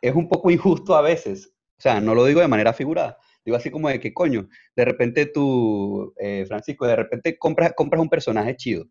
es 0.00 0.14
un 0.14 0.28
poco 0.28 0.50
injusto 0.50 0.96
a 0.96 1.02
veces. 1.02 1.52
O 1.78 1.82
sea, 1.82 2.00
no 2.00 2.14
lo 2.14 2.24
digo 2.24 2.40
de 2.40 2.48
manera 2.48 2.72
figurada. 2.72 3.18
Digo 3.44 3.56
así 3.56 3.70
como 3.70 3.88
de 3.88 4.00
que, 4.00 4.12
coño, 4.12 4.48
de 4.76 4.84
repente 4.84 5.26
tú, 5.26 6.12
Francisco, 6.46 6.86
de 6.86 6.96
repente 6.96 7.38
compras, 7.38 7.72
compras 7.76 8.02
un 8.02 8.08
personaje 8.08 8.56
chido, 8.56 8.86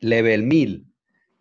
level 0.00 0.44
1000, 0.44 0.89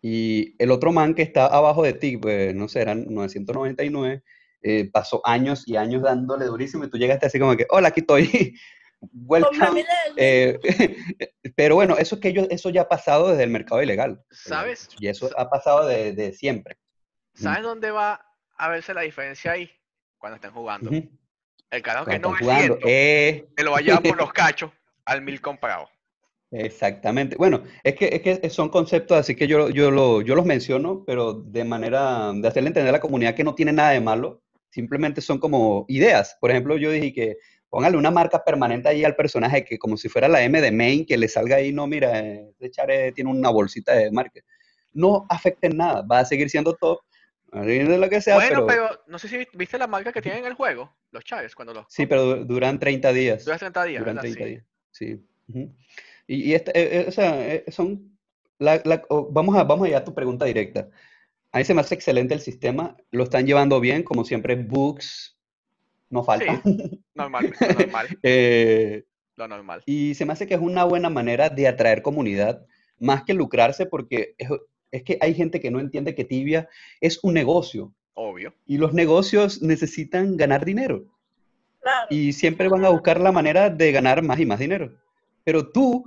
y 0.02 0.56
el 0.62 0.72
otro 0.72 0.92
man 0.92 1.14
que 1.14 1.22
está 1.22 1.48
abajo 1.48 1.84
de 1.84 1.94
ti, 1.94 2.18
pues, 2.18 2.56
no 2.56 2.68
sé, 2.68 2.82
eran 2.82 3.06
999, 3.10 4.24
eh, 4.62 4.90
pasó 4.92 5.22
años 5.26 5.68
y 5.68 5.76
años 5.76 6.02
dándole 6.02 6.46
durísimo 6.46 6.84
y 6.84 6.90
tú 6.90 6.98
llegaste 6.98 7.26
así 7.26 7.40
como 7.40 7.56
que, 7.56 7.66
hola, 7.70 7.90
aquí 7.90 8.02
estoy, 8.02 8.58
welcome. 9.14 9.86
Eh, 10.18 10.60
pero 11.56 11.76
bueno, 11.76 11.98
eso 11.98 12.16
es 12.16 12.22
que 12.22 12.34
yo, 12.34 12.44
eso 12.50 12.70
ya 12.70 12.82
ha 12.82 12.90
pasado 12.90 13.30
desde 13.30 13.44
el 13.44 13.50
mercado 13.50 13.82
ilegal. 13.82 14.22
eh, 14.30 14.36
¿Sabes? 14.36 14.90
Y 15.00 15.08
eso 15.08 15.30
ha 15.38 15.50
pasado 15.50 15.88
de, 15.88 16.14
de 16.14 16.34
siempre. 16.34 16.78
¿Sabes 17.34 17.64
dónde 17.64 17.92
va 17.92 18.26
a 18.58 18.70
verse 18.70 18.94
la 18.94 19.02
diferencia 19.02 19.54
ahí? 19.54 19.72
Cuando 20.18 20.36
estén 20.36 20.52
jugando. 20.52 20.90
Ujú. 20.90 21.10
El 21.72 21.82
carajo 21.82 22.06
que 22.06 22.20
no 22.20 22.34
es 22.34 22.40
jugando. 22.40 22.80
Eh, 22.84 23.48
te 23.56 23.64
lo 23.64 23.72
va 23.72 23.78
a 23.78 23.82
llevar 23.82 24.04
por 24.04 24.18
los 24.18 24.34
cachos 24.34 24.72
al 25.06 25.22
mil 25.22 25.40
comprado. 25.40 25.90
Exactamente. 26.52 27.36
Bueno, 27.36 27.64
es 27.84 27.96
que, 27.96 28.08
es 28.12 28.40
que 28.40 28.50
son 28.50 28.70
conceptos 28.70 29.18
así 29.18 29.36
que 29.36 29.48
yo, 29.48 29.70
yo, 29.70 29.92
lo, 29.92 30.22
yo 30.22 30.36
los 30.36 30.46
menciono, 30.46 31.04
pero 31.06 31.34
de 31.34 31.64
manera 31.64 32.32
de 32.34 32.48
hacerle 32.48 32.68
entender 32.70 32.90
a 32.90 32.98
la 32.98 33.02
comunidad 33.02 33.36
que 33.36 33.44
no 33.44 33.56
tiene 33.56 33.74
nada 33.74 33.92
de 33.92 34.02
malo. 34.02 34.42
Simplemente 34.70 35.22
son 35.22 35.40
como 35.40 35.86
ideas. 35.88 36.38
Por 36.40 36.52
ejemplo, 36.52 36.78
yo 36.78 36.92
dije 36.92 37.12
que 37.14 37.38
póngale 37.70 37.98
una 37.98 38.12
marca 38.12 38.44
permanente 38.44 38.90
ahí 38.90 39.04
al 39.04 39.16
personaje 39.16 39.64
que 39.66 39.78
como 39.78 39.98
si 39.98 40.10
fuera 40.10 40.28
la 40.28 40.44
M 40.44 40.60
de 40.62 40.72
main, 40.72 41.06
que 41.06 41.18
le 41.18 41.28
salga 41.28 41.58
ahí, 41.58 41.72
no, 41.72 41.88
mira, 41.88 42.20
este 42.20 42.72
Chare 42.72 43.12
tiene 43.12 43.32
una 43.32 43.50
bolsita 43.50 43.94
de 43.94 44.12
marca. 44.12 44.42
No 44.94 45.26
afecta 45.30 45.68
en 45.68 45.78
nada, 45.78 46.02
va 46.02 46.20
a 46.20 46.26
seguir 46.26 46.50
siendo 46.50 46.76
top, 46.76 47.00
de 47.52 47.98
lo 47.98 48.10
que 48.10 48.22
sea, 48.22 48.36
Bueno, 48.36 48.66
pero, 48.68 48.88
pero 48.90 49.02
no 49.08 49.18
sé 49.18 49.28
si 49.28 49.38
viste 49.54 49.78
la 49.78 49.88
marca 49.88 50.12
que 50.12 50.22
tienen 50.22 50.42
en 50.42 50.46
el 50.48 50.54
juego, 50.54 50.96
los 51.12 51.24
chaves, 51.24 51.56
cuando 51.56 51.74
los 51.74 51.86
sí, 51.90 52.06
pero 52.06 52.24
du- 52.24 52.46
duran 52.46 52.80
30 52.80 53.12
días. 53.12 53.44
Dura 53.46 53.58
30 53.58 53.84
días, 53.84 54.00
Duran 54.00 54.16
¿verdad? 54.16 54.30
30 54.32 54.44
Sí. 54.44 54.50
días, 54.50 54.66
sí. 54.92 55.26
Ujú. 55.48 55.76
Y, 56.30 56.44
y 56.50 56.54
esta- 56.54 56.72
eh, 56.76 56.90
eh, 57.02 57.06
o 57.08 57.12
sea, 57.12 57.54
eh, 57.56 57.64
son, 57.70 58.16
la- 58.60 58.82
la- 58.86 59.04
vamos 59.32 59.56
a, 59.58 59.64
vamos 59.64 59.88
allá 59.88 59.98
a 59.98 60.04
tu 60.04 60.14
pregunta 60.14 60.46
directa. 60.46 60.88
A 61.52 61.58
mí 61.58 61.64
se 61.64 61.74
me 61.74 61.82
hace 61.82 61.96
excelente 61.96 62.36
el 62.36 62.40
sistema, 62.42 62.96
lo 63.10 63.24
están 63.24 63.48
llevando 63.48 63.80
bien, 63.80 64.04
como 64.04 64.24
siempre, 64.24 64.56
bugs, 64.56 65.36
no 66.12 66.24
falta. 66.24 66.62
Sí, 66.64 67.02
normal, 67.16 67.52
lo 67.60 67.68
normal, 67.80 68.08
Eh, 68.22 69.04
lo 69.38 69.48
normal. 69.48 69.82
y 69.88 70.14
se 70.14 70.26
me 70.26 70.34
hace 70.34 70.46
que 70.46 70.54
es 70.54 70.62
una 70.62 70.84
buena 70.84 71.10
manera 71.10 71.50
de 71.50 71.68
atraer 71.68 72.04
comunidad, 72.04 72.64
más 73.00 73.24
que 73.24 73.34
lucrarse, 73.34 73.88
porque 73.88 74.36
es, 74.38 74.50
es 74.92 75.02
que 75.04 75.18
hay 75.22 75.34
gente 75.34 75.60
que 75.60 75.72
no 75.72 75.80
entiende 75.80 76.14
que 76.14 76.26
Tibia 76.26 76.70
es 77.02 77.24
un 77.24 77.34
negocio 77.34 77.92
Obvio. 78.14 78.54
y 78.68 78.78
los 78.78 78.94
negocios 78.94 79.64
necesitan 79.64 80.38
ganar 80.38 80.64
dinero 80.66 81.06
Claro. 81.82 82.08
y 82.12 82.34
siempre 82.34 82.68
van 82.68 82.86
a 82.86 82.90
buscar 82.90 83.20
la 83.20 83.32
manera 83.32 83.70
de 83.72 83.92
ganar 83.92 84.22
más 84.22 84.40
y 84.40 84.46
más 84.46 84.60
dinero. 84.60 84.92
Pero 85.46 85.72
tú 85.72 86.04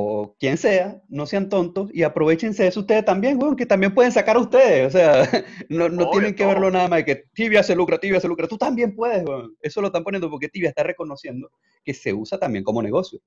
o 0.00 0.36
quien 0.38 0.56
sea, 0.56 1.02
no 1.08 1.26
sean 1.26 1.48
tontos 1.48 1.90
y 1.92 2.02
aprovechense 2.04 2.62
de 2.62 2.68
eso 2.68 2.80
ustedes 2.80 3.04
también, 3.04 3.36
weón, 3.42 3.56
que 3.56 3.66
también 3.66 3.94
pueden 3.94 4.12
sacar 4.12 4.36
a 4.36 4.40
ustedes. 4.40 4.86
O 4.86 4.90
sea, 4.90 5.22
no, 5.68 5.88
no 5.88 6.04
Obvio, 6.04 6.10
tienen 6.12 6.34
que 6.34 6.46
verlo 6.46 6.70
nada 6.70 6.88
más 6.88 6.98
de 7.00 7.04
que 7.04 7.24
Tibia 7.34 7.62
se 7.62 7.74
lucra, 7.74 7.98
Tibia 7.98 8.20
se 8.20 8.28
lucra. 8.28 8.46
Tú 8.46 8.56
también 8.58 8.94
puedes, 8.94 9.24
weón. 9.24 9.56
Eso 9.60 9.80
lo 9.80 9.88
están 9.88 10.04
poniendo 10.04 10.30
porque 10.30 10.48
Tibia 10.48 10.68
está 10.68 10.82
reconociendo 10.82 11.50
que 11.84 11.94
se 11.94 12.12
usa 12.14 12.38
también 12.38 12.64
como 12.64 12.82
negocio. 12.82 13.20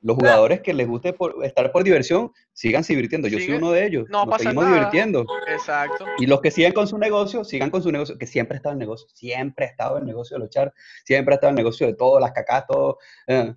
Los 0.00 0.16
jugadores 0.16 0.60
que 0.60 0.74
les 0.74 0.86
guste 0.86 1.14
por, 1.14 1.42
estar 1.46 1.72
por 1.72 1.82
diversión, 1.82 2.30
sigan 2.52 2.82
divirtiendo. 2.86 3.26
Yo 3.26 3.38
soy 3.38 3.46
Sigue- 3.46 3.56
uno 3.56 3.72
de 3.72 3.86
ellos. 3.86 4.04
no 4.10 4.18
Nos 4.26 4.26
pasa 4.32 4.42
seguimos 4.44 4.64
nada. 4.64 4.76
divirtiendo. 4.76 5.24
Exacto. 5.50 6.04
Y 6.18 6.26
los 6.26 6.42
que 6.42 6.50
siguen 6.50 6.72
con 6.74 6.86
su 6.86 6.98
negocio, 6.98 7.42
sigan 7.42 7.70
con 7.70 7.82
su 7.82 7.90
negocio, 7.90 8.18
que 8.18 8.26
siempre 8.26 8.56
ha 8.56 8.58
estado 8.58 8.74
en 8.74 8.80
negocio, 8.80 9.08
siempre 9.14 9.64
ha 9.64 9.68
estado 9.70 9.96
el 9.96 10.04
negocio 10.04 10.36
de 10.36 10.42
luchar, 10.44 10.74
siempre 11.06 11.32
ha 11.32 11.36
estado 11.36 11.50
el 11.52 11.56
negocio 11.56 11.86
de 11.86 11.94
todo, 11.94 12.20
las 12.20 12.32
cacas, 12.32 12.66
todo. 12.66 12.98
eh. 13.28 13.54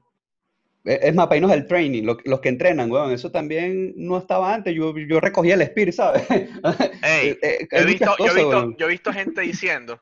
Es 0.88 1.14
más, 1.14 1.28
para 1.28 1.38
irnos 1.38 1.52
al 1.52 1.68
training, 1.68 2.04
lo- 2.04 2.18
los 2.24 2.40
que 2.40 2.50
entrenan, 2.50 2.90
weón, 2.92 3.12
eso 3.12 3.30
también 3.32 3.94
no 3.98 4.18
estaba 4.18 4.54
antes. 4.54 4.74
Yo, 4.74 4.98
yo 4.98 5.20
recogía 5.20 5.56
el 5.56 5.62
spear, 5.66 5.92
¿sabes? 5.94 6.24
Ey, 6.30 6.50
Eh, 7.04 7.38
eh, 7.42 7.68
he, 7.72 7.86
visto, 7.86 8.06
muchas 8.18 8.18
yo, 8.18 8.26
he 8.32 8.36
visto, 8.36 8.76
yo 8.78 8.86
he 8.86 8.90
visto 8.90 9.14
gente 9.14 9.42
diciendo, 9.42 10.00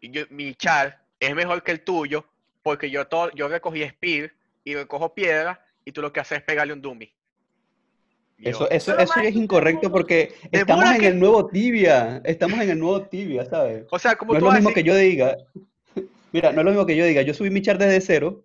y 0.00 0.10
yo- 0.10 0.24
mi 0.30 0.54
char 0.54 1.02
es 1.20 1.34
mejor 1.34 1.62
que 1.62 1.72
el 1.72 1.80
tuyo, 1.82 2.24
porque 2.62 2.90
yo, 2.90 3.06
todo, 3.06 3.30
yo 3.34 3.48
recogí 3.48 3.82
speed 3.82 4.30
y 4.64 4.74
recojo 4.74 5.14
piedra, 5.14 5.64
y 5.84 5.92
tú 5.92 6.00
lo 6.02 6.12
que 6.12 6.20
haces 6.20 6.38
es 6.38 6.44
pegarle 6.44 6.72
un 6.72 6.80
dummy. 6.82 7.12
Eso, 8.40 8.70
eso, 8.70 8.96
eso 8.96 9.20
es 9.20 9.34
incorrecto 9.34 9.90
porque 9.90 10.32
estamos 10.52 10.84
en 10.92 11.00
que- 11.00 11.08
el 11.08 11.18
nuevo 11.18 11.48
tibia, 11.48 12.20
estamos 12.24 12.60
en 12.60 12.70
el 12.70 12.78
nuevo 12.78 13.02
tibia, 13.02 13.44
¿sabes? 13.44 13.84
o 13.90 13.98
sea, 13.98 14.14
como 14.14 14.32
No 14.32 14.38
es 14.38 14.44
lo 14.44 14.52
mismo 14.52 14.70
decir- 14.70 14.74
que 14.84 14.88
yo 14.88 14.94
diga, 14.94 15.36
mira, 16.32 16.52
no 16.52 16.60
es 16.60 16.64
lo 16.64 16.70
mismo 16.70 16.86
que 16.86 16.94
yo 16.96 17.04
diga, 17.04 17.22
yo 17.22 17.34
subí 17.34 17.50
mi 17.50 17.62
char 17.62 17.78
desde 17.78 18.00
cero, 18.00 18.44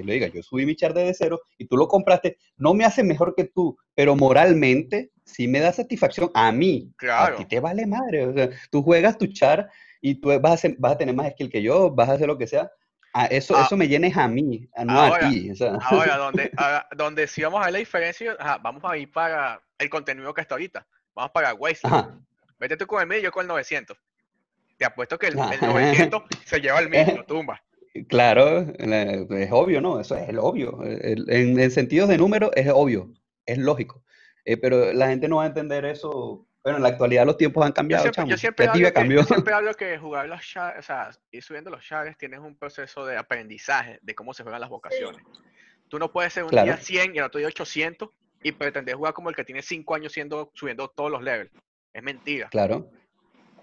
que 0.00 0.06
le 0.06 0.14
diga, 0.14 0.26
yo 0.28 0.42
subí 0.42 0.64
mi 0.66 0.74
char 0.76 0.94
desde 0.94 1.14
cero 1.14 1.40
y 1.58 1.66
tú 1.66 1.76
lo 1.76 1.88
compraste, 1.88 2.38
no 2.56 2.74
me 2.74 2.84
hace 2.84 3.02
mejor 3.02 3.34
que 3.34 3.44
tú, 3.44 3.76
pero 3.94 4.14
moralmente 4.16 5.10
sí 5.24 5.48
me 5.48 5.60
da 5.60 5.72
satisfacción 5.72 6.30
a 6.34 6.50
mí. 6.52 6.92
Claro. 6.96 7.34
A 7.34 7.38
ti 7.38 7.44
te 7.44 7.60
vale 7.60 7.86
madre, 7.86 8.26
o 8.26 8.32
sea, 8.32 8.48
tú 8.70 8.82
juegas 8.82 9.18
tu 9.18 9.26
char 9.26 9.68
y 10.00 10.14
tú 10.20 10.28
vas 10.40 10.52
a, 10.52 10.56
ser- 10.56 10.76
vas 10.78 10.92
a 10.92 10.98
tener 10.98 11.14
más 11.14 11.30
skill 11.32 11.50
que 11.50 11.62
yo, 11.62 11.90
vas 11.90 12.08
a 12.08 12.12
hacer 12.12 12.26
lo 12.26 12.38
que 12.38 12.46
sea. 12.46 12.70
Ah, 13.14 13.26
eso, 13.26 13.56
Ah. 13.56 13.64
eso 13.66 13.76
me 13.76 13.88
llenes 13.88 14.16
a 14.16 14.28
mí, 14.28 14.68
a- 14.76 14.84
no 14.84 14.92
Ahora- 15.00 15.26
a 15.26 15.30
ti. 15.30 15.50
o 15.50 15.54
sea. 15.56 15.72
Ahora, 15.82 16.16
donde, 16.18 16.50
ahora, 16.56 16.86
donde 16.96 17.26
sí 17.26 17.42
vamos 17.42 17.60
a 17.60 17.64
ver 17.64 17.72
la 17.72 17.78
diferencia, 17.80 18.36
ajá, 18.38 18.58
vamos 18.58 18.82
a 18.84 18.96
ir 18.96 19.10
para 19.10 19.60
el 19.78 19.90
contenido 19.90 20.32
que 20.34 20.40
está 20.42 20.54
ahorita. 20.54 20.86
Vamos 21.14 21.32
para 21.32 21.52
Wasteland. 21.54 21.96
Ajá. 22.10 22.18
Vete 22.60 22.76
tú 22.76 22.86
con 22.86 23.00
el 23.00 23.06
1000 23.08 23.18
y 23.18 23.22
yo 23.22 23.32
con 23.32 23.42
el 23.42 23.48
900. 23.48 23.96
Te 24.76 24.84
apuesto 24.84 25.18
que 25.18 25.26
el, 25.28 25.32
el 25.34 25.40
Ajá. 25.40 25.66
900 25.66 26.22
se 26.44 26.60
lleva 26.60 26.78
el 26.80 26.88
1000, 26.88 27.16
lo 27.16 27.24
tumba. 27.24 27.60
Claro, 28.08 28.66
la- 28.78 29.12
es 29.12 29.48
obvio, 29.52 29.80
¿no? 29.80 30.00
Eso 30.00 30.16
es 30.16 30.28
el 30.28 30.38
obvio. 30.38 30.82
El- 30.84 31.24
en, 31.30 31.58
en 31.58 31.70
sentidos 31.70 32.08
de 32.08 32.18
número 32.18 32.50
es 32.54 32.68
obvio, 32.72 33.12
es 33.46 33.58
lógico. 33.58 34.02
Eh, 34.44 34.56
pero 34.56 34.92
la 34.92 35.08
gente 35.08 35.28
no 35.28 35.36
va 35.36 35.44
a 35.44 35.48
entender 35.48 35.84
eso. 35.84 36.46
Bueno, 36.62 36.78
en 36.78 36.82
la 36.82 36.88
actualidad 36.90 37.24
los 37.26 37.36
tiempos 37.36 37.64
han 37.64 37.70
Yo 37.70 37.74
cambiado, 37.74 38.02
siempre, 38.02 38.24
yo 38.28 38.36
siempre 38.36 38.66
hablo 38.66 38.92
que, 38.92 39.08
yo 39.08 39.22
siempre 39.24 39.54
hablo 39.54 39.74
que 39.74 39.96
jugar 39.98 40.28
los 40.28 40.40
o 40.40 40.82
sea, 40.82 41.10
ir 41.30 41.42
subiendo 41.42 41.70
los 41.70 41.82
shares 41.82 42.16
tienes 42.18 42.40
un 42.40 42.56
proceso 42.58 43.06
de 43.06 43.16
aprendizaje 43.16 43.98
de 44.02 44.14
cómo 44.14 44.34
se 44.34 44.42
juegan 44.42 44.60
las 44.60 44.68
vocaciones. 44.70 45.22
Tú 45.88 45.98
no 45.98 46.12
puedes 46.12 46.32
ser 46.32 46.44
un 46.44 46.50
Claro. 46.50 46.66
día 46.66 46.76
100 46.76 47.14
y 47.14 47.18
el 47.18 47.24
otro 47.24 47.38
día 47.38 47.48
800 47.48 48.10
y 48.42 48.52
pretender 48.52 48.96
jugar 48.96 49.14
como 49.14 49.30
el 49.30 49.36
que 49.36 49.44
tiene 49.44 49.62
5 49.62 49.94
años 49.94 50.12
siendo, 50.12 50.50
subiendo 50.54 50.88
todos 50.88 51.10
los 51.10 51.22
levels. 51.22 51.50
Es 51.94 52.02
mentira. 52.02 52.48
Claro. 52.50 52.90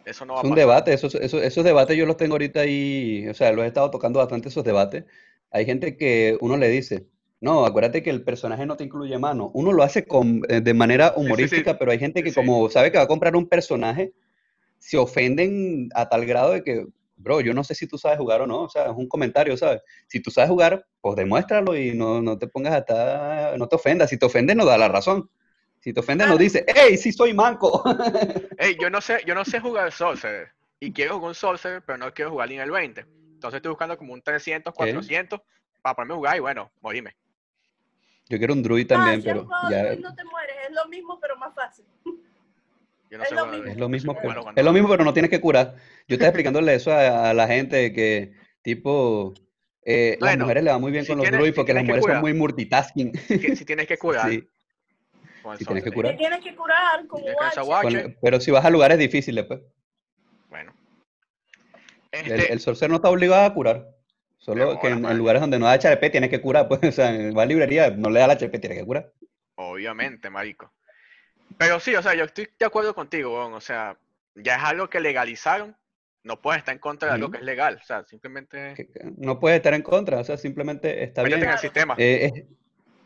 Eso 0.06 0.26
no 0.26 0.36
va 0.36 0.42
Es 0.42 0.44
a 0.44 0.48
un 0.48 0.56
pasar. 0.56 0.60
debate, 0.68 0.94
esos, 0.94 1.16
esos, 1.16 1.42
esos 1.42 1.64
debates 1.64 1.98
yo 1.98 2.06
los 2.06 2.18
tengo 2.18 2.36
ahorita 2.36 2.62
ahí, 2.62 3.28
o 3.28 3.34
sea, 3.34 3.52
los 3.52 3.66
he 3.66 3.68
estado 3.68 3.92
tocando 3.92 4.20
bastante 4.20 4.50
esos 4.50 4.64
debates. 4.64 5.06
Hay 5.52 5.66
gente 5.66 5.98
que 5.98 6.38
uno 6.42 6.58
le 6.58 6.70
dice, 6.70 7.08
no, 7.42 7.66
acuérdate 7.66 8.04
que 8.04 8.10
el 8.12 8.24
personaje 8.24 8.66
no 8.66 8.78
te 8.78 8.84
incluye 8.86 9.18
mano. 9.18 9.52
Uno 9.54 9.72
lo 9.74 9.84
hace 9.84 10.06
con, 10.08 10.42
eh, 10.50 10.62
de 10.62 10.74
manera 10.74 11.10
sí, 11.10 11.14
sí. 11.16 11.22
humorística, 11.26 11.78
pero 11.80 11.92
hay 11.92 12.00
gente 12.00 12.24
que 12.24 12.32
Sí, 12.32 12.36
sí. 12.36 12.36
como 12.36 12.70
sabe 12.70 12.92
que 12.92 12.98
va 12.98 13.04
a 13.06 13.08
comprar 13.08 13.36
un 13.36 13.48
personaje, 13.50 14.14
se 14.80 14.98
ofenden 14.98 15.90
a 15.96 16.08
tal 16.10 16.26
grado 16.26 16.52
de 16.52 16.64
que, 16.64 16.86
bro, 17.18 17.42
yo 17.42 17.54
no 17.54 17.64
sé 17.64 17.74
si 17.76 17.88
tú 17.88 17.98
sabes 17.98 18.18
jugar 18.20 18.42
o 18.42 18.48
no, 18.48 18.64
o 18.64 18.70
sea, 18.70 18.86
es 18.88 18.94
un 18.96 19.08
comentario, 19.08 19.58
¿sabes? 19.58 19.82
Si 20.08 20.22
tú 20.22 20.32
sabes 20.32 20.50
jugar, 20.50 20.86
pues 21.02 21.16
demuéstralo 21.16 21.76
y 21.78 21.96
no, 21.96 22.22
no 22.22 22.38
te 22.38 22.48
pongas 22.48 22.74
hasta, 22.76 23.56
no 23.58 23.68
te 23.68 23.76
ofendas. 23.76 24.10
Si 24.10 24.18
te 24.20 24.26
ofendes, 24.26 24.56
no 24.56 24.66
da 24.66 24.78
la 24.78 24.88
razón. 24.90 25.30
Si 25.86 25.94
te 25.94 26.00
ofendes, 26.00 26.26
no 26.26 26.34
Claro. 26.34 26.44
dice, 26.44 26.66
hey, 26.68 26.98
sí 26.98 27.12
soy 27.12 27.32
manco. 27.36 27.84
Ey, 28.58 28.76
yo 28.82 28.90
no 28.90 29.02
sé, 29.02 29.22
yo 29.28 29.36
no 29.36 29.46
sé 29.46 29.60
jugar 29.60 29.92
Sorcerer. 29.92 30.48
Y 30.80 30.92
quiero 30.92 31.14
jugar 31.18 31.28
un 31.30 31.36
Sorcerer, 31.36 31.84
pero 31.86 32.00
no 32.00 32.12
quiero 32.12 32.32
jugar 32.32 32.50
nivel 32.50 32.72
20. 32.72 33.02
Entonces 33.02 33.58
estoy 33.58 33.70
buscando 33.70 33.96
como 33.96 34.12
un 34.14 34.20
300, 34.24 34.74
400 34.74 35.42
para 35.84 35.94
ponerme 35.96 36.14
a 36.14 36.18
jugar 36.18 36.38
y 36.38 36.40
bueno, 36.40 36.72
moríme. 36.82 37.16
Yo 38.30 38.40
quiero 38.40 38.56
un 38.56 38.64
druid 38.64 38.86
Ah, 38.86 38.96
también, 38.96 39.22
si 39.22 39.30
has 39.30 39.36
pero 39.36 39.46
jugado 39.46 39.70
ya 39.70 39.84
Druid 39.84 40.00
no 40.00 40.16
te 40.16 40.24
mueres, 40.24 40.56
es 40.68 40.74
lo 40.74 40.88
mismo, 40.88 41.20
pero 41.20 41.38
más 41.38 41.54
fácil. 41.54 41.86
Yo 43.12 43.18
no 43.20 43.24
Es 43.24 43.30
sé 43.30 43.36
lo 43.36 43.46
mismo. 43.46 43.66
es 43.72 43.78
lo 43.78 43.88
mismo, 43.90 44.18
pero, 44.20 44.52
es 44.56 44.66
lo 44.66 44.74
mismo, 44.74 44.90
pero 44.90 45.04
no 45.04 45.14
tienes 45.14 45.30
que 45.30 45.40
curar. 45.40 45.76
Yo 46.08 46.16
estaba 46.16 46.30
explicándole 46.30 46.74
eso 46.74 46.92
a, 46.92 47.30
a 47.30 47.34
la 47.36 47.46
gente 47.48 47.94
que, 47.94 48.34
tipo, 48.64 49.36
eh, 49.84 50.18
las 50.20 50.36
mujeres 50.40 50.64
le 50.64 50.72
va 50.72 50.80
muy 50.80 50.92
bien 50.92 51.04
si 51.04 51.10
con 51.10 51.20
los 51.20 51.26
tienes- 51.26 51.40
druids 51.40 51.54
si 51.54 51.60
porque 51.60 51.76
las 51.76 51.84
mujeres 51.84 52.06
son 52.06 52.22
muy 52.22 52.34
multitasking. 52.34 53.14
si 53.56 53.66
tienes 53.66 53.86
que 53.86 53.98
curar 54.00 54.32
Sí, 54.32 54.50
con 55.46 55.54
el 55.54 55.60
si 55.60 55.66
tienes 55.66 55.84
que 55.84 55.92
curar. 55.92 56.12
Te 56.14 56.18
tienes 56.18 56.40
que 56.40 56.56
con 56.56 57.22
pero 58.22 58.40
si 58.40 58.52
vas 58.52 58.66
a 58.66 58.70
lugares 58.70 58.98
difíciles, 58.98 59.46
pues. 59.46 59.62
Bueno. 60.50 60.74
El, 62.12 62.32
Este, 62.32 62.52
el 62.52 62.60
sorcerer 62.60 62.90
no 62.90 62.96
está 62.98 63.10
obligado 63.10 63.46
a 63.46 63.54
curar. 63.54 63.88
Solo 64.40 64.80
que 64.80 64.88
en, 64.88 65.18
lugares 65.18 65.42
donde 65.42 65.60
no 65.60 65.66
da 65.66 65.74
HP 65.74 66.10
tienes 66.10 66.30
que 66.30 66.42
curar, 66.42 66.68
pues. 66.68 66.82
O 66.84 66.92
sea, 66.92 67.12
va 67.32 67.44
a 67.44 67.46
librería, 67.46 67.92
no 67.92 68.10
le 68.10 68.20
da 68.20 68.28
la 68.28 68.34
HP, 68.34 68.60
tienes 68.60 68.80
que 68.80 68.86
curar. 68.86 69.12
Obviamente, 69.56 70.30
marico. 70.30 70.74
Pero 71.58 71.80
sí, 71.80 71.96
o 71.96 72.02
sea, 72.02 72.16
yo 72.16 72.26
estoy 72.26 72.50
de 72.60 72.66
acuerdo 72.66 72.96
contigo, 72.96 73.34
O 73.34 73.62
sea, 73.62 73.98
ya 74.34 74.56
es 74.56 74.64
algo 74.64 74.90
que 74.90 75.00
legalizaron. 75.00 75.78
No 76.24 76.42
puedes 76.42 76.60
estar 76.60 76.74
en 76.74 76.80
contra 76.80 77.10
de 77.10 77.16
algo 77.16 77.28
Ujú. 77.28 77.34
que 77.34 77.38
es 77.38 77.44
legal. 77.44 77.80
O 77.80 77.86
sea, 77.86 78.04
simplemente 78.06 78.90
no 79.18 79.40
puedes 79.40 79.58
estar 79.58 79.76
en 79.76 79.84
contra, 79.84 80.18
o 80.20 80.24
sea, 80.24 80.38
simplemente 80.38 81.04
está 81.04 81.22
métete 81.22 81.36
bien. 81.38 81.50
en 81.50 81.54
el 81.54 81.60
sistema. 81.60 81.96
Eh, 82.00 82.32
es- 82.34 82.65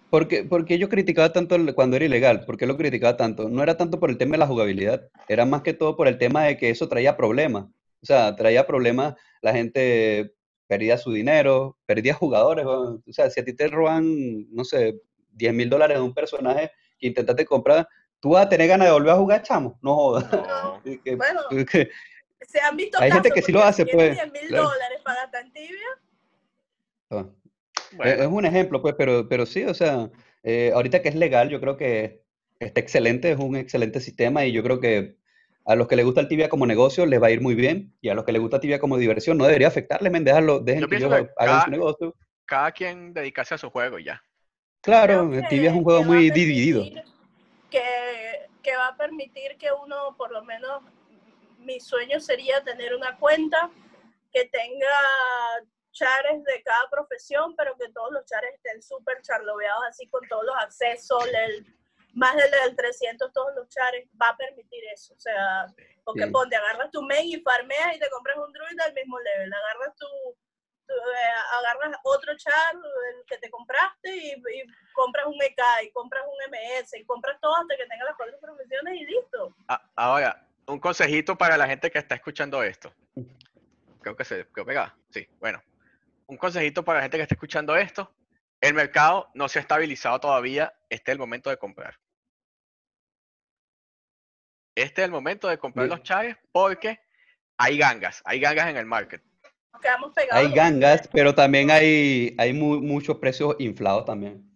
porque, 0.10 0.44
porque 0.44 0.78
yo 0.78 0.90
criticaba 0.90 1.32
tanto 1.32 1.58
cuando 1.76 1.96
era 1.96 2.06
ilegal, 2.06 2.46
¿por 2.46 2.58
qué 2.58 2.66
lo 2.66 2.78
criticaba 2.78 3.18
tanto? 3.18 3.50
No 3.50 3.62
era 3.64 3.78
tanto 3.78 4.00
por 4.00 4.10
el 4.10 4.18
tema 4.18 4.34
de 4.34 4.38
la 4.40 4.48
jugabilidad, 4.48 5.10
era 5.28 5.46
más 5.46 5.62
que 5.62 5.74
todo 5.74 5.96
por 5.96 6.08
el 6.08 6.18
tema 6.18 6.44
de 6.46 6.58
que 6.58 6.70
eso 6.70 6.88
traía 6.90 7.16
problemas. 7.18 7.66
O 8.02 8.06
sea, 8.06 8.36
traía 8.36 8.66
problemas, 8.66 9.16
la 9.42 9.54
gente 9.54 10.34
perdía 10.68 10.98
su 10.98 11.12
dinero, 11.12 11.78
perdía 11.86 12.14
jugadores. 12.14 12.66
O 12.66 13.02
sea, 13.10 13.30
si 13.30 13.40
a 13.40 13.46
ti 13.46 13.54
te 13.54 13.68
roban, 13.68 14.50
no 14.54 14.64
sé, 14.64 15.00
10 15.34 15.54
mil 15.54 15.70
dólares 15.70 15.98
de 15.98 16.04
un 16.04 16.14
personaje 16.14 16.72
que 16.98 17.08
intentaste 17.08 17.46
comprar, 17.46 17.88
tú 18.20 18.32
vas 18.32 18.46
a 18.46 18.50
tener 18.50 18.68
ganas 18.68 18.88
de 18.88 18.94
volver 18.94 19.12
a 19.12 19.18
jugar, 19.18 19.42
chamo. 19.44 19.78
No 19.82 19.96
jodas. 19.96 20.32
No. 20.32 20.82
Y 20.86 20.98
que- 21.00 21.16
Bueno, 21.16 21.42
que- 21.50 21.90
se 22.48 22.60
han 22.62 22.78
visto 22.78 22.98
Hay 23.02 23.12
gente 23.12 23.32
que 23.32 23.42
sí 23.42 23.52
lo 23.52 23.62
hace, 23.62 23.86
pues, 23.86 24.14
10 24.14 24.32
mil 24.32 24.48
claro. 24.48 24.70
dólares 24.70 25.02
para 25.04 25.30
en 25.42 25.52
tibia, 25.52 25.88
ah. 27.12 27.26
Bueno, 27.98 28.24
Es 28.24 28.28
un 28.28 28.46
ejemplo, 28.46 28.82
pues, 28.82 28.96
pero, 28.98 29.28
pero 29.28 29.46
sí, 29.46 29.64
o 29.64 29.74
sea, 29.74 30.10
eh, 30.44 30.72
ahorita 30.74 31.02
que 31.02 31.10
es 31.10 31.16
legal, 31.16 31.50
yo 31.50 31.60
creo 31.60 31.76
que 31.78 32.24
está 32.60 32.80
excelente, 32.80 33.32
es 33.32 33.38
un 33.40 33.56
excelente 33.56 34.00
sistema 34.00 34.46
y 34.46 34.52
yo 34.52 34.64
creo 34.64 34.80
que 34.80 35.18
a 35.66 35.76
los 35.76 35.88
que 35.88 35.96
les 35.96 36.06
gusta 36.06 36.22
el 36.22 36.28
tibia 36.28 36.50
como 36.50 36.66
negocio 36.66 37.06
les 37.06 37.22
va 37.22 37.28
a 37.28 37.32
ir 37.32 37.42
muy 37.42 37.56
bien 37.56 37.94
y 38.02 38.10
a 38.10 38.14
los 38.16 38.26
que 38.26 38.32
les 38.32 38.42
gusta 38.42 38.60
tibia 38.60 38.80
como 38.80 38.98
diversión 38.98 39.38
no 39.38 39.46
debería 39.46 39.68
afectarles, 39.68 40.12
men, 40.12 40.24
déjalo, 40.24 40.60
dejen 40.60 40.82
Yo 40.82 40.88
que 40.90 40.96
ellos 40.98 41.10
que 41.10 41.16
hagan 41.16 41.30
cada- 41.38 41.62
su 41.66 41.72
negocio. 41.72 42.16
cada 42.46 42.72
quien 42.72 43.14
dedicarse 43.14 43.54
a 43.56 43.58
su 43.58 43.70
juego 43.70 44.00
y 44.00 44.06
ya. 44.06 44.24
Claro, 44.82 45.34
el 45.34 45.42
que- 45.42 45.48
tibia 45.48 45.70
es 45.70 45.76
un 45.76 45.84
juego 45.84 46.04
muy 46.04 46.30
permitir 46.30 46.34
dividido. 46.48 46.84
Que, 47.70 47.82
que 48.64 48.76
va 48.76 48.88
a 48.88 48.98
permitir 48.98 49.58
que 49.60 49.68
uno, 49.72 50.16
por 50.18 50.32
lo 50.32 50.44
menos, 50.44 50.82
mi 51.60 51.80
sueño 51.80 52.20
sería 52.20 52.64
tener 52.64 52.96
una 52.96 53.18
cuenta 53.18 53.70
que 54.34 54.46
tenga 54.46 54.88
chares 55.92 56.44
de 56.44 56.62
cada 56.64 56.90
profesión, 56.90 57.56
pero 57.56 57.76
que 57.78 57.90
todos 57.92 58.12
los 58.12 58.26
chares 58.26 58.54
estén 58.56 58.82
súper 58.82 59.22
charloveados, 59.22 59.84
así 59.90 60.08
con 60.10 60.28
todos 60.28 60.44
los 60.46 60.56
accesos, 60.58 61.26
el, 61.28 61.66
más 62.14 62.36
del, 62.36 62.50
del 62.52 62.76
300, 62.76 63.32
todos 63.34 63.54
los 63.56 63.68
chares, 63.70 64.08
va 64.22 64.30
a 64.30 64.38
permitir 64.38 64.84
eso. 64.94 65.14
O 65.14 65.20
sea, 65.20 65.66
porque 66.04 66.26
Sí. 66.26 66.32
ponte, 66.32 66.56
agarras 66.56 66.92
tu 66.92 67.02
main 67.04 67.28
y 67.28 67.42
farmeas 67.42 67.96
y 67.96 68.00
te 68.00 68.10
compras 68.10 68.38
un 68.38 68.52
druid 68.52 68.80
al 68.80 68.94
mismo 68.94 69.20
level, 69.20 69.54
agarras 69.54 69.96
tu, 69.96 70.08
tu, 70.88 70.94
eh, 70.94 71.34
agarras 71.60 72.00
otro 72.04 72.36
char, 72.38 72.76
el 72.76 73.26
que 73.28 73.38
te 73.38 73.50
compraste, 73.52 74.16
y, 74.16 74.32
y 74.34 74.64
compras 74.94 75.28
un 75.28 75.40
EK, 75.42 75.62
y 75.84 75.92
compras 75.92 76.24
un 76.26 76.52
MS, 76.54 76.98
y 76.98 77.06
compras 77.06 77.40
todo 77.40 77.56
hasta 77.56 77.78
que 77.78 77.86
tengas 77.86 78.08
las 78.08 78.18
cuatro 78.18 78.40
profesiones 78.40 78.96
y 78.96 79.06
listo. 79.06 79.56
A- 79.68 79.82
Ahora, 79.96 80.48
un 80.68 80.80
consejito 80.80 81.38
para 81.38 81.58
la 81.58 81.68
gente 81.68 81.92
que 81.92 82.00
está 82.00 82.16
escuchando 82.16 82.64
esto. 82.64 82.92
Creo 84.02 84.16
que 84.16 84.24
se 84.26 84.48
quedó 84.54 84.66
pegada. 84.66 84.96
Sí, 85.12 85.28
bueno. 85.40 85.62
Un 86.30 86.38
consejito 86.38 86.84
para 86.86 87.00
la 87.00 87.04
gente 87.04 87.18
que 87.18 87.24
está 87.24 87.34
escuchando 87.34 87.76
esto. 87.76 88.14
El 88.62 88.76
mercado 88.76 89.30
no 89.34 89.50
se 89.50 89.58
ha 89.58 89.62
estabilizado 89.64 90.20
todavía. 90.20 90.72
Este 90.88 91.10
es 91.12 91.14
el 91.14 91.20
momento 91.20 91.50
de 91.50 91.58
comprar. 91.58 91.96
Este 94.76 95.02
es 95.02 95.06
el 95.06 95.12
momento 95.12 95.48
de 95.48 95.58
comprar 95.58 95.88
Bien. 95.88 95.98
los 95.98 96.04
chaves 96.08 96.38
porque 96.52 97.00
hay 97.58 97.80
gangas, 97.80 98.22
hay 98.26 98.40
gangas 98.40 98.70
en 98.70 98.78
el 98.78 98.86
market. 98.86 99.24
Nos 99.74 99.82
quedamos 99.82 100.14
pegados. 100.14 100.46
Hay 100.46 100.54
gangas, 100.54 101.10
pero 101.12 101.34
también 101.34 101.72
hay, 101.72 102.36
hay 102.38 102.54
mu- 102.54 102.80
muchos 102.80 103.18
precios 103.18 103.56
inflados 103.58 104.06
también. 104.06 104.48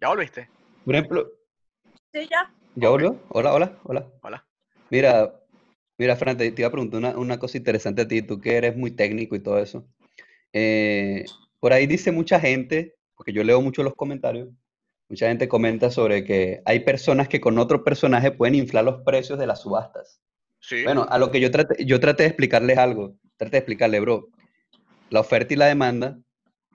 ¿Ya 0.00 0.08
volviste? 0.08 0.50
Por 0.84 0.94
ejemplo, 0.94 1.30
Sí, 2.12 2.28
ya. 2.30 2.52
¿ya 2.74 2.88
volvió? 2.90 3.24
Hola, 3.30 3.54
hola, 3.54 3.78
hola. 3.84 4.06
Hola. 4.22 4.46
Mira, 4.90 5.34
mira, 5.98 6.14
Fran, 6.16 6.36
te, 6.36 6.52
te 6.52 6.60
iba 6.62 6.68
a 6.68 6.72
preguntar 6.72 6.98
una, 6.98 7.16
una 7.16 7.38
cosa 7.38 7.56
interesante 7.56 8.02
a 8.02 8.08
ti, 8.08 8.20
tú 8.22 8.38
que 8.38 8.56
eres 8.56 8.76
muy 8.76 8.90
técnico 8.90 9.34
y 9.34 9.40
todo 9.40 9.58
eso. 9.58 9.88
Eh, 10.58 11.26
por 11.60 11.74
ahí 11.74 11.86
dice 11.86 12.12
mucha 12.12 12.40
gente, 12.40 12.94
porque 13.14 13.34
yo 13.34 13.44
leo 13.44 13.60
mucho 13.60 13.82
los 13.82 13.94
comentarios, 13.94 14.48
mucha 15.06 15.28
gente 15.28 15.48
comenta 15.48 15.90
sobre 15.90 16.24
que 16.24 16.62
hay 16.64 16.80
personas 16.80 17.28
que 17.28 17.42
con 17.42 17.58
otro 17.58 17.84
personaje 17.84 18.30
pueden 18.30 18.54
inflar 18.54 18.84
los 18.84 19.02
precios 19.02 19.38
de 19.38 19.46
las 19.46 19.60
subastas. 19.60 20.18
Sí. 20.58 20.82
Bueno, 20.82 21.06
a 21.10 21.18
lo 21.18 21.30
que 21.30 21.40
yo 21.40 21.50
traté, 21.50 21.84
yo 21.84 22.00
traté 22.00 22.22
de 22.22 22.30
explicarles 22.30 22.78
algo, 22.78 23.18
traté 23.36 23.52
de 23.52 23.58
explicarle, 23.58 24.00
bro, 24.00 24.30
la 25.10 25.20
oferta 25.20 25.52
y 25.52 25.58
la 25.58 25.66
demanda 25.66 26.18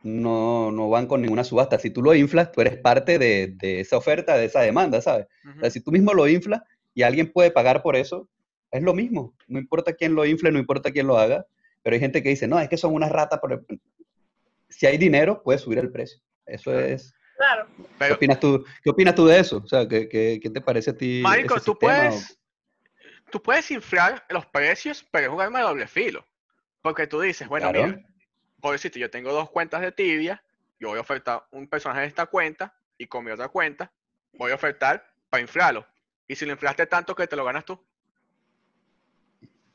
no, 0.03 0.71
no 0.71 0.87
van 0.91 1.07
con 1.07 1.23
ninguna 1.23 1.43
subasta. 1.43 1.79
Si 1.79 1.89
tú 1.89 2.03
lo 2.03 2.13
inflas, 2.13 2.51
tú 2.51 2.61
eres 2.61 2.77
parte 2.77 3.17
de, 3.17 3.55
de 3.57 3.79
esa 3.79 3.97
oferta, 3.97 4.37
de 4.37 4.45
esa 4.45 4.61
demanda, 4.61 5.01
¿sabes? 5.01 5.25
O 5.57 5.59
sea, 5.59 5.71
si 5.71 5.81
tú 5.81 5.91
mismo 5.91 6.13
lo 6.13 6.27
inflas 6.27 6.61
y 6.93 7.01
alguien 7.01 7.31
puede 7.31 7.49
pagar 7.49 7.81
por 7.81 7.95
eso, 7.95 8.29
es 8.69 8.83
lo 8.83 8.93
mismo. 8.93 9.33
No 9.47 9.57
importa 9.57 9.93
quién 9.93 10.13
lo 10.13 10.23
infle, 10.23 10.51
no 10.51 10.59
importa 10.59 10.91
quién 10.91 11.07
lo 11.07 11.17
haga. 11.17 11.47
Pero 11.83 11.93
hay 11.95 11.99
gente 11.99 12.21
que 12.21 12.29
dice, 12.29 12.47
no, 12.47 12.59
es 12.59 12.69
que 12.69 12.77
son 12.77 12.93
unas 12.93 13.11
ratas. 13.11 13.39
Por... 13.39 13.65
Si 14.69 14.85
hay 14.85 14.97
dinero, 14.97 15.41
puede 15.43 15.59
subir 15.59 15.79
el 15.79 15.91
precio. 15.91 16.19
Eso 16.45 16.71
Claro. 16.71 16.85
es. 16.85 17.13
Claro. 17.37 17.67
¿Qué 17.75 17.83
Pero, 17.97 18.15
opinas 18.15 18.39
tú, 18.39 18.65
¿qué 18.83 18.89
opinas 18.91 19.15
tú 19.15 19.25
de 19.25 19.39
eso? 19.39 19.57
O 19.57 19.67
sea, 19.67 19.87
¿qué, 19.87 20.07
qué, 20.07 20.39
qué 20.41 20.49
te 20.49 20.61
parece 20.61 20.91
a 20.91 20.97
ti? 20.97 21.21
Marico, 21.23 21.59
tú 21.59 21.77
puedes, 21.77 22.39
tú 23.31 23.41
puedes 23.41 23.71
inflar 23.71 24.23
los 24.29 24.45
precios, 24.45 25.03
pero 25.11 25.27
es 25.27 25.33
un 25.33 25.41
arma 25.41 25.59
de 25.59 25.65
doble 25.65 25.87
filo. 25.87 26.23
Porque 26.83 27.07
tú 27.07 27.19
dices, 27.19 27.47
bueno, 27.47 27.71
Claro. 27.71 27.87
mira, 27.87 28.07
por 28.59 28.73
decirte, 28.73 28.99
yo 28.99 29.09
tengo 29.09 29.33
dos 29.33 29.49
cuentas 29.49 29.81
de 29.81 29.91
tibia, 29.91 30.43
yo 30.79 30.89
voy 30.89 30.99
a 30.99 31.01
ofertar 31.01 31.47
un 31.51 31.67
personaje 31.67 32.01
de 32.01 32.07
esta 32.07 32.27
cuenta 32.27 32.75
y 32.97 33.07
con 33.07 33.23
mi 33.25 33.31
otra 33.31 33.47
cuenta 33.49 33.91
voy 34.33 34.51
a 34.51 34.55
ofertar 34.55 35.03
para 35.29 35.41
inflarlo. 35.41 35.85
Y 36.27 36.35
si 36.35 36.45
lo 36.45 36.51
inflaste 36.51 36.85
tanto 36.85 37.15
que 37.15 37.25
te 37.27 37.35
lo 37.35 37.43
ganas 37.43 37.65
tú, 37.65 37.83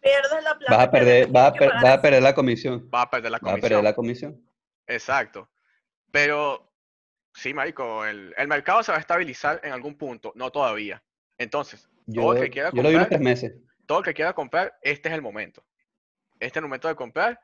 Pierdes 0.06 0.44
la 0.44 0.58
plata. 0.58 0.76
Vas 0.76 0.86
a 0.86 0.90
perder, 0.90 1.26
vas 1.28 1.48
a, 1.48 1.52
per- 1.54 1.68
vas 1.74 1.84
a 1.84 2.00
perder 2.02 2.22
la 2.22 2.34
comisión. 2.34 2.90
vas 2.90 3.06
a 3.06 3.10
perder 3.10 3.30
la 3.32 3.38
Vas 3.38 3.50
a 3.52 3.54
perder 3.54 3.60
comisión. 3.72 3.84
la 3.84 3.94
comisión. 3.94 4.50
Exacto. 4.86 5.50
Pero 6.10 6.72
sí, 7.34 7.52
marico, 7.52 8.04
el, 8.06 8.34
el 8.36 8.48
mercado 8.48 8.82
se 8.82 8.92
va 8.92 8.98
a 8.98 9.00
estabilizar 9.00 9.60
en 9.64 9.72
algún 9.72 9.96
punto, 9.98 10.32
no 10.36 10.50
todavía. 10.50 11.02
Entonces, 11.38 11.82
todo 12.14 12.32
Yo, 12.32 12.32
el 12.34 12.42
que 12.44 12.50
quiera 12.50 12.70
yo 12.70 12.76
lo 12.82 12.88
comprar, 12.88 13.08
tres 13.08 13.20
meses. 13.20 13.52
todo 13.86 13.98
el 13.98 14.04
que 14.04 14.14
quiera 14.14 14.32
comprar, 14.32 14.78
este 14.82 15.08
es 15.08 15.14
el 15.14 15.22
momento. 15.22 15.64
Este 16.38 16.46
es 16.46 16.56
el 16.56 16.62
momento 16.62 16.88
de 16.88 16.94
comprar, 16.94 17.40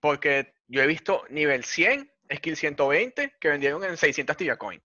porque 0.00 0.54
yo 0.66 0.82
he 0.82 0.86
visto 0.86 1.24
nivel 1.28 1.64
100, 1.64 2.10
skill 2.36 2.56
120, 2.56 3.36
que 3.40 3.48
vendieron 3.48 3.82
en 3.84 3.96
600 3.96 4.36
Tibia 4.36 4.56
Coin. 4.56 4.82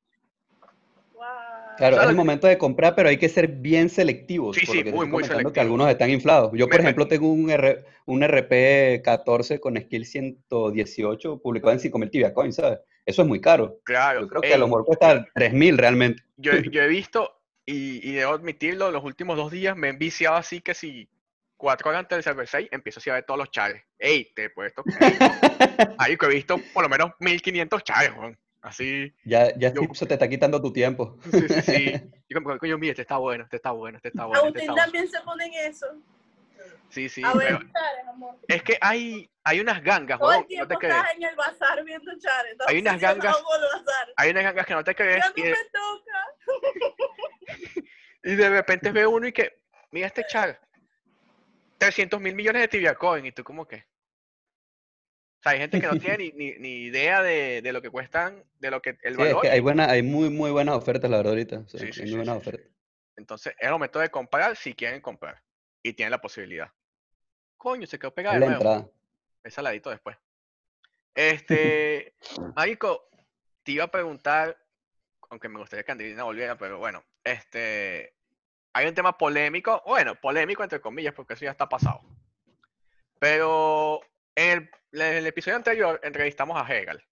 Claro, 1.77 2.01
es 2.01 2.09
el 2.09 2.15
momento 2.15 2.47
de 2.47 2.57
comprar, 2.57 2.95
pero 2.95 3.09
hay 3.09 3.17
que 3.17 3.29
ser 3.29 3.47
bien 3.47 3.89
selectivos. 3.89 4.55
Sí, 4.55 4.65
sí, 4.65 4.83
muy, 4.83 4.91
muy 4.91 5.07
comentando, 5.07 5.27
que 5.27 5.27
selectivo. 5.37 5.61
algunos 5.61 5.89
están 5.89 6.09
inflados. 6.11 6.51
Yo, 6.53 6.67
por 6.67 6.77
Me- 6.77 6.83
ejemplo, 6.83 7.07
tengo 7.07 7.31
un, 7.31 7.49
R- 7.49 7.83
un 8.05 8.23
RP 8.23 9.01
14 9.03 9.59
con 9.59 9.77
skill 9.77 10.05
118 10.05 11.39
publicado 11.39 11.73
en 11.73 11.79
5000 11.79 12.09
Tibia 12.11 12.33
Coin, 12.33 12.53
¿sabes? 12.53 12.79
Eso 13.05 13.21
es 13.23 13.27
muy 13.27 13.41
caro. 13.41 13.79
Claro, 13.83 14.21
Yo 14.21 14.27
creo 14.27 14.41
que 14.41 14.47
ey, 14.49 14.53
a 14.53 14.57
lo 14.57 14.67
mejor 14.67 14.85
cuesta 14.85 15.25
3000 15.35 15.77
realmente. 15.77 16.23
yo, 16.37 16.51
yo 16.71 16.81
he 16.81 16.87
visto, 16.87 17.41
y, 17.65 18.07
y 18.07 18.13
debo 18.13 18.33
admitirlo, 18.33 18.91
los 18.91 19.03
últimos 19.03 19.35
dos 19.35 19.51
días 19.51 19.75
me 19.75 19.87
he 19.87 19.89
enviciado 19.91 20.35
así 20.35 20.61
que 20.61 20.73
si 20.73 21.09
cuatro 21.57 21.89
horas 21.89 22.01
antes 22.01 22.17
del 22.17 22.23
server 22.23 22.47
6 22.47 22.67
empiezo 22.71 22.99
así 22.99 23.09
a 23.09 23.13
ver 23.15 23.23
todos 23.25 23.39
los 23.39 23.51
chaves. 23.51 23.81
Ey, 23.97 24.31
te 24.35 24.45
he 24.45 24.49
puesto. 24.51 24.83
Ahí 25.97 26.15
que 26.17 26.25
he 26.25 26.29
visto 26.29 26.57
por 26.73 26.83
lo 26.83 26.89
menos 26.89 27.11
1500 27.19 27.83
chaves, 27.83 28.11
weón. 28.17 28.37
Así. 28.63 29.13
Ya, 29.25 29.53
ya 29.57 29.73
Yo- 29.73 29.93
se 29.93 30.05
te 30.05 30.13
está 30.13 30.27
quitando 30.29 30.61
tu 30.61 30.71
tiempo. 30.71 31.17
Sí, 31.29 31.47
sí, 31.49 31.61
sí. 31.61 31.91
Yo 32.29 32.41
como, 32.41 32.57
coño, 32.57 32.77
mira, 32.77 32.91
este 32.91 33.01
está 33.01 33.17
bueno, 33.17 33.43
este 33.43 33.57
está 33.57 33.71
bueno, 33.71 33.97
este 33.97 34.07
está 34.07 34.25
bueno. 34.25 34.47
Este 34.47 34.59
está 34.61 34.71
bueno. 34.71 34.83
también 34.85 35.07
se 35.09 35.19
pone 35.21 35.45
en 35.45 35.53
eso. 35.69 35.85
Sí, 36.89 37.09
sí. 37.09 37.21
a 37.25 37.33
ver, 37.33 37.57
pero 37.57 37.71
chares, 37.73 38.07
amor. 38.07 38.35
es 38.47 38.63
que 38.63 38.77
hay, 38.79 39.29
hay 39.43 39.59
unas 39.59 39.83
gangas, 39.83 40.17
Todo 40.19 40.29
el 40.31 40.35
weón, 40.37 40.43
no 40.43 40.47
tiempo 40.47 40.67
te 40.67 40.75
crees. 40.77 40.95
estás 40.95 41.15
en 41.15 41.23
el 41.23 41.35
bazar 41.35 41.83
viendo 41.83 42.11
chares. 42.19 42.55
Hay 42.67 42.79
unas 42.79 43.01
gangas-. 43.01 43.43
Hay 44.15 44.29
unas 44.31 44.43
gangas 44.43 44.65
que 44.65 44.73
no 44.75 44.83
te 44.83 44.95
crees 44.95 45.17
Ya 45.25 45.33
y 45.35 45.39
no 45.41 45.45
de, 45.45 45.51
me 45.51 45.57
toca. 45.73 47.03
y 48.23 48.35
de 48.35 48.49
repente 48.49 48.91
ve 48.91 49.05
uno 49.05 49.27
y 49.27 49.33
que, 49.33 49.59
mira 49.91 50.07
este 50.07 50.23
char, 50.25 50.57
300 51.79 52.21
mil 52.21 52.35
millones 52.35 52.61
de 52.61 52.67
tibia 52.69 52.95
coin 52.95 53.25
y 53.25 53.31
tú 53.33 53.43
como 53.43 53.65
que... 53.67 53.83
O 55.43 55.49
sea, 55.49 55.51
hay 55.51 55.59
gente 55.59 55.81
que 55.81 55.87
no 55.87 55.97
tiene 55.99 56.17
ni, 56.19 56.31
ni, 56.31 56.51
ni 56.59 56.69
idea 56.85 57.21
de, 57.21 57.61
de 57.61 57.73
lo 57.73 57.81
que 57.81 57.89
cuestan, 57.89 58.41
de 58.59 58.71
lo 58.71 58.81
que 58.81 58.91
el 59.01 59.15
Sí, 59.15 59.21
es 59.21 59.27
valor. 59.27 59.41
que 59.41 59.49
hay, 59.49 59.59
buena, 59.59 59.89
hay 59.89 60.01
muy, 60.01 60.29
muy 60.29 60.51
buenas 60.51 60.73
ofertas, 60.75 61.11
la 61.11 61.17
verdad, 61.17 61.33
ahorita. 61.33 61.59
O 61.59 61.67
sea, 61.67 61.79
Sí, 61.81 61.91
sí, 61.91 62.01
hay 62.01 62.07
sí, 62.07 62.13
muy 62.15 62.23
buenas 62.25 62.37
ofertas. 62.37 62.65
Entonces, 63.17 63.53
es 63.59 63.65
el 63.65 63.71
momento 63.71 63.99
de 63.99 64.09
comprar 64.09 64.55
si 64.55 64.73
quieren 64.73 65.01
comprar. 65.01 65.41
Y 65.83 65.91
tienen 65.93 66.11
la 66.11 66.21
posibilidad. 66.21 66.71
Coño, 67.57 67.85
se 67.87 67.99
quedó 67.99 68.13
pegado 68.13 68.35
Es 68.35 68.39
la 68.39 68.45
nuevo. 68.45 68.61
entrada. 68.63 68.89
Después. 69.91 70.17
Este, 71.15 72.15
Marico, 72.55 73.09
te 73.63 73.73
iba 73.73 73.83
a 73.83 73.91
preguntar, 73.91 74.57
aunque 75.29 75.49
me 75.49 75.59
gustaría 75.59 75.83
que 75.83 75.91
Andrina 75.91 76.23
volviera, 76.23 76.57
pero 76.57 76.79
bueno, 76.79 77.03
este, 77.23 78.15
hay 78.71 78.87
un 78.87 78.95
tema 78.95 79.15
polémico, 79.17 79.83
bueno, 79.85 80.15
polémico 80.15 80.63
entre 80.63 80.81
comillas, 80.81 81.13
porque 81.13 81.33
eso 81.33 81.45
ya 81.45 81.51
está 81.51 81.69
pasado. 81.69 82.01
Pero 83.19 84.01
en 84.35 84.69
el, 84.91 85.01
en 85.01 85.15
el 85.17 85.27
episodio 85.27 85.57
anterior 85.57 85.99
entrevistamos 86.03 86.57
a 86.57 86.65
Hegel 86.73 87.03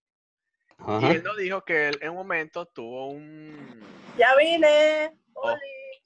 y 1.01 1.05
él 1.05 1.23
nos 1.23 1.37
dijo 1.37 1.63
que 1.63 1.89
él 1.89 1.99
en 2.01 2.09
un 2.09 2.15
momento 2.17 2.65
tuvo 2.65 3.09
un, 3.09 3.79
Ya 4.17 4.35
vine. 4.35 5.15
Oh. 5.33 5.55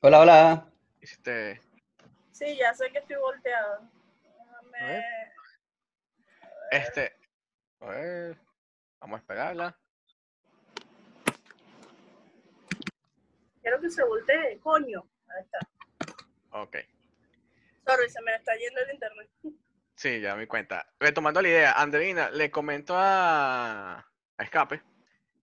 Hola, 0.01 0.19
hola. 0.19 0.69
este, 0.99 1.61
Sí, 2.33 2.57
ya 2.57 2.73
sé 2.73 2.91
que 2.91 2.97
estoy 2.99 3.15
volteada. 3.15 3.89
Déjame- 4.21 4.77
A 4.81 4.87
ver. 4.87 5.03
este, 6.71 7.15
a 7.79 7.85
ver, 7.85 8.37
vamos 8.99 9.15
a 9.17 9.19
esperarla. 9.21 9.79
Quiero 13.61 13.79
que 13.79 13.89
se 13.89 14.03
voltee, 14.03 14.59
coño. 14.59 15.03
Ahí 15.29 15.41
está. 15.43 15.59
Ok. 16.51 16.75
Sorry, 17.87 18.09
se 18.09 18.21
me 18.21 18.35
está 18.35 18.53
yendo 18.57 18.81
el 18.81 18.91
internet. 18.93 19.29
Sí, 20.05 20.19
ya 20.21 20.35
me 20.35 20.47
cuenta. 20.47 20.85
Retomando 20.99 21.41
la 21.41 21.47
idea, 21.47 21.71
Andreina, 21.71 22.29
le 22.29 22.51
comento 22.51 22.93
a, 22.95 23.97
a 23.97 24.43
Escape 24.43 24.83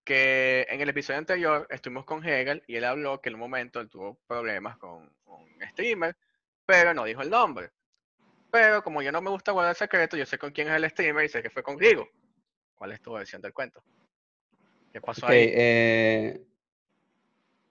que 0.05 0.65
en 0.71 0.81
el 0.81 0.89
episodio 0.89 1.19
anterior 1.19 1.67
estuvimos 1.69 2.05
con 2.05 2.25
Hegel 2.25 2.63
y 2.69 2.77
él 2.77 2.85
habló 2.85 3.21
que 3.21 3.31
en 3.31 3.35
un 3.35 3.41
momento 3.41 3.81
él 3.81 3.91
tuvo 3.91 4.21
problemas 4.29 4.79
con, 4.79 5.13
con 5.25 5.43
un 5.43 5.63
streamer, 5.71 6.17
pero 6.65 6.95
no 6.95 7.03
dijo 7.03 7.23
el 7.23 7.31
nombre. 7.31 7.73
Pero 8.53 8.85
como 8.85 9.03
yo 9.03 9.11
no 9.11 9.21
me 9.21 9.31
gusta 9.31 9.51
guardar 9.51 9.75
secretos, 9.75 10.17
yo 10.17 10.27
sé 10.27 10.39
con 10.39 10.53
quién 10.53 10.69
es 10.69 10.75
el 10.75 10.89
streamer 10.91 11.25
y 11.25 11.29
sé 11.29 11.43
que 11.43 11.51
fue 11.51 11.65
contigo. 11.65 12.09
¿Cuál 12.77 12.93
es 12.93 13.03
tu 13.03 13.13
versión 13.15 13.43
del 13.43 13.53
cuento? 13.53 13.83
¿Qué 14.93 15.01
pasó 15.01 15.27
Ok, 15.27 15.33
ahí? 15.33 15.51
eh, 15.53 16.41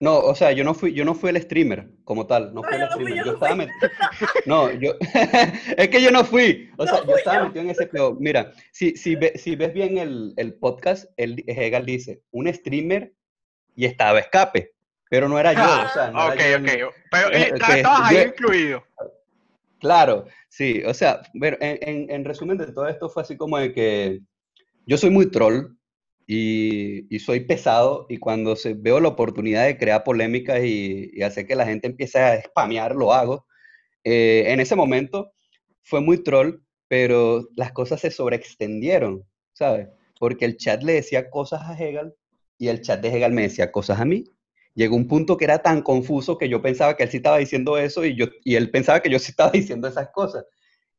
No, 0.01 0.17
o 0.19 0.33
sea, 0.35 0.51
yo 0.51 0.63
no 0.63 0.73
fui, 0.73 0.93
yo 0.93 1.05
no 1.05 1.13
fui 1.13 1.29
el 1.29 1.39
streamer 1.41 1.87
como 2.03 2.25
tal, 2.25 2.53
no 2.55 2.61
No, 2.61 2.63
fui 2.63 2.73
el 2.75 2.79
yo 2.81 2.85
no 2.87 2.91
streamer. 2.91 3.15
yo 3.15 3.23
Yo 3.23 3.25
no 3.25 3.33
estaba 3.33 3.55
fui. 3.55 3.65
met- 3.65 3.91
No, 4.47 4.71
yo 4.71 4.95
es 5.77 5.89
que 5.89 6.01
yo 6.01 6.11
no 6.11 6.23
fui. 6.25 6.69
O 6.77 6.85
No 6.85 6.91
sea, 6.91 6.99
yo 7.01 7.05
fui 7.05 7.13
estaba 7.19 7.37
yo. 7.37 7.43
metido 7.45 7.63
en 7.63 7.69
ese 7.69 7.85
pedo. 7.87 8.17
Mira, 8.19 8.51
si, 8.71 8.95
si, 8.97 9.15
ve- 9.15 9.33
si 9.37 9.55
ves 9.55 9.71
bien 9.73 9.99
el, 9.99 10.33
el 10.37 10.55
podcast, 10.55 11.05
el 11.17 11.43
Hegel 11.47 11.85
dice 11.85 12.21
un 12.31 12.51
streamer 12.51 13.13
y 13.75 13.85
estaba 13.85 14.19
escape, 14.19 14.73
pero 15.09 15.29
no 15.29 15.37
era 15.39 15.53
yo. 15.53 15.85
O 15.85 15.89
sea, 15.93 16.09
no 16.11 16.25
ok, 16.27 16.33
era 16.39 16.77
yo 16.77 16.87
ok. 16.87 16.93
Pero 17.11 17.31
eh, 17.31 17.51
ok, 17.53 17.69
estabas 17.69 18.09
ahí 18.11 18.15
yo- 18.17 18.23
incluido. 18.23 18.83
Claro, 19.79 20.25
sí, 20.47 20.83
o 20.85 20.93
sea, 20.93 21.21
bueno, 21.33 21.57
en, 21.59 21.77
en- 21.81 22.11
en 22.11 22.25
resumen 22.25 22.57
de 22.57 22.71
todo 22.71 22.87
esto 22.87 23.07
fue 23.09 23.23
así 23.23 23.35
como 23.37 23.57
de 23.57 23.73
que 23.73 24.19
yo 24.85 24.97
soy 24.97 25.09
muy 25.09 25.29
troll 25.31 25.75
y, 26.33 27.19
soy 27.19 27.41
pesado 27.41 28.05
y 28.07 28.17
cuando 28.17 28.55
se, 28.55 28.73
veo 28.73 29.01
la 29.01 29.09
oportunidad 29.09 29.65
de 29.65 29.77
crear 29.77 30.03
polémicas 30.03 30.63
y, 30.63 31.11
y 31.13 31.23
hacer 31.23 31.45
que 31.45 31.55
la 31.55 31.65
gente 31.65 31.87
empiece 31.87 32.19
a 32.19 32.41
spamear, 32.41 32.95
lo 32.95 33.13
hago. 33.13 33.45
Eh, 34.05 34.45
en 34.47 34.61
ese 34.61 34.77
momento 34.77 35.33
fue 35.83 35.99
muy 35.99 36.23
troll, 36.23 36.61
pero 36.87 37.47
las 37.55 37.73
cosas 37.73 37.99
se 37.99 38.11
sobreextendieron, 38.11 39.25
¿sabes? 39.51 39.89
Porque 40.19 40.45
el 40.45 40.55
chat 40.55 40.81
le 40.83 40.93
decía 40.93 41.29
cosas 41.29 41.63
a 41.63 41.73
Hegel 41.73 42.13
y 42.57 42.69
el 42.69 42.81
chat 42.81 43.01
de 43.01 43.09
Hegel 43.09 43.33
me 43.33 43.43
decía 43.43 43.71
cosas 43.71 43.99
a 43.99 44.05
mí. 44.05 44.23
Llegó 44.73 44.95
un 44.95 45.09
punto 45.09 45.35
que 45.35 45.43
era 45.43 45.61
tan 45.61 45.81
confuso 45.81 46.37
que 46.37 46.47
yo 46.47 46.61
pensaba 46.61 46.95
que 46.95 47.03
él 47.03 47.09
sí 47.09 47.17
estaba 47.17 47.39
diciendo 47.39 47.77
eso 47.77 48.05
y, 48.05 48.15
yo, 48.15 48.27
y 48.45 48.55
él 48.55 48.71
pensaba 48.71 49.01
que 49.01 49.09
yo 49.09 49.19
sí 49.19 49.31
estaba 49.31 49.51
diciendo 49.51 49.89
esas 49.89 50.09
cosas. 50.11 50.45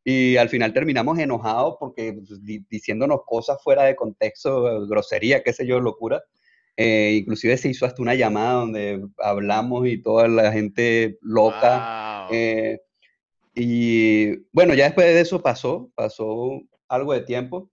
Y 0.05 0.37
al 0.37 0.49
final 0.49 0.73
terminamos 0.73 1.19
enojados 1.19 1.77
porque 1.79 2.13
pues, 2.15 2.45
di- 2.45 2.65
diciéndonos 2.69 3.21
cosas 3.27 3.63
fuera 3.63 3.85
de 3.85 3.95
contexto, 3.97 4.87
grosería, 4.89 5.43
qué 5.43 5.53
sé 5.53 5.67
yo, 5.67 5.81
locura. 5.81 6.23
Eh, 6.77 7.19
inclusive 7.21 7.57
se 7.59 7.69
hizo 7.69 7.85
hasta 7.85 8.01
una 8.03 8.15
llamada 8.15 8.55
donde 8.55 9.05
hablamos 9.19 9.87
y 9.87 10.03
toda 10.03 10.27
la 10.29 10.51
gente 10.53 11.19
loca. 11.21 12.27
Wow. 12.29 12.37
eh, 12.37 12.81
y 13.55 14.37
bueno, 14.53 14.73
ya 14.75 14.85
después 14.85 15.07
de 15.07 15.21
eso 15.21 15.43
pasó, 15.43 15.91
pasó 15.95 16.63
algo 16.89 17.13
de 17.13 17.21
tiempo 17.21 17.71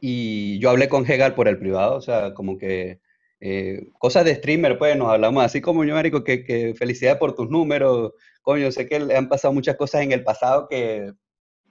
y 0.00 0.58
yo 0.60 0.70
hablé 0.70 0.88
con 0.88 1.10
Hegal 1.10 1.34
por 1.34 1.48
el 1.48 1.58
privado, 1.58 1.96
o 1.96 2.00
sea, 2.00 2.34
como 2.34 2.56
que 2.58 3.00
eh, 3.40 3.88
cosas 3.98 4.24
de 4.24 4.34
streamer, 4.34 4.78
pues 4.78 4.96
nos 4.96 5.08
hablamos 5.10 5.44
así 5.44 5.60
como 5.60 5.84
yo, 5.84 5.94
Marico, 5.94 6.22
que, 6.22 6.44
que 6.44 6.74
felicidades 6.74 7.18
por 7.18 7.34
tus 7.34 7.50
números, 7.50 8.12
coño, 8.42 8.70
sé 8.70 8.86
que 8.86 9.00
le 9.00 9.16
han 9.16 9.28
pasado 9.28 9.52
muchas 9.52 9.76
cosas 9.76 10.02
en 10.02 10.12
el 10.12 10.22
pasado 10.22 10.68
que, 10.68 11.12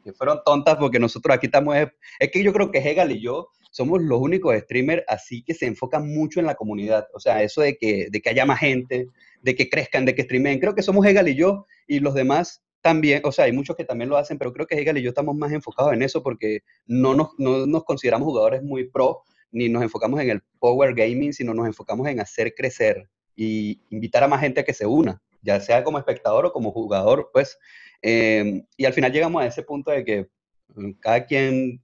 que 0.05 0.13
fueron 0.13 0.39
tontas 0.45 0.77
porque 0.77 0.99
nosotros 0.99 1.35
aquí 1.35 1.47
estamos, 1.47 1.75
es, 1.75 2.29
que 2.31 2.43
yo 2.43 2.53
creo 2.53 2.71
que 2.71 2.77
Hegal 2.77 3.11
y 3.11 3.19
yo 3.21 3.49
somos 3.71 4.01
los 4.01 4.21
únicos 4.21 4.55
streamers 4.55 5.03
así 5.07 5.43
que 5.43 5.53
se 5.53 5.65
enfocan 5.65 6.07
mucho 6.07 6.39
en 6.39 6.45
la 6.45 6.55
comunidad, 6.55 7.07
o 7.13 7.19
sea, 7.19 7.41
eso 7.41 7.61
de 7.61 7.75
que, 7.75 8.07
de 8.11 8.21
que 8.21 8.29
haya 8.29 8.45
más 8.45 8.59
gente, 8.59 9.07
de 9.41 9.55
que 9.55 9.67
crezcan, 9.67 10.05
de 10.05 10.13
que 10.13 10.21
streamen, 10.21 10.59
creo 10.59 10.75
que 10.75 10.83
somos 10.83 11.05
Hegal 11.05 11.27
y 11.27 11.35
yo 11.35 11.65
y 11.87 11.99
los 11.99 12.13
demás 12.13 12.63
también, 12.81 13.21
o 13.25 13.31
sea, 13.31 13.45
hay 13.45 13.51
muchos 13.51 13.75
que 13.75 13.83
también 13.83 14.09
lo 14.09 14.17
hacen, 14.17 14.37
pero 14.37 14.53
creo 14.53 14.67
que 14.67 14.79
Hegal 14.79 14.99
y 14.99 15.01
yo 15.01 15.09
estamos 15.09 15.35
más 15.35 15.51
enfocados 15.51 15.91
en 15.91 16.03
eso 16.03 16.21
porque 16.21 16.59
no 16.85 17.15
nos, 17.15 17.29
no 17.39 17.65
nos 17.65 17.83
consideramos 17.83 18.27
jugadores 18.27 18.61
muy 18.61 18.87
pro, 18.87 19.23
ni 19.51 19.69
nos 19.69 19.81
enfocamos 19.81 20.21
en 20.21 20.29
el 20.29 20.41
power 20.59 20.93
gaming, 20.93 21.33
sino 21.33 21.53
nos 21.53 21.65
enfocamos 21.65 22.07
en 22.07 22.19
hacer 22.19 22.53
crecer 22.53 23.09
y 23.35 23.81
invitar 23.89 24.23
a 24.23 24.27
más 24.27 24.41
gente 24.41 24.61
a 24.61 24.63
que 24.63 24.73
se 24.73 24.85
una, 24.85 25.21
ya 25.41 25.59
sea 25.59 25.83
como 25.83 25.97
espectador 25.97 26.45
o 26.45 26.53
como 26.53 26.71
jugador, 26.71 27.29
pues. 27.33 27.57
Eh, 28.01 28.63
y 28.77 28.85
al 28.85 28.93
final 28.93 29.11
llegamos 29.11 29.41
a 29.41 29.47
ese 29.47 29.63
punto 29.63 29.91
de 29.91 30.03
que 30.03 30.27
mm, 30.75 30.91
cada 30.99 31.25
quien 31.25 31.81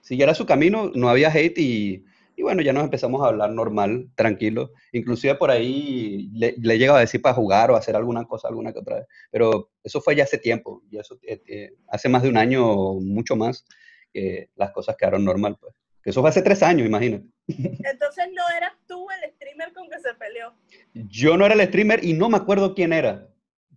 siguiera 0.00 0.34
su 0.34 0.46
camino, 0.46 0.90
no 0.94 1.08
había 1.08 1.30
hate 1.30 1.58
y, 1.58 2.04
y 2.40 2.42
bueno, 2.42 2.62
ya 2.62 2.72
nos 2.72 2.84
empezamos 2.84 3.22
a 3.22 3.28
hablar 3.28 3.50
normal, 3.50 4.08
tranquilo. 4.14 4.72
Inclusive 4.92 5.34
por 5.34 5.50
ahí 5.50 6.30
le, 6.32 6.54
le 6.58 6.74
he 6.74 6.78
llegado 6.78 6.96
a 6.96 7.02
decir 7.02 7.20
para 7.20 7.34
jugar 7.34 7.70
o 7.70 7.76
hacer 7.76 7.94
alguna 7.94 8.24
cosa, 8.24 8.48
alguna 8.48 8.72
que 8.72 8.78
otra 8.78 8.96
vez. 8.96 9.06
Pero 9.30 9.70
eso 9.84 10.00
fue 10.00 10.16
ya 10.16 10.24
hace 10.24 10.38
tiempo, 10.38 10.82
y 10.90 10.98
eso 10.98 11.18
eh, 11.22 11.42
eh, 11.46 11.74
hace 11.88 12.08
más 12.08 12.22
de 12.22 12.30
un 12.30 12.38
año 12.38 12.66
o 12.66 13.00
mucho 13.00 13.36
más 13.36 13.66
que 14.10 14.48
las 14.56 14.72
cosas 14.72 14.96
quedaron 14.96 15.22
normal, 15.22 15.58
pues. 15.60 15.74
Que 16.02 16.10
eso 16.10 16.22
fue 16.22 16.30
hace 16.30 16.40
tres 16.40 16.62
años, 16.62 16.86
imagínate. 16.86 17.26
Entonces 17.46 18.24
no 18.34 18.42
eras 18.56 18.72
tú 18.86 19.06
el 19.10 19.30
streamer 19.32 19.74
con 19.74 19.90
que 19.90 20.00
se 20.00 20.14
peleó. 20.14 20.54
Yo 20.94 21.36
no 21.36 21.44
era 21.44 21.54
el 21.54 21.68
streamer 21.68 22.02
y 22.02 22.14
no 22.14 22.30
me 22.30 22.38
acuerdo 22.38 22.74
quién 22.74 22.94
era. 22.94 23.28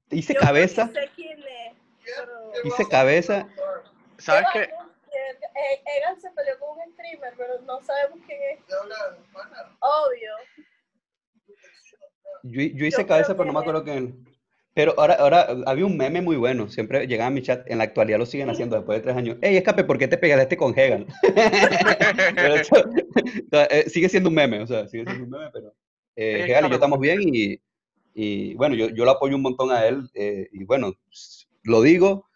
Hice 0.10 0.36
Yo 0.36 0.40
cabeza, 0.40 0.86
no 0.86 0.94
sé 0.94 1.10
quién 1.18 1.33
hice 2.64 2.88
cabeza. 2.88 3.48
¿Sabes 4.18 4.46
Yo- 4.54 4.62
qué? 4.62 4.64
eh, 4.64 5.84
Egan 5.98 6.20
se 6.20 6.30
peleó 6.32 6.58
con 6.60 6.78
un 6.78 6.94
streamer, 6.94 7.34
pero 7.38 7.62
no 7.62 7.82
sabemos 7.82 8.20
quién 8.26 8.40
es. 8.52 8.60
Obvio. 9.80 10.32
Yo, 12.44 12.62
yo 12.62 12.86
hice 12.86 12.98
creo 12.98 13.08
cabeza, 13.08 13.34
pero 13.34 13.46
no 13.46 13.54
me 13.54 13.60
acuerdo 13.60 13.84
quién. 13.84 14.26
Pero 14.76 14.96
ahora, 14.98 15.14
ahora 15.16 15.48
había 15.68 15.86
un 15.86 15.96
meme 15.96 16.22
muy 16.22 16.36
bueno. 16.36 16.68
Siempre 16.68 17.06
llegaba 17.06 17.28
a 17.28 17.32
mi 17.32 17.44
chat. 17.44 17.70
En 17.70 17.78
la 17.78 17.84
actualidad 17.84 18.18
lo 18.18 18.26
siguen 18.26 18.50
haciendo 18.50 18.76
después 18.76 18.98
de 18.98 19.04
tres 19.04 19.16
años. 19.16 19.38
Ey, 19.42 19.56
escape, 19.56 19.84
¿por 19.84 20.00
qué 20.00 20.08
te 20.08 20.18
pegaste 20.18 20.58
con 20.58 20.78
Hegan? 20.78 21.06
Pero 22.36 22.56
eso, 22.56 22.76
o 22.76 23.50
sea, 23.52 23.66
eh, 23.66 23.88
sigue 23.90 24.10
siendo 24.10 24.30
un 24.30 24.36
meme, 24.36 24.62
o 24.62 24.68
sea, 24.68 24.88
sigue 24.88 25.06
siendo 25.06 25.24
un 25.26 25.30
meme, 25.30 25.52
pero 25.54 25.74
eh, 26.16 26.46
Hegan 26.48 26.66
y 26.66 26.70
yo 26.70 26.74
estamos 26.74 27.00
bien 27.00 27.20
y, 27.22 27.62
y, 28.16 28.56
bueno, 28.56 28.76
yo, 28.76 28.90
yo 28.90 29.06
lo 29.06 29.12
apoyo 29.12 29.36
un 29.36 29.44
montón 29.44 29.72
a 29.72 29.86
él 29.86 30.10
eh, 30.16 30.48
y 30.52 30.64
bueno, 30.66 30.94
lo 31.64 31.82
digo 31.84 32.28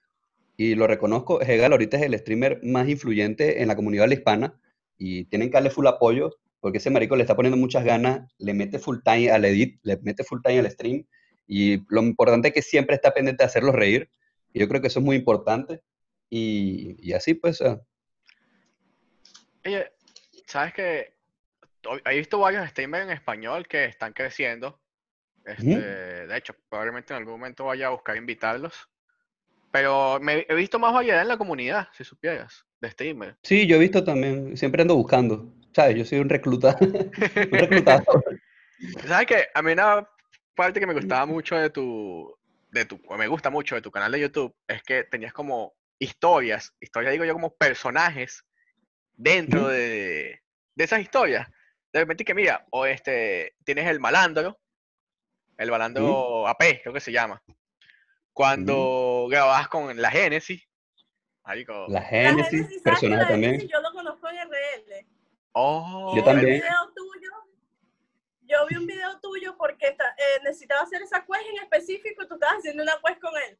y 0.58 0.76
lo 0.76 0.88
reconozco, 0.88 1.41
Hegal 1.41 1.72
ahorita 1.72 1.97
es 1.97 2.03
el 2.03 2.18
streamer 2.18 2.60
más 2.64 2.89
influyente 2.89 3.62
en 3.62 3.68
la 3.68 3.76
comunidad 3.76 4.10
hispana 4.10 4.60
y 4.97 5.26
tienen 5.26 5.49
que 5.49 5.53
darle 5.53 5.70
full 5.70 5.88
apoyo 5.88 6.36
porque 6.60 6.80
ese 6.80 6.89
marico 6.89 7.16
le 7.16 7.22
está 7.22 7.36
poniendo 7.36 7.55
muchas 7.58 7.86
ganas, 7.86 8.30
le 8.39 8.53
mete 8.53 8.80
full 8.80 8.97
time 9.03 9.32
al 9.32 9.45
edit, 9.45 9.80
le 9.84 9.97
mete 9.97 10.24
full 10.24 10.41
time 10.43 10.60
al 10.60 10.72
stream 10.72 11.05
y 11.45 11.86
lo 11.93 12.01
importante 12.01 12.49
es 12.49 12.53
que 12.53 12.62
siempre 12.62 12.95
está 12.95 13.14
pendiente 13.14 13.43
de 13.43 13.47
hacerlos 13.47 13.76
reír 13.76 14.10
y 14.51 14.60
yo 14.60 14.68
creo 14.68 14.82
que 14.82 14.88
eso 14.88 14.99
es 14.99 15.05
muy 15.05 15.16
importante 15.16 15.82
y, 16.30 16.97
y 16.99 17.14
así 17.14 17.36
pues, 17.36 17.62
Oye, 19.64 19.91
¿sabes 20.45 20.74
que 20.74 21.18
He 22.05 22.18
visto 22.18 22.39
varios 22.39 22.68
streamers 22.70 23.05
en 23.05 23.12
español 23.12 23.68
que 23.68 23.86
están 23.86 24.14
creciendo. 24.14 24.80
Este, 25.45 26.28
De 26.28 26.38
hecho, 26.38 26.53
probablemente 26.70 27.14
en 27.14 27.20
algún 27.20 27.34
momento 27.34 27.66
vaya 27.66 27.88
a 27.88 27.91
buscar 27.91 28.18
invitarlos. 28.18 28.89
Pero 29.72 30.20
me 30.22 30.45
he 30.47 30.55
visto 30.55 30.80
más 30.80 30.93
variedad 30.93 31.22
en 31.22 31.28
la 31.28 31.38
comunidad, 31.38 31.88
si 31.93 32.03
supieras, 32.03 32.65
de 32.80 32.91
streamers. 32.91 33.38
Sí, 33.43 33.68
yo 33.68 33.76
he 33.76 33.80
visto 33.80 34.03
también, 34.03 34.55
siempre 34.55 34.82
ando 34.82 34.95
buscando, 34.95 35.53
¿sabes? 35.74 35.97
Yo 35.97 36.05
soy 36.05 36.20
un 36.20 36.30
recluta, 36.30 36.78
un 36.82 37.51
reclutador. 37.51 38.24
¿Sabes 39.05 39.28
qué? 39.28 39.47
A 39.53 39.61
mí 39.61 39.72
una 39.74 40.07
parte 40.55 40.80
que 40.80 40.88
me 40.88 40.93
gustaba 40.93 41.26
mucho 41.26 41.55
de 41.55 41.70
tu, 41.70 42.34
de 42.72 42.86
tu, 42.86 42.99
o 43.07 43.18
me 43.18 43.28
gusta 43.28 43.49
mucho 43.49 43.76
de 43.76 43.82
tu 43.82 43.91
canal 43.91 44.11
de 44.11 44.22
YouTube, 44.22 44.55
es 44.68 44.82
que 44.84 45.03
tenías 45.03 45.34
como 45.34 45.76
historias, 45.99 46.74
historias 46.80 47.11
digo 47.11 47.26
yo 47.26 47.34
como 47.34 47.55
personajes 47.55 48.45
dentro 49.13 49.68
de, 49.68 50.41
de 50.76 50.84
esas 50.84 51.01
historias. 51.01 51.47
De 51.91 51.99
repente 51.99 52.26
que 52.26 52.34
mira, 52.34 52.65
o 52.72 52.86
este, 52.86 53.55
tienes 53.63 53.88
el 53.88 53.99
malandro, 53.99 54.59
el 55.57 55.72
malandro 55.72 56.47
AP, 56.47 56.82
creo 56.82 56.93
que 56.93 56.99
se 56.99 57.11
llama. 57.11 57.41
Cuando 58.32 59.07
grababas 59.28 59.67
con 59.67 59.95
la 60.01 60.09
Génesis, 60.11 60.67
marico, 61.43 61.73
La 61.88 61.99
La 61.99 62.01
Génesis, 62.01 62.49
Génesis, 62.51 62.82
¿sabes 62.84 62.99
que 62.99 63.07
personaje 63.07 63.21
la 63.23 63.28
también. 63.28 63.51
Génesis 63.53 63.71
yo 63.71 63.82
lo 63.82 63.91
conozco 63.93 64.30
en 64.30 64.38
RL. 64.38 65.07
oh, 65.53 66.13
Yo 66.15 66.21
vi 66.21 66.25
también. 66.25 66.53
un 66.55 66.59
video 66.61 66.93
tuyo. 66.95 67.32
Yo 68.41 68.65
vi 68.67 68.75
un 68.78 68.88
video 68.88 69.19
tuyo 69.19 69.57
porque 69.57 69.88
esta- 69.88 70.15
eh, 70.17 70.39
necesitaba 70.43 70.82
hacer 70.82 71.01
esa 71.01 71.25
quest 71.25 71.47
en 71.49 71.63
específico 71.63 72.23
y 72.23 72.28
tú 72.28 72.36
estabas 72.36 72.57
haciendo 72.59 72.84
una 72.84 72.97
quest 73.05 73.19
con 73.21 73.36
él. 73.49 73.59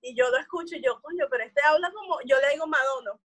Y 0.00 0.14
yo 0.16 0.28
lo 0.30 0.36
escucho 0.38 0.76
y 0.76 0.82
yo, 0.82 1.00
coño, 1.02 1.26
pero 1.30 1.44
este 1.44 1.60
habla 1.62 1.90
como, 1.92 2.18
yo 2.24 2.36
le 2.40 2.50
digo. 2.50 2.66
Porque 2.66 3.20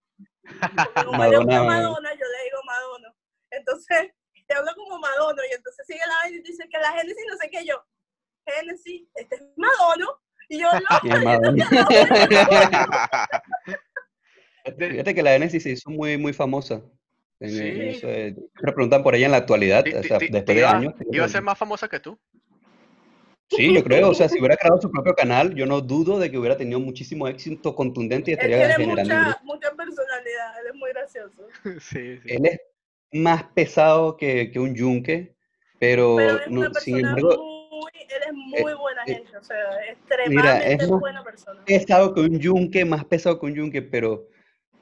como 1.06 1.24
le 1.24 1.36
gusta 1.38 1.52
Madonna. 1.62 1.64
Madonna, 1.64 2.10
yo 2.14 2.26
le 2.26 2.44
digo 2.44 2.58
Madono. 2.64 3.14
Entonces, 3.50 4.10
te 4.46 4.54
habla 4.54 4.74
como 4.74 4.98
Madono 4.98 5.42
y 5.50 5.54
entonces 5.54 5.86
sigue 5.86 6.00
la 6.06 6.14
vaina 6.16 6.36
y 6.38 6.42
dice 6.42 6.68
que 6.68 6.78
la 6.78 6.92
Génesis 6.92 7.24
no 7.30 7.36
sé 7.36 7.50
qué 7.50 7.64
yo. 7.64 7.84
Génesis, 8.46 9.08
este 9.14 9.34
es 9.36 9.42
Madono. 9.56 10.20
Y 10.48 10.58
yo, 10.60 10.68
no, 10.72 10.80
Fíjate 14.78 15.14
que 15.14 15.22
la 15.22 15.32
Génesis 15.32 15.62
se 15.62 15.70
hizo 15.70 15.90
muy, 15.90 16.16
muy 16.16 16.32
famosa. 16.32 16.82
En, 17.40 17.48
en 17.48 17.56
Sí. 17.56 17.80
eso 17.98 18.06
de- 18.06 18.36
me 18.62 18.72
preguntan 18.72 19.02
por 19.02 19.14
ella 19.14 19.26
en 19.26 19.32
la 19.32 19.38
actualidad, 19.38 19.84
o 19.86 20.02
sea, 20.02 20.18
después 20.18 20.44
de 20.44 20.64
años. 20.64 20.94
Iba 21.10 21.24
a 21.24 21.28
ser 21.28 21.42
más 21.42 21.58
famosa 21.58 21.88
que 21.88 21.98
tú. 21.98 22.16
Sí, 23.50 23.74
yo 23.74 23.82
creo, 23.84 24.10
o 24.10 24.14
sea, 24.14 24.28
si 24.30 24.38
hubiera 24.38 24.56
creado 24.56 24.80
su 24.80 24.90
propio 24.90 25.14
canal, 25.14 25.54
yo 25.54 25.66
no 25.66 25.82
dudo 25.82 26.18
de 26.18 26.30
que 26.30 26.38
hubiera 26.38 26.56
tenido 26.56 26.80
muchísimo 26.80 27.28
éxito 27.28 27.74
contundente 27.74 28.30
y 28.30 28.34
él 28.34 28.38
estaría 28.40 28.76
tiene 28.76 28.94
generando 28.94 29.14
mucha, 29.14 29.40
mucha 29.42 29.70
personalidad, 29.72 30.60
él 30.60 30.66
es 30.68 30.74
muy 30.74 30.88
gracioso. 30.90 31.48
sí, 31.80 32.18
sí. 32.18 32.28
Él 32.28 32.46
es 32.46 32.58
más 33.12 33.44
pesado 33.52 34.16
que, 34.16 34.50
que 34.50 34.58
un 34.58 34.74
yunque, 34.74 35.34
pero, 35.78 36.16
Pero 36.16 36.38
es 36.38 36.48
no- 36.48 36.60
una 36.62 36.80
sin 36.80 36.96
embargo, 36.98 37.28
muy, 37.28 37.34
él 37.34 37.40
es 38.54 38.62
muy 38.62 38.74
buena 38.74 39.02
eh, 39.06 39.14
gente, 39.14 39.36
o 39.36 39.42
sea, 39.44 39.56
extremadamente 39.90 40.72
es 40.84 40.90
más- 40.90 41.00
buena 41.00 41.22
persona. 41.24 41.64
pesado 41.64 42.14
que 42.14 42.20
un 42.20 42.38
yunque, 42.38 42.84
más 42.84 43.04
pesado 43.04 43.38
que 43.38 43.46
un 43.46 43.54
yunque, 43.54 43.82
pero 43.82 44.28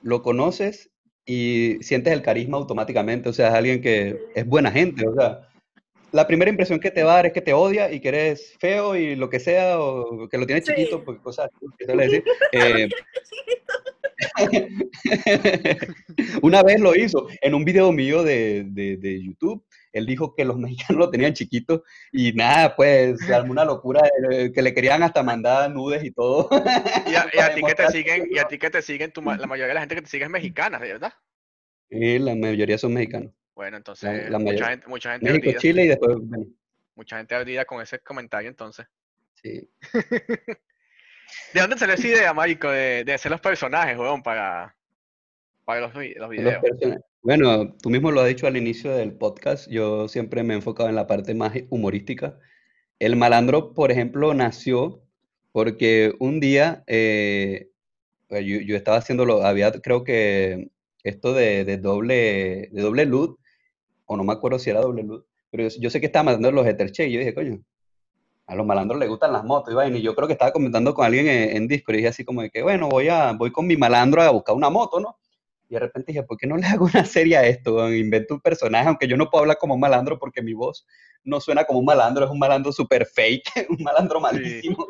lo 0.02 0.22
conoces 0.22 0.90
y 1.26 1.76
sientes 1.82 2.12
el 2.12 2.22
carisma 2.22 2.56
automáticamente, 2.56 3.28
o 3.28 3.32
sea, 3.32 3.48
es 3.48 3.54
alguien 3.54 3.80
que 3.80 4.18
es 4.34 4.46
buena 4.46 4.70
gente, 4.72 5.06
o 5.06 5.14
sea, 5.14 5.46
la 6.12 6.26
primera 6.26 6.50
impresión 6.50 6.80
que 6.80 6.90
te 6.90 7.04
va 7.04 7.12
a 7.12 7.16
dar 7.16 7.26
es 7.26 7.32
que 7.32 7.40
te 7.40 7.52
odia 7.52 7.92
y 7.92 8.00
que 8.00 8.08
eres 8.08 8.56
feo 8.58 8.96
y 8.96 9.14
lo 9.14 9.30
que 9.30 9.38
sea, 9.38 9.78
o 9.78 10.28
que 10.28 10.38
lo 10.38 10.46
tienes 10.46 10.64
Sí. 10.66 10.72
chiquito, 10.74 11.04
porque 11.04 11.20
cosas 11.22 11.48
que 11.78 11.84
suele 11.84 12.04
decir. 12.08 12.24
Eh, 12.52 12.88
una 16.42 16.62
vez 16.62 16.80
lo 16.80 16.94
hizo 16.94 17.26
en 17.40 17.54
un 17.54 17.64
video 17.64 17.92
mío 17.92 18.22
de, 18.22 18.64
de- 18.66 18.96
de 18.96 19.22
YouTube. 19.22 19.64
Él 19.92 20.06
dijo 20.06 20.34
que 20.34 20.44
los 20.44 20.56
mexicanos 20.58 20.98
lo 20.98 21.10
tenían 21.10 21.32
chiquito 21.34 21.84
y 22.12 22.32
nada, 22.32 22.76
pues 22.76 23.18
se 23.26 23.34
armó 23.34 23.52
una 23.52 23.64
locura 23.64 24.00
eh, 24.30 24.52
que 24.52 24.62
le 24.62 24.74
querían 24.74 25.02
hasta 25.02 25.22
mandar 25.22 25.70
nudes 25.70 26.04
y 26.04 26.10
todo. 26.12 26.48
Y 27.06 27.14
a, 27.14 27.28
y 27.32 27.38
a 27.40 27.46
para 27.46 27.54
ti 27.54 27.62
que 27.62 27.74
te 27.74 27.88
siguen, 27.88 28.28
y 28.30 28.38
a 28.38 28.44
ti 28.48 28.58
que 28.58 28.70
te 28.70 28.82
siguen, 28.82 29.12
tu 29.12 29.22
la 29.22 29.46
mayoría 29.46 29.68
de 29.68 29.74
la 29.74 29.80
gente 29.80 29.94
que 29.96 30.02
te 30.02 30.08
sigue 30.08 30.24
es 30.24 30.30
mexicana, 30.30 30.78
¿de 30.78 30.92
verdad? 30.92 31.12
Sí, 31.90 32.18
la 32.18 32.34
mayoría 32.36 32.78
son 32.78 32.94
mexicanos. 32.94 33.32
Bueno, 33.54 33.76
entonces 33.76 34.28
la 34.30 34.38
mucha 34.38 34.64
mayoría. 34.64 34.68
gente, 34.70 34.88
mucha 34.88 35.12
gente 35.12 35.32
México, 35.32 35.48
ardida, 35.48 35.60
Chile 35.60 35.84
y 35.84 35.88
después, 35.88 36.16
bueno, 36.20 36.46
mucha 36.94 37.16
gente 37.18 37.34
ardida 37.34 37.64
con 37.64 37.82
ese 37.82 37.98
comentario 38.00 38.48
entonces. 38.48 38.86
sí. 39.34 39.68
¿De 41.54 41.60
dónde 41.60 41.78
salió 41.78 41.94
esa 41.94 42.06
idea, 42.08 42.34
Marico, 42.34 42.70
de, 42.70 43.04
de 43.04 43.12
hacer 43.14 43.30
los 43.30 43.40
personajes, 43.40 43.96
weón, 43.96 44.22
para, 44.22 44.76
para 45.64 45.80
los, 45.82 45.94
los 45.94 46.04
Los 46.16 46.30
videos? 46.30 46.62
personajes. 46.62 47.04
Bueno, 47.22 47.74
tú 47.82 47.90
mismo 47.90 48.10
lo 48.10 48.22
has 48.22 48.28
dicho 48.28 48.46
al 48.46 48.56
inicio 48.56 48.92
del 48.92 49.12
podcast, 49.12 49.68
yo 49.70 50.08
siempre 50.08 50.42
me 50.42 50.54
he 50.54 50.56
enfocado 50.56 50.88
en 50.88 50.94
la 50.94 51.06
parte 51.06 51.34
más 51.34 51.52
humorística. 51.68 52.38
El 52.98 53.16
malandro, 53.16 53.74
por 53.74 53.90
ejemplo, 53.92 54.32
nació 54.34 55.02
porque 55.52 56.14
un 56.18 56.40
día 56.40 56.82
eh, 56.86 57.70
eh, 58.30 58.44
yo, 58.44 58.60
yo 58.60 58.76
estaba 58.76 58.98
haciéndolo, 58.98 59.42
había 59.44 59.70
creo 59.72 60.02
que 60.04 60.70
esto 61.04 61.34
de, 61.34 61.64
de 61.66 61.78
doble, 61.78 62.70
de 62.72 62.82
doble 62.82 63.04
luz, 63.04 63.36
o 64.06 64.16
no 64.16 64.24
me 64.24 64.32
acuerdo 64.32 64.58
si 64.58 64.70
era 64.70 64.80
doble 64.80 65.02
luz, 65.02 65.24
pero 65.50 65.68
yo, 65.68 65.90
sé 65.90 66.00
que 66.00 66.06
estaba 66.06 66.24
mandando 66.24 66.52
los 66.52 66.66
Etherche 66.66 67.06
y 67.08 67.12
yo 67.12 67.20
dije, 67.20 67.34
coño, 67.34 67.62
a 68.46 68.54
los 68.56 68.66
malandros 68.66 69.00
les 69.00 69.08
gustan 69.10 69.32
las 69.32 69.44
motos 69.44 69.74
y 69.74 69.96
y 69.98 70.02
yo 70.02 70.14
creo 70.14 70.26
que 70.28 70.34
estaba 70.34 70.52
comentando 70.52 70.94
con 70.94 71.06
alguien 71.06 71.28
en, 71.28 71.56
en 71.56 71.68
Discord 71.68 71.96
y 71.96 71.98
dije 71.98 72.08
así 72.08 72.24
como 72.24 72.42
de 72.42 72.50
que, 72.50 72.62
bueno, 72.62 72.88
voy, 72.88 73.08
a, 73.08 73.32
voy 73.34 73.52
con 73.52 73.66
mi 73.66 73.76
malandro 73.76 74.22
a 74.22 74.30
buscar 74.30 74.56
una 74.56 74.70
moto, 74.70 75.00
¿no? 75.00 75.19
Y 75.70 75.74
de 75.74 75.80
repente 75.80 76.10
dije, 76.12 76.24
¿por 76.24 76.36
qué 76.36 76.48
no 76.48 76.56
le 76.56 76.66
hago 76.66 76.84
una 76.86 77.04
serie 77.04 77.36
a 77.36 77.46
esto? 77.46 77.94
Invento 77.94 78.34
un 78.34 78.40
personaje, 78.40 78.88
aunque 78.88 79.06
yo 79.06 79.16
no 79.16 79.30
puedo 79.30 79.42
hablar 79.42 79.56
como 79.56 79.74
un 79.74 79.80
malandro 79.80 80.18
porque 80.18 80.42
mi 80.42 80.52
voz 80.52 80.84
no 81.22 81.40
suena 81.40 81.64
como 81.64 81.78
un 81.78 81.84
malandro, 81.84 82.24
es 82.24 82.30
un 82.30 82.38
malandro 82.40 82.72
super 82.72 83.06
fake, 83.06 83.44
un 83.70 83.82
malandro 83.82 84.20
malísimo. 84.20 84.84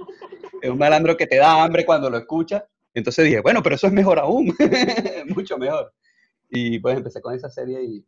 Es 0.62 0.70
un 0.70 0.78
malandro 0.78 1.16
que 1.18 1.26
te 1.26 1.36
da 1.36 1.62
hambre 1.62 1.84
cuando 1.84 2.08
lo 2.10 2.16
escuchas. 2.16 2.64
Entonces 2.94 3.26
dije, 3.26 3.40
bueno, 3.40 3.62
pero 3.62 3.74
eso 3.76 3.86
es 3.86 3.92
mejor 3.92 4.18
aún, 4.18 4.52
mucho 5.36 5.58
mejor. 5.58 5.92
Y 6.48 6.78
pues 6.80 6.96
empecé 6.96 7.20
con 7.20 7.34
esa 7.34 7.50
serie 7.50 7.82
y 7.84 8.04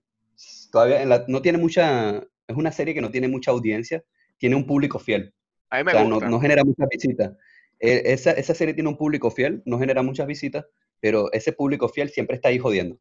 todavía 0.71 1.03
en 1.03 1.11
la- 1.11 1.25
no 1.29 1.43
tiene 1.43 1.59
mucha, 1.59 2.17
es 2.47 2.57
una 2.57 2.73
serie 2.73 2.95
que 2.95 3.01
no 3.03 3.11
tiene 3.11 3.29
mucha 3.29 3.51
audiencia, 3.51 4.03
tiene 4.39 4.57
un 4.57 4.67
público 4.67 4.99
fiel. 4.99 5.35
A 5.71 5.77
mí 5.77 5.83
O 5.83 5.85
me 5.85 5.93
sea, 5.93 6.05
no, 6.05 6.15
gusta. 6.15 6.29
no 6.31 6.41
genera 6.41 6.65
muchas 6.65 6.89
visitas. 6.91 7.33
Eh, 7.81 8.03
esa, 8.07 8.33
esa 8.33 8.55
serie 8.55 8.75
tiene 8.75 8.89
un 8.89 8.97
público 8.97 9.31
fiel, 9.31 9.63
no 9.67 9.79
genera 9.79 10.03
muchas 10.03 10.27
visitas, 10.27 10.65
pero 11.03 11.31
ese 11.33 11.53
público 11.53 11.89
fiel 11.89 12.09
siempre 12.11 12.37
está 12.37 12.49
ahí 12.49 12.59
jodiendo. 12.61 12.97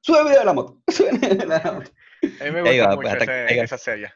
Sube 0.00 0.22
video 0.22 0.38
de 0.38 0.44
la 0.44 0.52
moto. 0.52 0.80
sube 0.88 1.10
video 1.18 1.34
de 1.34 1.46
la 1.46 1.72
moto. 1.72 1.90
A 2.22 2.44
mí 2.44 2.50
me 2.52 2.62
gusta 2.62 2.86
va, 2.88 2.96
mucho 2.96 3.08
pues, 3.08 3.22
ese- 3.22 3.60
esa 3.60 3.76
serie. 3.78 4.12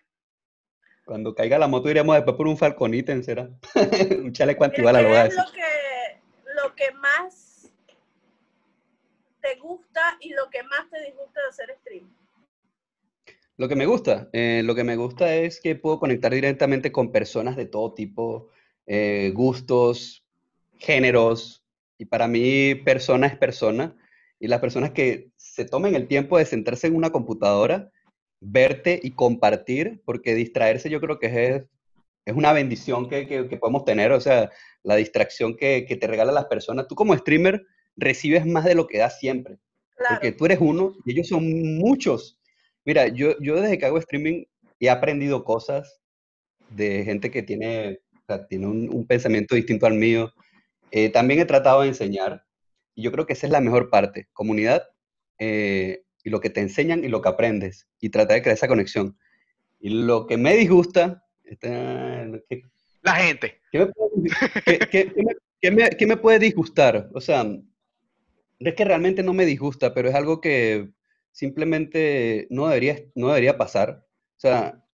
Cuando 1.04 1.34
caiga 1.34 1.58
la 1.58 1.66
moto 1.66 1.90
iremos 1.90 2.14
después 2.14 2.36
por 2.36 2.46
un 2.46 2.56
falconite, 2.56 3.20
¿será? 3.22 3.50
un 4.22 4.32
chaleco 4.32 4.64
antibala, 4.64 5.02
lo 5.02 5.08
voy 5.08 5.16
a 5.18 5.22
¿qué 5.22 5.28
es 5.28 5.34
decir. 5.36 5.50
lo 5.50 5.52
que, 5.54 6.62
lo 6.62 6.74
que 6.76 6.92
más 6.92 7.72
te 9.40 9.54
gusta 9.56 10.16
y 10.20 10.30
lo 10.34 10.48
que 10.50 10.62
más 10.62 10.88
te 10.90 11.00
disgusta 11.04 11.40
de 11.40 11.48
hacer 11.48 11.76
stream? 11.80 12.14
Lo 13.56 13.68
que 13.68 13.74
me 13.74 13.86
gusta, 13.86 14.28
eh, 14.32 14.62
lo 14.64 14.74
que 14.76 14.84
me 14.84 14.94
gusta 14.96 15.34
es 15.34 15.60
que 15.60 15.74
puedo 15.74 15.98
conectar 15.98 16.32
directamente 16.32 16.92
con 16.92 17.10
personas 17.10 17.56
de 17.56 17.66
todo 17.66 17.92
tipo, 17.94 18.50
eh, 18.86 19.32
gustos, 19.34 20.24
géneros, 20.78 21.64
y 21.98 22.04
para 22.06 22.28
mí 22.28 22.74
persona 22.76 23.26
es 23.26 23.36
persona, 23.36 23.96
y 24.40 24.46
las 24.46 24.60
personas 24.60 24.92
que 24.92 25.30
se 25.36 25.64
tomen 25.64 25.94
el 25.96 26.06
tiempo 26.06 26.38
de 26.38 26.44
sentarse 26.46 26.86
en 26.86 26.94
una 26.96 27.10
computadora, 27.10 27.90
verte 28.40 29.00
y 29.02 29.10
compartir, 29.12 30.00
porque 30.04 30.34
distraerse 30.34 30.88
yo 30.90 31.00
creo 31.00 31.18
que 31.18 31.26
es, 31.26 31.64
es 32.24 32.34
una 32.36 32.52
bendición 32.52 33.08
que, 33.08 33.26
que- 33.26 33.48
que 33.48 33.56
podemos 33.56 33.84
tener, 33.84 34.12
o 34.12 34.20
sea, 34.20 34.50
la 34.84 34.94
distracción 34.96 35.56
que, 35.56 35.84
que 35.86 35.96
te 35.96 36.06
regalan 36.06 36.34
las 36.36 36.46
personas. 36.46 36.86
Tú 36.86 36.94
como 36.94 37.16
streamer 37.16 37.66
recibes 37.96 38.46
más 38.46 38.64
de 38.64 38.76
lo 38.76 38.86
que 38.86 38.98
das 38.98 39.18
siempre. 39.18 39.58
Claro. 39.96 40.14
Porque 40.16 40.32
tú 40.32 40.44
eres 40.46 40.58
uno 40.60 40.94
y 41.04 41.12
ellos 41.12 41.26
son 41.26 41.76
muchos. 41.78 42.38
Mira, 42.84 43.08
yo, 43.08 43.34
yo 43.40 43.60
desde 43.60 43.76
que 43.76 43.86
hago 43.86 43.98
streaming 43.98 44.44
he 44.78 44.88
aprendido 44.88 45.42
cosas 45.42 46.00
de 46.70 47.02
gente 47.04 47.30
que 47.32 47.42
tiene, 47.42 47.98
o 48.14 48.20
sea, 48.28 48.46
tiene 48.46 48.66
un, 48.68 48.88
un 48.94 49.04
pensamiento 49.06 49.56
distinto 49.56 49.86
al 49.86 49.94
mío. 49.94 50.32
Eh, 50.90 51.10
también 51.10 51.40
he 51.40 51.44
tratado 51.44 51.82
de 51.82 51.88
enseñar 51.88 52.44
y 52.94 53.02
yo 53.02 53.12
creo 53.12 53.26
que 53.26 53.34
esa 53.34 53.46
es 53.46 53.52
la 53.52 53.60
mejor 53.60 53.90
parte, 53.90 54.28
comunidad 54.32 54.84
eh, 55.38 56.02
y 56.24 56.30
lo 56.30 56.40
que 56.40 56.50
te 56.50 56.60
enseñan 56.60 57.04
y 57.04 57.08
lo 57.08 57.22
que 57.22 57.28
aprendes 57.28 57.88
y 58.00 58.10
tratar 58.10 58.36
de 58.36 58.42
crear 58.42 58.56
esa 58.56 58.68
conexión. 58.68 59.16
Y 59.80 59.90
lo 59.90 60.26
que 60.26 60.36
me 60.36 60.56
disgusta, 60.56 61.24
¿qué, 61.60 62.62
La 63.02 63.14
gente. 63.14 63.60
¿Qué 63.70 63.78
me, 63.78 63.86
puede, 63.86 64.10
qué- 64.64 64.78
qué- 64.90 65.12
qué 65.14 65.22
me- 65.72 65.90
qué 65.96 66.06
me- 66.06 66.14
me 66.14 66.16
puede 66.16 66.38
disgustar? 66.40 67.08
O 67.14 67.20
sea, 67.20 67.44
es 68.58 68.74
que 68.74 68.84
realmente 68.84 69.22
no 69.22 69.32
me 69.32 69.46
disgusta, 69.46 69.94
pero 69.94 70.08
es 70.08 70.14
algo 70.14 70.40
que 70.40 70.90
simplemente 71.30 72.46
no 72.50 72.66
debería, 72.68 72.98
no 73.14 73.28
debería 73.28 73.56
pasar. 73.56 74.04
O 74.36 74.40
sea, 74.40 74.84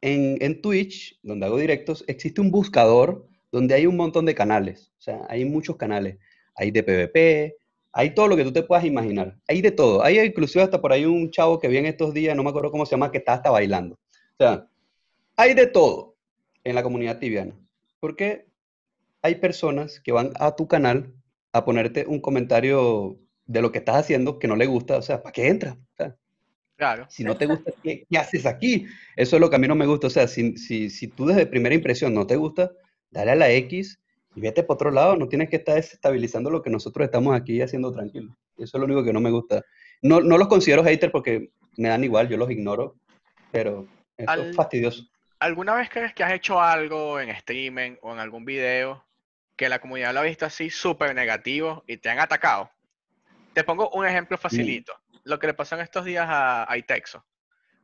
en, 0.00 0.38
en 0.40 0.60
Twitch, 0.60 1.18
donde 1.22 1.46
hago 1.46 1.58
directos, 1.58 2.04
existe 2.08 2.40
un 2.40 2.50
buscador 2.50 3.28
donde 3.52 3.74
hay 3.74 3.86
un 3.86 3.96
montón 3.96 4.24
de 4.24 4.34
canales. 4.34 4.90
O 4.98 5.00
sea, 5.02 5.20
hay 5.28 5.44
muchos 5.44 5.76
canales. 5.76 6.18
Hay 6.56 6.70
de 6.70 6.82
PvP, 6.82 7.56
hay 7.92 8.14
todo 8.14 8.28
lo 8.28 8.36
que 8.36 8.44
tú 8.44 8.52
te 8.52 8.62
puedas 8.62 8.84
imaginar. 8.84 9.36
Hay 9.46 9.60
de 9.60 9.70
todo. 9.70 10.02
Hay 10.02 10.18
inclusive 10.18 10.64
hasta 10.64 10.80
por 10.80 10.92
ahí 10.92 11.04
un 11.04 11.30
chavo 11.30 11.58
que 11.58 11.68
vi 11.68 11.76
en 11.76 11.86
estos 11.86 12.14
días, 12.14 12.34
no 12.34 12.42
me 12.42 12.50
acuerdo 12.50 12.70
cómo 12.70 12.86
se 12.86 12.92
llama, 12.92 13.12
que 13.12 13.18
está 13.18 13.34
hasta 13.34 13.50
bailando. 13.50 13.94
O 13.94 14.36
sea, 14.38 14.66
hay 15.36 15.54
de 15.54 15.66
todo 15.66 16.16
en 16.64 16.74
la 16.74 16.82
comunidad 16.82 17.18
tibiana. 17.18 17.54
Porque 18.00 18.46
hay 19.20 19.36
personas 19.36 20.00
que 20.00 20.12
van 20.12 20.32
a 20.40 20.56
tu 20.56 20.66
canal 20.66 21.12
a 21.52 21.64
ponerte 21.64 22.06
un 22.06 22.20
comentario 22.20 23.18
de 23.46 23.60
lo 23.60 23.70
que 23.70 23.78
estás 23.78 23.96
haciendo 23.96 24.38
que 24.38 24.48
no 24.48 24.56
le 24.56 24.66
gusta, 24.66 24.96
o 24.96 25.02
sea, 25.02 25.22
¿para 25.22 25.32
qué 25.32 25.48
entra? 25.48 25.72
O 25.72 25.96
sea, 25.96 26.16
Claro. 26.76 27.06
si 27.10 27.22
no 27.22 27.36
te 27.36 27.46
gusta, 27.46 27.70
¿qué, 27.82 28.06
qué 28.10 28.18
haces 28.18 28.46
aquí? 28.46 28.86
Eso 29.14 29.36
es 29.36 29.40
lo 29.40 29.50
que 29.50 29.56
a 29.56 29.58
mí 29.58 29.68
no 29.68 29.74
me 29.74 29.86
gusta, 29.86 30.06
o 30.06 30.10
sea, 30.10 30.26
si, 30.26 30.56
si, 30.56 30.90
si 30.90 31.08
tú 31.08 31.26
desde 31.26 31.46
primera 31.46 31.74
impresión 31.74 32.14
no 32.14 32.26
te 32.26 32.36
gusta, 32.36 32.72
dale 33.12 33.30
a 33.30 33.36
la 33.36 33.50
X 33.50 34.00
y 34.34 34.40
vete 34.40 34.64
por 34.64 34.74
otro 34.74 34.90
lado, 34.90 35.16
no 35.16 35.28
tienes 35.28 35.48
que 35.50 35.56
estar 35.56 35.76
desestabilizando 35.76 36.50
lo 36.50 36.62
que 36.62 36.70
nosotros 36.70 37.04
estamos 37.04 37.36
aquí 37.36 37.60
haciendo 37.62 37.92
tranquilo. 37.92 38.34
Eso 38.56 38.76
es 38.76 38.80
lo 38.80 38.86
único 38.86 39.04
que 39.04 39.12
no 39.12 39.20
me 39.20 39.30
gusta. 39.30 39.62
No, 40.00 40.20
no 40.20 40.38
los 40.38 40.48
considero 40.48 40.82
haters 40.82 41.12
porque 41.12 41.50
me 41.76 41.88
dan 41.88 42.02
igual, 42.02 42.28
yo 42.28 42.36
los 42.36 42.50
ignoro, 42.50 42.96
pero 43.50 43.86
eso 44.16 44.32
Al- 44.32 44.40
es 44.50 44.56
fastidioso. 44.56 45.08
¿Alguna 45.38 45.74
vez 45.74 45.90
crees 45.90 46.14
que 46.14 46.22
has 46.22 46.32
hecho 46.32 46.60
algo 46.60 47.20
en 47.20 47.28
streaming 47.30 47.96
o 48.00 48.12
en 48.12 48.20
algún 48.20 48.44
video 48.44 49.04
que 49.56 49.68
la 49.68 49.80
comunidad 49.80 50.14
lo 50.14 50.20
ha 50.20 50.24
visto 50.24 50.46
así 50.46 50.70
súper 50.70 51.14
negativo 51.14 51.84
y 51.86 51.96
te 51.96 52.08
han 52.08 52.20
atacado? 52.20 52.70
Te 53.52 53.64
pongo 53.64 53.90
un 53.90 54.06
ejemplo 54.06 54.38
facilito. 54.38 54.94
Lo 55.24 55.38
que 55.38 55.48
le 55.48 55.54
pasó 55.54 55.74
en 55.74 55.82
estos 55.82 56.04
días 56.04 56.26
a, 56.28 56.70
a 56.70 56.78
Itexo 56.78 57.24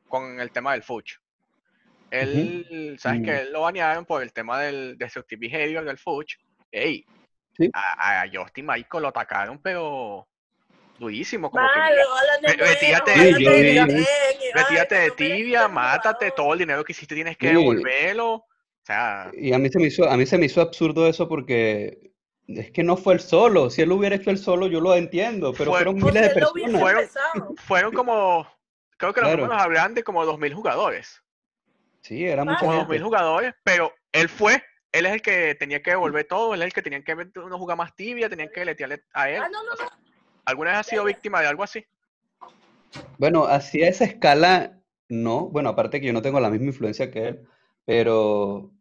con 0.08 0.40
el 0.40 0.50
tema 0.50 0.72
del 0.72 0.82
Fuch. 0.82 1.18
Él, 2.10 2.96
¿sabes 2.98 3.22
que 3.22 3.30
Mm. 3.32 3.36
Él 3.36 3.52
lo 3.52 3.60
banearon 3.62 4.04
por 4.06 4.22
el 4.22 4.32
tema 4.32 4.60
del 4.60 4.96
destructive 4.98 5.48
behavior 5.48 5.84
del 5.84 5.98
Fuch. 5.98 6.34
Ey, 6.72 7.04
Sí. 7.56 7.68
a, 7.72 8.22
a 8.22 8.26
Justin 8.32 8.66
Michael 8.66 9.02
lo 9.02 9.08
atacaron, 9.08 9.58
pero 9.60 10.26
durísimo. 10.98 11.50
Como 11.50 11.66
que, 11.74 11.80
mira, 11.80 12.66
retírate 12.66 13.10
de- 13.10 13.16
ay, 13.20 14.04
retírate 14.54 14.94
de 14.94 15.10
que 15.10 15.16
tibia, 15.16 15.68
mátate, 15.68 16.30
todo 16.30 16.52
el 16.52 16.60
dinero 16.60 16.84
que 16.84 16.92
hiciste 16.92 17.14
tienes 17.14 17.36
que 17.36 17.48
Sí. 17.48 17.54
devolverlo. 17.54 18.32
O 18.34 18.46
sea, 18.84 19.30
Y 19.34 19.52
a 19.52 19.58
mí 19.58 19.68
se 19.68 19.78
me 19.78 19.86
hizo, 19.86 20.08
a 20.08 20.16
mí 20.16 20.24
se 20.24 20.38
me 20.38 20.46
hizo 20.46 20.60
absurdo 20.60 21.06
eso 21.08 21.28
porque 21.28 22.10
es 22.46 22.70
que 22.70 22.82
no 22.82 22.96
fue 22.96 23.14
el 23.14 23.20
solo. 23.20 23.70
Si 23.70 23.82
él 23.82 23.88
lo 23.90 23.96
hubiera 23.96 24.16
hecho 24.16 24.30
el 24.30 24.38
solo, 24.38 24.66
yo 24.66 24.80
lo 24.80 24.94
entiendo, 24.94 25.52
pero 25.52 25.70
Fue- 25.72 25.80
fueron 25.80 25.98
Porque 25.98 26.18
miles 26.20 26.28
de 26.34 26.40
personas. 26.40 26.80
Fueron- 26.80 27.56
fueron 27.58 27.92
como, 27.92 28.46
creo 28.96 29.12
que 29.12 29.20
los 29.20 29.28
Claro. 29.30 29.42
números 29.42 29.62
hablan 29.62 29.94
de 29.94 30.02
como 30.02 30.24
2.000 30.24 30.54
jugadores. 30.54 31.22
Sí, 32.08 32.24
era 32.24 32.42
mucha 32.42 32.60
Como 32.60 32.70
Vaya. 32.70 32.82
2.000 32.84 32.92
gente. 32.92 33.04
jugadores, 33.04 33.54
pero 33.62 33.92
él 34.12 34.30
fue, 34.30 34.62
él 34.92 35.04
es 35.04 35.12
el 35.12 35.20
que 35.20 35.54
tenía 35.56 35.82
que 35.82 35.90
devolver 35.90 36.24
todo, 36.26 36.54
él 36.54 36.62
es 36.62 36.66
el 36.68 36.72
que 36.72 36.80
tenía 36.80 37.04
que 37.04 37.14
ver 37.14 37.30
uno 37.36 37.58
jugar 37.58 37.76
más 37.76 37.94
tibia, 37.94 38.30
tenían 38.30 38.48
que 38.48 38.64
letearle 38.64 39.02
a 39.12 39.28
él. 39.28 39.42
Ah, 39.42 39.48
no, 39.52 39.62
no, 39.62 39.72
O 39.72 39.76
sea, 39.76 39.86
no. 39.86 39.92
¿Alguna 40.46 40.70
vez 40.70 40.80
has 40.80 40.86
sido 40.86 41.04
víctima 41.04 41.42
de 41.42 41.48
algo 41.48 41.62
así? 41.62 41.84
Bueno, 43.18 43.44
así 43.44 43.82
a 43.82 43.88
esa 43.88 44.06
escala, 44.06 44.80
no. 45.10 45.48
Bueno, 45.50 45.68
aparte 45.68 46.00
que 46.00 46.06
yo 46.06 46.14
no 46.14 46.22
tengo 46.22 46.40
la 46.40 46.48
misma 46.48 46.68
influencia 46.68 47.10
que 47.10 47.28
él, 47.28 47.40
pero, 47.84 48.72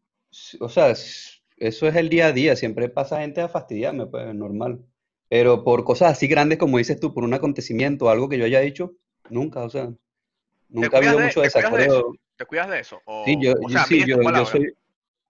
o 0.62 0.70
sea, 0.70 0.92
eso 0.92 1.88
es 1.88 1.96
el 1.98 2.08
día 2.08 2.28
a 2.28 2.32
día. 2.32 2.56
Siempre 2.56 2.88
pasa 2.88 3.20
gente 3.20 3.42
a 3.42 3.50
fastidiarme, 3.50 4.06
pues, 4.08 4.34
normal. 4.34 4.80
Pero 5.28 5.66
por 5.66 5.84
cosas 5.84 6.14
así 6.14 6.28
grandes 6.30 6.58
como 6.60 6.78
dices 6.78 6.98
tú, 7.02 7.14
por 7.14 7.26
un 7.26 7.34
acontecimiento, 7.34 8.10
algo 8.10 8.30
que 8.30 8.38
yo 8.38 8.46
haya 8.46 8.62
dicho, 8.62 8.94
nunca, 9.30 9.64
o 9.66 9.70
sea, 9.70 9.90
nunca 10.70 10.96
ha 10.96 11.00
habido 11.00 11.18
de- 11.18 11.26
mucho 11.26 11.42
de 11.42 11.48
desacuerdo. 11.48 12.14
¿Te 12.38 12.46
cuidas 12.46 12.70
de 12.70 12.80
eso? 12.80 13.02
O, 13.06 13.26
Sí, 13.26 13.38
yo, 13.42 13.54
o 13.54 13.70
sea, 13.70 13.86
sí, 13.86 14.06
yo, 14.08 14.22
yo 14.22 14.46
soy, 14.46 14.74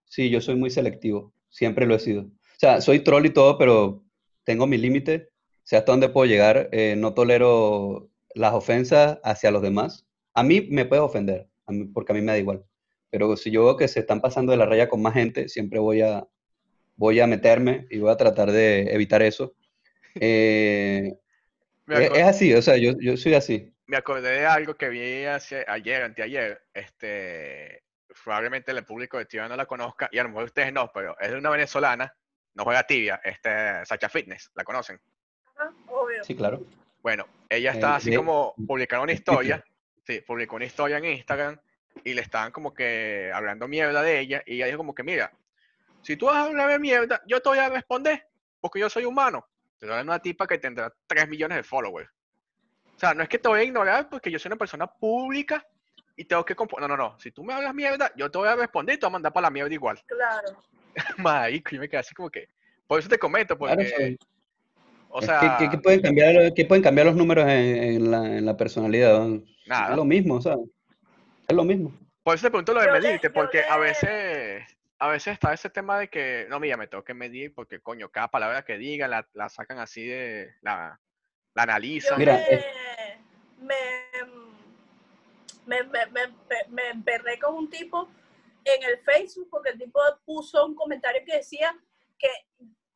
sí, 0.06 0.30
yo 0.30 0.40
soy 0.40 0.56
muy 0.56 0.70
selectivo, 0.70 1.32
siempre 1.48 1.86
lo 1.86 1.94
he 1.94 1.98
sido. 1.98 2.22
O 2.22 2.58
sea, 2.58 2.80
soy 2.80 3.00
troll 3.00 3.26
y 3.26 3.30
todo, 3.30 3.58
pero 3.58 4.04
tengo 4.44 4.66
mi 4.66 4.78
límite, 4.78 5.30
sé 5.64 5.76
hasta 5.76 5.92
dónde 5.92 6.08
puedo 6.08 6.26
llegar, 6.26 6.68
eh, 6.72 6.94
no 6.96 7.14
tolero 7.14 8.10
las 8.34 8.52
ofensas 8.54 9.18
hacia 9.24 9.50
los 9.50 9.62
demás. 9.62 10.06
A 10.34 10.42
mí 10.42 10.68
me 10.70 10.84
puedes 10.86 11.04
ofender, 11.04 11.48
a 11.66 11.72
mí- 11.72 11.86
porque 11.86 12.12
a 12.12 12.14
mí 12.14 12.20
me 12.20 12.32
da 12.32 12.38
igual, 12.38 12.64
pero 13.10 13.36
si 13.36 13.50
yo 13.50 13.64
veo 13.64 13.76
que 13.76 13.88
se 13.88 14.00
están 14.00 14.20
pasando 14.20 14.52
de 14.52 14.58
la 14.58 14.66
raya 14.66 14.88
con 14.88 15.02
más 15.02 15.14
gente, 15.14 15.48
siempre 15.48 15.78
voy 15.78 16.02
a, 16.02 16.26
voy 16.96 17.20
a 17.20 17.26
meterme 17.26 17.86
y 17.90 17.98
voy 18.00 18.10
a 18.10 18.16
tratar 18.16 18.52
de 18.52 18.82
evitar 18.94 19.22
eso. 19.22 19.54
Eh, 20.16 21.14
es, 21.90 22.10
acor- 22.10 22.16
es 22.18 22.24
así, 22.24 22.54
o 22.54 22.62
sea, 22.62 22.76
yo, 22.76 22.92
yo 23.00 23.16
soy 23.16 23.34
así. 23.34 23.72
Me 23.88 23.96
acordé 23.96 24.30
de 24.40 24.46
algo 24.46 24.74
que 24.74 24.88
vi 24.90 25.24
hace, 25.24 25.64
ayer, 25.66 26.02
anteayer, 26.02 26.62
este, 26.74 27.82
probablemente 28.22 28.70
el 28.70 28.84
público 28.84 29.16
de 29.18 29.24
Tibia 29.24 29.48
no 29.48 29.56
la 29.56 29.64
conozca, 29.66 30.08
y 30.12 30.18
a 30.18 30.22
lo 30.22 30.28
mejor 30.28 30.44
ustedes 30.44 30.72
no, 30.72 30.90
pero 30.92 31.18
es 31.18 31.30
de 31.30 31.38
una 31.38 31.48
venezolana, 31.50 32.14
no 32.54 32.64
juega 32.64 32.82
tibia, 32.82 33.20
este, 33.24 33.84
Sacha 33.86 34.08
Fitness, 34.10 34.50
¿la 34.54 34.62
conocen? 34.64 35.00
Ajá, 35.56 35.72
obvio. 35.86 36.22
Sí, 36.22 36.36
claro. 36.36 36.60
Bueno, 37.02 37.26
ella 37.48 37.70
Eh, 37.70 37.74
está 37.74 37.96
así 37.96 38.10
de- 38.10 38.16
como 38.16 38.54
publicaron 38.66 39.04
una 39.04 39.12
historia, 39.12 39.64
sí, 40.06 40.20
publicó 40.20 40.56
una 40.56 40.66
historia 40.66 40.98
en 40.98 41.06
Instagram 41.06 41.58
y 42.04 42.12
le 42.12 42.20
estaban 42.20 42.52
como 42.52 42.74
que 42.74 43.30
hablando 43.32 43.68
mierda 43.68 44.02
de 44.02 44.20
ella 44.20 44.42
y 44.44 44.56
ella 44.56 44.66
dijo 44.66 44.78
como 44.78 44.94
que 44.94 45.02
mira, 45.02 45.32
si 46.02 46.16
tú 46.16 46.26
vas 46.26 46.36
a 46.36 46.44
hablar 46.44 46.68
de 46.68 46.78
mierda, 46.78 47.22
yo 47.26 47.40
te 47.40 47.48
voy 47.48 47.58
a 47.58 47.70
responder 47.70 48.26
porque 48.60 48.80
yo 48.80 48.90
soy 48.90 49.04
humano. 49.06 49.48
Estoy 49.72 49.88
hablando 49.90 50.12
de 50.12 50.16
una 50.16 50.22
tipa 50.22 50.46
que 50.46 50.58
tendrá 50.58 50.92
3 51.06 51.26
millones 51.28 51.56
de 51.56 51.62
followers. 51.62 52.10
O 52.98 53.00
sea, 53.00 53.14
no 53.14 53.22
es 53.22 53.28
que 53.28 53.38
te 53.38 53.48
voy 53.48 53.60
a 53.60 53.62
ignorar 53.62 54.08
porque 54.08 54.28
yo 54.28 54.40
soy 54.40 54.48
una 54.48 54.56
persona 54.56 54.88
pública 54.88 55.64
y 56.16 56.24
tengo 56.24 56.44
que 56.44 56.56
componer. 56.56 56.90
No, 56.90 56.96
no, 56.96 57.10
no. 57.10 57.20
Si 57.20 57.30
tú 57.30 57.44
me 57.44 57.54
hablas 57.54 57.72
mierda, 57.72 58.10
yo 58.16 58.28
te 58.28 58.38
voy 58.38 58.48
a 58.48 58.56
responder 58.56 58.96
y 58.96 58.98
te 58.98 59.06
voy 59.06 59.10
a 59.10 59.12
mandar 59.12 59.32
para 59.32 59.46
la 59.46 59.50
mierda 59.52 59.72
igual. 59.72 60.02
Claro. 60.04 60.64
Marico, 61.18 61.70
yo 61.70 61.78
me 61.78 61.88
quedé 61.88 62.00
así 62.00 62.12
como 62.12 62.28
que. 62.28 62.48
Por 62.88 62.98
eso 62.98 63.08
te 63.08 63.16
comento, 63.16 63.56
porque. 63.56 63.76
Claro, 63.76 63.88
sí. 63.96 64.18
o 65.10 65.22
sea. 65.22 65.58
que 65.70 65.78
pueden 65.78 66.02
cambiar, 66.02 66.52
que 66.54 66.64
pueden 66.64 66.82
cambiar 66.82 67.06
los 67.06 67.14
números 67.14 67.46
en, 67.46 67.76
en 67.76 68.10
la, 68.10 68.36
en 68.36 68.44
la 68.44 68.56
personalidad. 68.56 69.28
Nada. 69.68 69.90
Es 69.90 69.96
lo 69.96 70.04
mismo, 70.04 70.34
o 70.34 70.40
sea, 70.40 70.56
es 71.46 71.54
lo 71.54 71.62
mismo. 71.62 71.92
Por 72.24 72.34
eso 72.34 72.48
te 72.48 72.50
pregunto 72.50 72.74
lo 72.74 72.80
de 72.80 72.90
medirte, 72.90 73.30
porque 73.30 73.62
a 73.62 73.78
veces, 73.78 74.64
a 74.98 75.06
veces 75.06 75.34
está 75.34 75.52
ese 75.52 75.70
tema 75.70 76.00
de 76.00 76.08
que, 76.08 76.46
no, 76.50 76.58
mira, 76.58 76.76
me 76.76 76.88
tengo 76.88 77.04
que 77.04 77.14
medir 77.14 77.54
porque, 77.54 77.78
coño, 77.78 78.08
cada 78.08 78.26
palabra 78.26 78.64
que 78.64 78.76
diga 78.76 79.06
la, 79.06 79.24
la 79.34 79.48
sacan 79.48 79.78
así 79.78 80.04
de, 80.04 80.50
la, 80.62 80.98
la 81.54 81.62
Yo 81.62 81.70
analizan. 81.70 82.18
Mira, 82.18 82.34
me, 82.34 82.54
es- 82.54 82.66
me, 83.58 83.74
me, 85.66 85.82
me, 85.84 86.06
me, 86.06 86.26
me- 86.48 86.64
me 86.68 86.88
emperré 86.90 87.38
con 87.38 87.54
un 87.54 87.70
tipo 87.70 88.08
en 88.64 88.82
el 88.82 88.98
Facebook 89.00 89.48
porque 89.50 89.70
el 89.70 89.78
tipo 89.78 90.00
puso 90.24 90.64
un 90.66 90.74
comentario 90.74 91.22
que 91.26 91.36
decía 91.36 91.76
que 92.18 92.28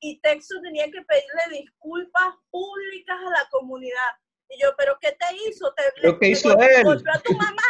y 0.05 0.19
Texo 0.21 0.61
tenía 0.63 0.87
que 0.87 1.01
pedirle 1.03 1.61
disculpas 1.61 2.35
públicas 2.51 3.17
a 3.21 3.31
la 3.31 3.49
comunidad. 3.51 4.11
Y 4.49 4.61
yo, 4.61 4.75
¿pero 4.77 4.99
qué 5.01 5.13
te 5.13 5.27
hizo? 5.49 5.73
¿Te, 5.75 5.83
¿Pero 5.95 6.19
qué 6.19 6.27
te 6.27 6.29
hizo 6.33 6.59
él? 6.59 6.87
a 7.15 7.21
tu 7.21 7.33
mamá? 7.37 7.63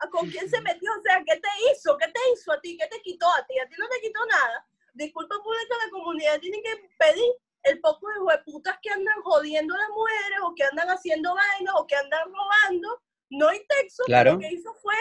¿A 0.00 0.08
¿Con 0.10 0.28
quién 0.28 0.50
se 0.50 0.60
metió? 0.62 0.90
O 0.98 1.02
sea, 1.02 1.22
¿qué 1.24 1.36
te 1.36 1.48
hizo? 1.70 1.96
¿Qué 1.96 2.06
te 2.08 2.20
hizo 2.32 2.52
a 2.52 2.60
ti? 2.60 2.76
¿Qué 2.76 2.86
te 2.88 3.00
quitó 3.02 3.26
a 3.30 3.46
ti? 3.46 3.56
A 3.60 3.68
ti 3.68 3.74
no 3.78 3.88
te 3.88 4.00
quitó 4.00 4.18
nada. 4.26 4.66
Disculpa 4.94 5.36
pública 5.42 5.74
a 5.80 5.84
la 5.86 5.90
comunidad 5.92 6.40
tiene 6.40 6.60
que 6.60 6.88
pedir 6.98 7.32
el 7.66 7.80
poco 7.80 8.08
de 8.08 8.20
hueputas 8.20 8.78
que 8.82 8.90
andan 8.90 9.20
jodiendo 9.22 9.74
a 9.74 9.78
las 9.78 9.88
mujeres 9.90 10.38
o 10.44 10.54
que 10.54 10.64
andan 10.64 10.88
haciendo 10.88 11.34
vainas 11.34 11.74
o 11.76 11.86
que 11.86 11.96
andan 11.96 12.22
robando. 12.32 13.02
No 13.30 13.48
hay 13.48 13.64
texto, 13.66 14.04
Claro. 14.06 14.32
lo 14.34 14.38
que 14.38 14.48
hizo 14.52 14.72
fue 14.74 14.94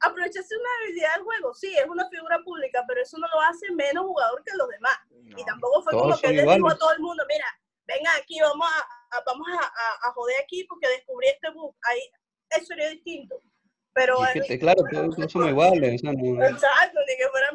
aprovecharse 0.00 0.56
una 0.56 0.68
habilidad 0.82 1.14
del 1.14 1.24
juego. 1.24 1.54
Sí, 1.54 1.74
es 1.76 1.86
una 1.86 2.08
figura 2.08 2.38
pública, 2.44 2.84
pero 2.88 3.02
eso 3.02 3.18
no 3.18 3.26
lo 3.32 3.40
hace 3.42 3.70
menos 3.72 4.04
jugador 4.04 4.42
que 4.44 4.56
los 4.56 4.68
demás. 4.68 4.96
No. 5.10 5.38
Y 5.38 5.44
tampoco 5.44 5.82
fue 5.82 5.92
como 5.92 6.16
que 6.18 6.28
le 6.28 6.42
dijo 6.42 6.68
a 6.68 6.76
todo 6.78 6.92
el 6.92 7.00
mundo, 7.00 7.24
mira, 7.28 7.46
venga 7.86 8.10
aquí, 8.16 8.40
vamos 8.40 8.66
a, 8.68 9.16
a- 9.16 9.22
vamos 9.26 9.46
a, 9.48 9.64
a- 9.64 10.08
a 10.08 10.12
joder 10.12 10.36
aquí 10.42 10.64
porque 10.64 10.88
descubrí 10.88 11.28
este 11.28 11.50
bug. 11.50 11.74
Ahí, 11.82 12.00
eso 12.50 12.66
sería 12.66 12.88
distinto. 12.90 13.40
Pero 13.96 14.16
es 14.34 14.46
que 14.46 14.58
claro, 14.58 14.82
todos, 14.90 15.16
todos 15.16 15.32
somos 15.32 15.48
iguales. 15.48 15.94
o 15.94 15.98
sea, 15.98 16.12
no- 16.12 16.44
Exacto, 16.44 17.00
ni 17.08 17.16
que 17.16 17.28
fueran. 17.30 17.54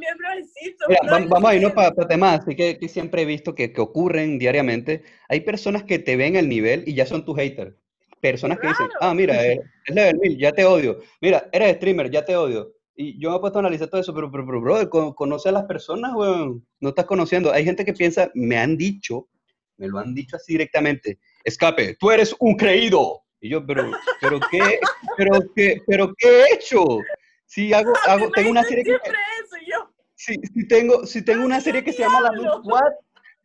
Mira, 0.87 0.99
una 1.03 1.11
vam- 1.11 1.11
vaina 1.11 1.29
vamos 1.29 1.51
a 1.51 1.55
irnos 1.55 1.71
para 1.73 2.07
temas 2.07 2.39
así 2.41 2.55
que, 2.55 2.77
que 2.79 2.89
siempre 2.89 3.21
he 3.21 3.25
visto 3.25 3.53
que, 3.53 3.71
que 3.71 3.81
ocurren 3.81 4.39
diariamente. 4.39 5.03
Hay 5.29 5.41
personas 5.41 5.83
que 5.83 5.99
te 5.99 6.15
ven 6.15 6.35
el 6.35 6.49
nivel 6.49 6.83
y 6.87 6.93
ya 6.95 7.05
son 7.05 7.23
tu 7.23 7.33
hater. 7.35 7.77
Personas 8.19 8.59
que 8.59 8.67
dicen, 8.67 8.87
Claro. 8.87 8.99
ah, 9.01 9.13
mira, 9.13 9.45
eh, 9.45 9.59
es 9.85 9.95
level 9.95 10.17
1000, 10.19 10.37
ya 10.37 10.51
te 10.51 10.65
odio. 10.65 10.99
Mira, 11.21 11.47
eres 11.51 11.75
streamer, 11.77 12.09
ya 12.11 12.25
te 12.25 12.35
odio. 12.35 12.73
Y 12.95 13.19
yo 13.19 13.29
me 13.31 13.37
he 13.37 13.39
puesto 13.39 13.59
a 13.59 13.61
analizar 13.61 13.87
todo 13.87 14.01
eso, 14.01 14.13
pero, 14.13 14.29
pero, 14.31 14.45
pero 14.45 14.61
brother, 14.61 14.89
co- 14.89 15.15
conoce 15.15 15.49
a 15.49 15.51
las 15.53 15.65
personas, 15.65 16.11
weón. 16.15 16.65
No 16.79 16.89
estás 16.89 17.05
conociendo. 17.05 17.51
Hay 17.51 17.63
gente 17.63 17.85
que 17.85 17.93
piensa, 17.93 18.29
me 18.33 18.57
han 18.57 18.77
dicho, 18.77 19.27
me 19.77 19.87
lo 19.87 19.97
han 19.99 20.13
dicho 20.13 20.35
así 20.35 20.53
directamente, 20.53 21.17
escape, 21.43 21.95
tú 21.99 22.11
eres 22.11 22.35
un 22.39 22.55
creído. 22.55 23.23
Y 23.41 23.49
yo, 23.49 23.65
pero, 23.65 23.91
pero 24.21 24.39
qué, 24.51 24.79
pero 25.17 25.39
qué, 25.55 25.81
pero 25.87 26.13
qué 26.17 26.27
he 26.43 26.53
hecho. 26.53 26.83
Si 27.45 27.73
hago, 27.73 27.91
A 28.07 28.15
mí 28.17 28.23
hago, 28.23 28.31
tengo 28.31 28.51
una 28.51 28.63
serie 28.63 28.83
que, 28.83 28.91
siempre 28.91 29.11
eso, 29.43 29.57
y 29.57 29.71
yo, 29.71 29.91
si, 30.15 30.35
si 30.35 30.67
tengo, 30.67 31.05
si 31.05 31.25
tengo 31.25 31.43
una 31.43 31.59
serie 31.59 31.83
que 31.83 31.91
se 31.91 31.99
llama 32.03 32.21
La 32.21 32.31
Luz! 32.31 32.45
Squad, 32.63 32.91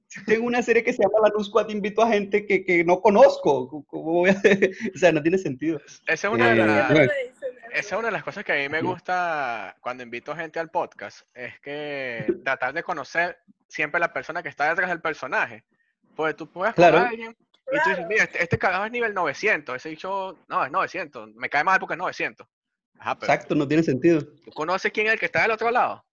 si 0.06 0.24
tengo 0.26 0.46
una 0.46 0.62
serie 0.62 0.84
que 0.84 0.92
se 0.92 1.02
llama 1.02 1.18
La 1.22 1.30
Luz 1.34 1.46
Squad, 1.48 1.70
invito 1.70 2.02
a 2.02 2.08
gente 2.08 2.46
que, 2.46 2.64
que 2.64 2.84
no 2.84 3.00
conozco. 3.00 3.84
¿Cómo- 3.86 4.12
voy 4.12 4.30
a 4.30 4.32
hacer? 4.34 4.70
O 4.94 4.98
sea, 4.98 5.10
no 5.12 5.22
tiene 5.22 5.38
sentido. 5.38 5.80
Esa 6.06 6.28
es 6.28 6.32
una 6.34 6.52
de 6.54 6.60
Eh, 6.60 6.66
las... 6.66 6.90
Esa 7.72 7.94
es 7.96 7.98
una 7.98 8.08
de 8.08 8.12
las 8.12 8.22
cosas 8.24 8.44
que 8.44 8.52
a 8.52 8.56
mí 8.56 8.68
me 8.68 8.80
gusta 8.80 9.76
cuando 9.80 10.02
invito 10.02 10.34
gente 10.36 10.58
al 10.60 10.70
podcast, 10.70 11.26
es 11.34 11.58
que 11.60 12.24
tratar 12.44 12.72
de 12.72 12.82
conocer 12.82 13.38
siempre 13.68 14.00
la 14.00 14.12
persona 14.12 14.42
que 14.42 14.48
está 14.48 14.68
detrás 14.68 14.88
del 14.88 15.00
personaje. 15.02 15.64
Porque 16.14 16.32
tú 16.34 16.50
puedes 16.50 16.74
Claro. 16.74 16.98
a 16.98 17.08
alguien 17.08 17.36
y 17.72 17.80
tú 17.82 17.88
dices, 17.90 18.06
mira, 18.06 18.24
este, 18.24 18.42
este 18.42 18.58
carajo 18.58 18.84
es 18.84 18.92
nivel 18.92 19.12
900, 19.14 19.76
ese 19.76 19.88
dicho, 19.88 20.38
no, 20.48 20.64
es 20.64 20.70
900, 20.70 21.34
me 21.34 21.48
cae 21.48 21.64
mal 21.64 21.78
porque 21.80 21.94
es 21.94 21.98
900. 21.98 22.46
Ajá, 22.98 23.18
pero 23.18 23.32
Exacto, 23.32 23.54
no 23.54 23.66
tiene 23.68 23.82
sentido. 23.82 24.20
tú 24.44 24.50
conoces 24.52 24.92
quién 24.92 25.06
es 25.08 25.14
el 25.14 25.18
que 25.18 25.26
está 25.26 25.42
del 25.42 25.50
otro 25.50 25.70
lado. 25.70 26.04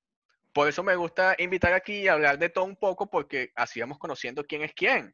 Por 0.51 0.67
eso 0.67 0.83
me 0.83 0.95
gusta 0.95 1.35
invitar 1.39 1.73
aquí 1.73 2.01
y 2.01 2.07
hablar 2.07 2.37
de 2.37 2.49
todo 2.49 2.65
un 2.65 2.75
poco, 2.75 3.09
porque 3.09 3.51
así 3.55 3.79
vamos 3.79 3.97
conociendo 3.97 4.43
quién 4.45 4.61
es 4.63 4.73
quién. 4.73 5.13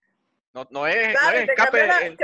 No, 0.54 0.68
no 0.72 0.88
es, 0.88 1.14
no 1.14 1.20
Claro, 1.20 1.38
es 1.38 1.44
y 1.44 1.46
te 1.46 1.52
escape. 1.54 2.08
el- 2.08 2.18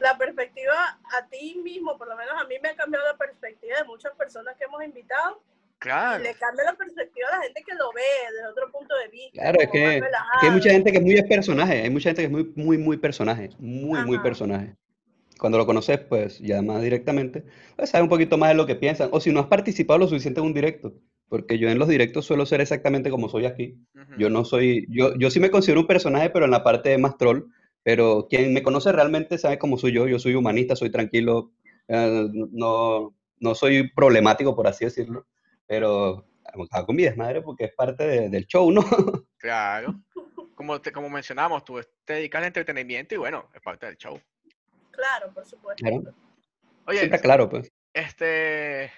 la 0.00 0.18
perspectiva 0.18 0.98
a 1.16 1.26
ti 1.28 1.60
mismo, 1.62 1.96
por 1.96 2.08
lo 2.08 2.16
menos 2.16 2.34
a 2.40 2.44
mí 2.46 2.56
me 2.62 2.70
ha 2.70 2.76
cambiado 2.76 3.06
la 3.06 3.16
perspectiva 3.16 3.76
de 3.78 3.84
muchas 3.84 4.12
personas 4.16 4.56
que 4.56 4.64
hemos 4.64 4.82
invitado. 4.84 5.42
Claro. 5.84 6.22
le 6.22 6.34
cambia 6.36 6.64
la 6.64 6.74
perspectiva 6.74 7.28
a 7.30 7.36
la 7.36 7.42
gente 7.42 7.62
que 7.62 7.74
lo 7.74 7.92
ve 7.92 8.02
desde 8.32 8.48
otro 8.48 8.72
punto 8.72 8.94
de 8.96 9.08
vista. 9.08 9.42
Claro, 9.42 9.60
es 9.60 9.70
que, 9.70 10.02
hay 10.40 10.50
mucha 10.50 10.70
gente 10.70 10.90
que 10.90 10.96
es 10.96 11.04
muy 11.04 11.22
personaje. 11.24 11.82
Hay 11.82 11.90
mucha 11.90 12.08
gente 12.08 12.22
que 12.22 12.26
es 12.26 12.32
muy, 12.32 12.52
muy, 12.56 12.78
muy 12.78 12.96
personaje. 12.96 13.50
Muy, 13.58 14.02
muy 14.04 14.18
personaje. 14.20 14.76
Cuando 15.38 15.58
lo 15.58 15.66
conoces, 15.66 15.98
pues 15.98 16.38
ya 16.38 16.62
más 16.62 16.80
directamente, 16.80 17.44
pues 17.76 17.90
sabes 17.90 18.04
un 18.04 18.08
poquito 18.08 18.38
más 18.38 18.48
de 18.48 18.54
lo 18.54 18.64
que 18.64 18.76
piensan. 18.76 19.10
O 19.12 19.20
si 19.20 19.30
no 19.30 19.40
has 19.40 19.46
participado 19.46 19.98
lo 19.98 20.08
suficiente 20.08 20.40
en 20.40 20.46
un 20.46 20.54
directo. 20.54 20.94
Porque 21.28 21.58
yo 21.58 21.68
en 21.68 21.78
los 21.78 21.88
directos 21.88 22.24
suelo 22.24 22.46
ser 22.46 22.62
exactamente 22.62 23.10
como 23.10 23.28
soy 23.28 23.44
aquí. 23.44 23.78
Yo 24.16 24.30
no 24.30 24.46
soy, 24.46 24.86
yo, 24.88 25.14
yo 25.18 25.30
sí 25.30 25.38
me 25.38 25.50
considero 25.50 25.80
un 25.80 25.86
personaje, 25.86 26.30
pero 26.30 26.46
en 26.46 26.50
la 26.50 26.64
parte 26.64 26.96
más 26.96 27.18
troll. 27.18 27.50
Pero 27.82 28.26
quien 28.30 28.54
me 28.54 28.62
conoce 28.62 28.90
realmente 28.90 29.36
sabe 29.36 29.58
cómo 29.58 29.76
soy 29.76 29.92
yo. 29.92 30.08
Yo 30.08 30.18
soy 30.18 30.34
humanista, 30.34 30.76
soy 30.76 30.88
tranquilo, 30.88 31.52
eh, 31.88 32.26
no, 32.32 33.14
no 33.38 33.54
soy 33.54 33.90
problemático, 33.90 34.56
por 34.56 34.66
así 34.66 34.86
decirlo. 34.86 35.26
Pero 35.66 36.26
hago 36.70 36.92
mi 36.92 37.04
desmadre 37.04 37.40
porque 37.42 37.64
es 37.64 37.74
parte 37.74 38.04
de- 38.06 38.28
del 38.28 38.46
show, 38.46 38.70
¿no? 38.70 38.80
Claro. 39.38 39.94
Como, 40.54 40.80
te- 40.80 40.90
como 40.92 41.10
mencionamos, 41.10 41.64
tú 41.64 41.78
te 42.04 42.14
dedicas 42.14 42.40
al 42.40 42.46
entretenimiento 42.46 43.14
y 43.14 43.18
bueno, 43.18 43.50
es 43.54 43.60
parte 43.60 43.84
del 43.86 43.96
show. 43.98 44.18
Claro, 44.90 45.30
por 45.34 45.44
supuesto. 45.44 45.84
Claro. 45.84 46.14
Oye, 46.86 46.98
Siempre 47.00 47.20
claro, 47.20 47.48
pues. 47.50 47.70
este, 47.92 48.90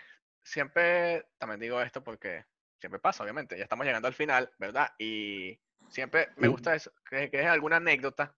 siempre, 0.45 1.27
también 1.39 1.59
digo 1.61 1.81
esto 1.81 2.05
porque 2.05 2.45
siempre 2.79 3.01
pasa, 3.01 3.25
obviamente, 3.25 3.57
ya 3.57 3.65
estamos 3.65 3.87
llegando 3.87 4.07
al 4.07 4.15
final, 4.15 4.53
¿verdad? 4.59 4.91
Y 4.99 5.59
siempre 5.89 6.29
me 6.37 6.47
gusta 6.49 6.75
eso, 6.77 6.93
que, 7.09 7.29
que 7.31 7.41
es 7.41 7.47
alguna 7.47 7.77
anécdota 7.77 8.37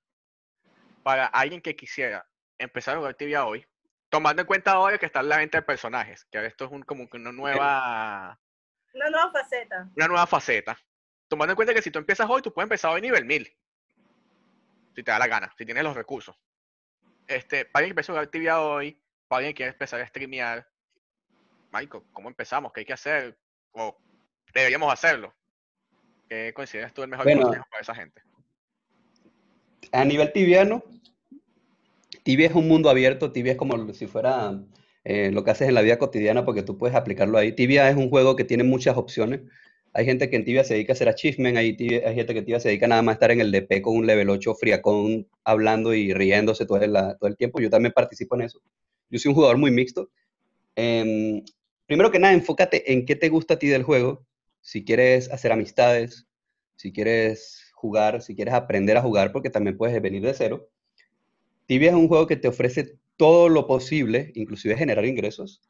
para 1.03 1.27
alguien 1.27 1.61
que 1.61 1.77
quisiera 1.77 2.27
empezar 2.59 2.95
a 2.95 2.99
jugar 2.99 3.15
tibia 3.15 3.45
hoy, 3.47 3.67
tomando 4.11 4.43
en 4.43 4.47
cuenta 4.47 4.73
ahora 4.73 4.99
que 4.99 5.07
está 5.07 5.23
la 5.23 5.37
venta 5.39 5.59
de 5.59 5.63
personajes, 5.63 6.25
que 6.27 6.39
ahora 6.39 6.49
esto 6.49 6.65
es 6.65 6.71
un, 6.73 6.83
como 6.83 7.09
que 7.09 7.17
una 7.19 7.33
nueva, 7.33 8.39
Una 8.95 9.11
nueva 9.11 9.31
faceta. 9.33 9.89
una 9.97 10.07
nueva 10.09 10.27
faceta. 10.27 10.79
Tomando 11.29 11.53
en 11.53 11.57
cuenta 11.57 11.75
que 11.75 11.83
si 11.83 11.91
tú 11.91 11.99
empiezas 11.99 12.29
hoy, 12.29 12.41
tú 12.43 12.53
puedes 12.53 12.67
empezar 12.67 12.91
hoy 12.91 13.01
nivel 13.03 13.25
1000. 13.25 13.45
Si 14.95 15.03
te 15.03 15.11
da 15.11 15.19
la 15.19 15.27
gana, 15.27 15.53
si 15.57 15.65
tienes 15.67 15.85
los 15.85 15.95
recursos. 15.95 16.35
Este, 17.27 17.67
para 17.67 17.81
alguien 17.81 17.91
que 17.91 18.01
empieza 18.01 18.13
a 18.13 18.15
jugar 18.15 18.27
tibia 18.29 18.61
hoy, 18.61 19.01
para 19.29 19.39
alguien 19.39 19.53
que 19.53 19.59
quiere 19.59 19.73
empezar 19.73 20.01
a 20.01 20.07
streamear, 20.07 20.67
Michael, 21.71 22.03
¿cómo 22.13 22.29
empezamos? 22.31 22.73
¿Qué 22.73 22.81
hay 22.81 22.87
que 22.87 22.95
hacer? 22.95 23.39
¿O 23.73 23.99
deberíamos 24.55 24.91
hacerlo? 24.91 25.35
¿Qué 26.31 26.53
consideras 26.55 26.95
tú 26.95 27.03
el 27.03 27.09
mejor 27.11 27.27
Bueno. 27.27 27.43
consejo 27.43 27.67
para 27.71 27.83
esa 27.83 27.95
gente? 27.95 28.23
A 29.93 30.05
nivel 30.05 30.33
tibiano, 30.33 30.83
tibia 32.29 32.47
es 32.49 32.55
un 32.55 32.69
mundo 32.69 32.91
abierto, 32.91 33.33
tibia 33.33 33.53
es 33.53 33.59
como 33.59 33.91
si 33.95 34.07
fuera 34.07 34.63
eh, 35.03 35.31
lo 35.33 35.45
que 35.45 35.51
haces 35.51 35.67
en 35.69 35.73
la 35.75 35.81
vida 35.81 35.97
cotidiana 35.99 36.45
porque 36.45 36.63
tú 36.63 36.77
puedes 36.77 36.95
aplicarlo 36.95 37.39
ahí. 37.39 37.53
Tibia 37.53 37.89
es 37.89 37.97
un 37.97 38.11
juego 38.11 38.37
que 38.37 38.45
tiene 38.45 38.65
muchas 38.65 38.99
opciones. 38.99 39.41
Hay 39.95 40.05
gente 40.05 40.29
que 40.29 40.37
en 40.37 40.45
tibia 40.45 40.63
se 40.63 40.75
dedica 40.75 40.93
a 40.93 40.95
hacer 40.95 41.09
achievement, 41.09 41.57
hay, 41.57 41.75
tibia- 41.75 42.07
hay 42.07 42.15
gente 42.15 42.35
que 42.35 42.41
en 42.41 42.45
tibia 42.45 42.61
se 42.61 42.69
dedica 42.69 42.87
nada 42.87 43.01
más 43.01 43.15
a 43.15 43.15
estar 43.15 43.31
en 43.31 43.41
el 43.41 43.51
DP 43.51 43.81
con 43.81 43.97
un 43.97 44.07
level 44.07 44.29
8 44.29 44.55
friacón, 44.55 45.27
hablando 45.43 45.95
y 45.95 46.13
riéndose 46.13 46.67
todo 46.67 46.79
el, 46.83 47.37
tiempo. 47.39 47.61
Yo 47.63 47.71
también 47.71 47.95
participo 47.95 48.35
en 48.37 48.43
eso. 48.43 48.61
Yo 49.09 49.19
soy 49.19 49.31
un 49.31 49.35
jugador 49.35 49.57
muy 49.57 49.71
mixto. 49.71 50.11
Em, 50.77 51.43
primero 51.87 52.11
que 52.11 52.19
nada, 52.19 52.35
enfócate 52.35 52.93
en 52.93 53.07
qué 53.07 53.17
te 53.17 53.29
gusta 53.31 53.55
a 53.55 53.59
ti 53.59 53.69
del 53.69 53.85
juego. 53.85 54.27
Si 54.61 54.85
quieres 54.85 55.31
hacer 55.33 55.53
amistades, 55.53 56.27
si 56.77 56.93
quieres 56.93 57.71
jugar, 57.75 58.23
si 58.23 58.35
quieres 58.37 58.55
aprender 58.55 58.97
a 58.99 59.03
jugar, 59.03 59.33
porque 59.33 59.51
también 59.51 59.79
puedes 59.79 60.01
venir 60.03 60.23
de 60.23 60.35
cero. 60.35 60.69
Tibia 61.69 61.91
es 61.91 61.95
un 61.95 62.09
juego 62.09 62.27
que 62.27 62.37
te 62.37 62.49
ofrece 62.49 62.99
todo 63.19 63.51
lo 63.51 63.67
posible, 63.67 64.33
inclusive 64.35 64.75
generar 64.75 65.05
ingresos, 65.05 65.61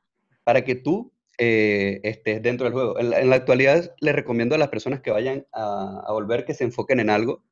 para 0.45 0.65
que 0.65 0.77
tú 0.77 1.13
eh, 1.39 1.99
estés 2.05 2.41
dentro 2.41 2.67
del 2.67 2.73
juego. 2.73 3.01
En 3.01 3.29
la, 3.29 3.35
actualidad 3.35 3.97
les 4.01 4.15
recomiendo 4.15 4.55
a 4.55 4.59
las 4.59 4.69
personas 4.69 5.01
que 5.01 5.11
vayan 5.11 5.45
a, 5.53 6.05
a 6.07 6.13
volver 6.13 6.45
que 6.45 6.55
se 6.55 6.63
enfoquen 6.63 7.01
en 7.01 7.11
algo 7.11 7.43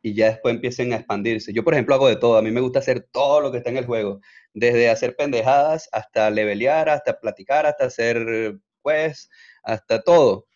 y 0.00 0.14
ya 0.14 0.26
después 0.26 0.54
empiecen 0.54 0.92
a 0.92 0.96
expandirse. 0.96 1.52
Yo, 1.52 1.64
por 1.64 1.74
ejemplo, 1.74 1.96
hago 1.96 2.06
de 2.06 2.14
todo. 2.14 2.38
A 2.38 2.42
mí 2.42 2.52
me 2.52 2.60
gusta 2.60 2.78
hacer 2.78 3.00
todo 3.10 3.40
lo 3.40 3.50
que 3.50 3.58
está 3.58 3.70
en 3.70 3.78
el 3.78 3.86
juego, 3.86 4.20
desde 4.54 4.90
hacer 4.90 5.16
pendejadas 5.16 5.88
hasta 5.90 6.30
levelear, 6.30 6.88
hasta 6.88 7.18
platicar, 7.18 7.66
hasta 7.66 7.86
hacer 7.86 8.60
pues, 8.80 9.28
hasta 9.64 10.02
todo. 10.02 10.46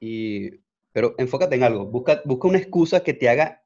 Y, 0.00 0.62
pero 0.92 1.14
enfócate 1.18 1.54
en 1.54 1.64
algo. 1.64 1.84
Busca, 1.84 2.22
busca 2.24 2.48
una 2.48 2.58
excusa 2.58 3.02
que 3.02 3.12
te 3.12 3.28
haga 3.28 3.61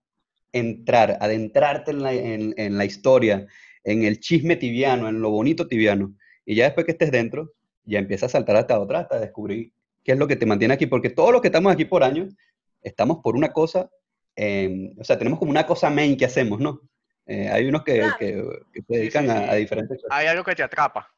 entrar, 0.57 1.19
adentrarte 1.21 1.91
en 1.91 2.03
la, 2.03 2.13
en- 2.13 2.55
en 2.57 2.77
la 2.79 2.85
historia, 2.85 3.47
en 3.85 4.05
el 4.05 4.19
chisme 4.21 4.57
tibiano, 4.57 5.09
en 5.09 5.21
lo 5.21 5.31
bonito 5.31 5.67
tibiano. 5.69 6.15
Y 6.45 6.55
ya 6.57 6.65
después 6.65 6.87
que 6.87 6.93
estés 6.93 7.11
dentro, 7.11 7.53
ya 7.85 7.99
empiezas 7.99 8.31
a 8.31 8.33
saltar 8.39 8.57
hasta 8.57 8.79
otra, 8.81 9.01
hasta 9.01 9.19
descubrir 9.21 9.73
qué 10.05 10.13
es 10.13 10.19
lo 10.19 10.27
que 10.27 10.37
te 10.37 10.47
mantiene 10.47 10.75
aquí. 10.75 10.87
Porque 10.87 11.11
todos 11.11 11.33
los 11.33 11.41
que 11.41 11.49
estamos 11.49 11.73
aquí 11.73 11.85
por 11.85 12.03
años, 12.03 12.35
estamos 12.83 13.19
por 13.23 13.37
una 13.37 13.53
cosa, 13.53 13.91
eh, 14.37 14.93
o 14.99 15.05
sea, 15.05 15.17
tenemos 15.19 15.39
como 15.39 15.51
una 15.51 15.67
cosa 15.67 15.89
main 15.91 16.17
que 16.17 16.25
hacemos, 16.25 16.61
¿no? 16.61 16.81
Eh, 17.27 17.49
hay 17.49 17.67
unos 17.67 17.83
que, 17.83 17.99
Claro. 17.99 18.17
que- 18.19 18.45
que 18.73 18.83
se 18.83 18.99
dedican 18.99 19.25
sí, 19.25 19.31
a- 19.31 19.39
sí. 19.39 19.45
a 19.51 19.55
diferentes 19.55 20.03
cosas. 20.03 20.17
Hay 20.19 20.27
algo 20.29 20.45
que 20.45 20.55
te 20.55 20.63
atrapa. 20.63 21.09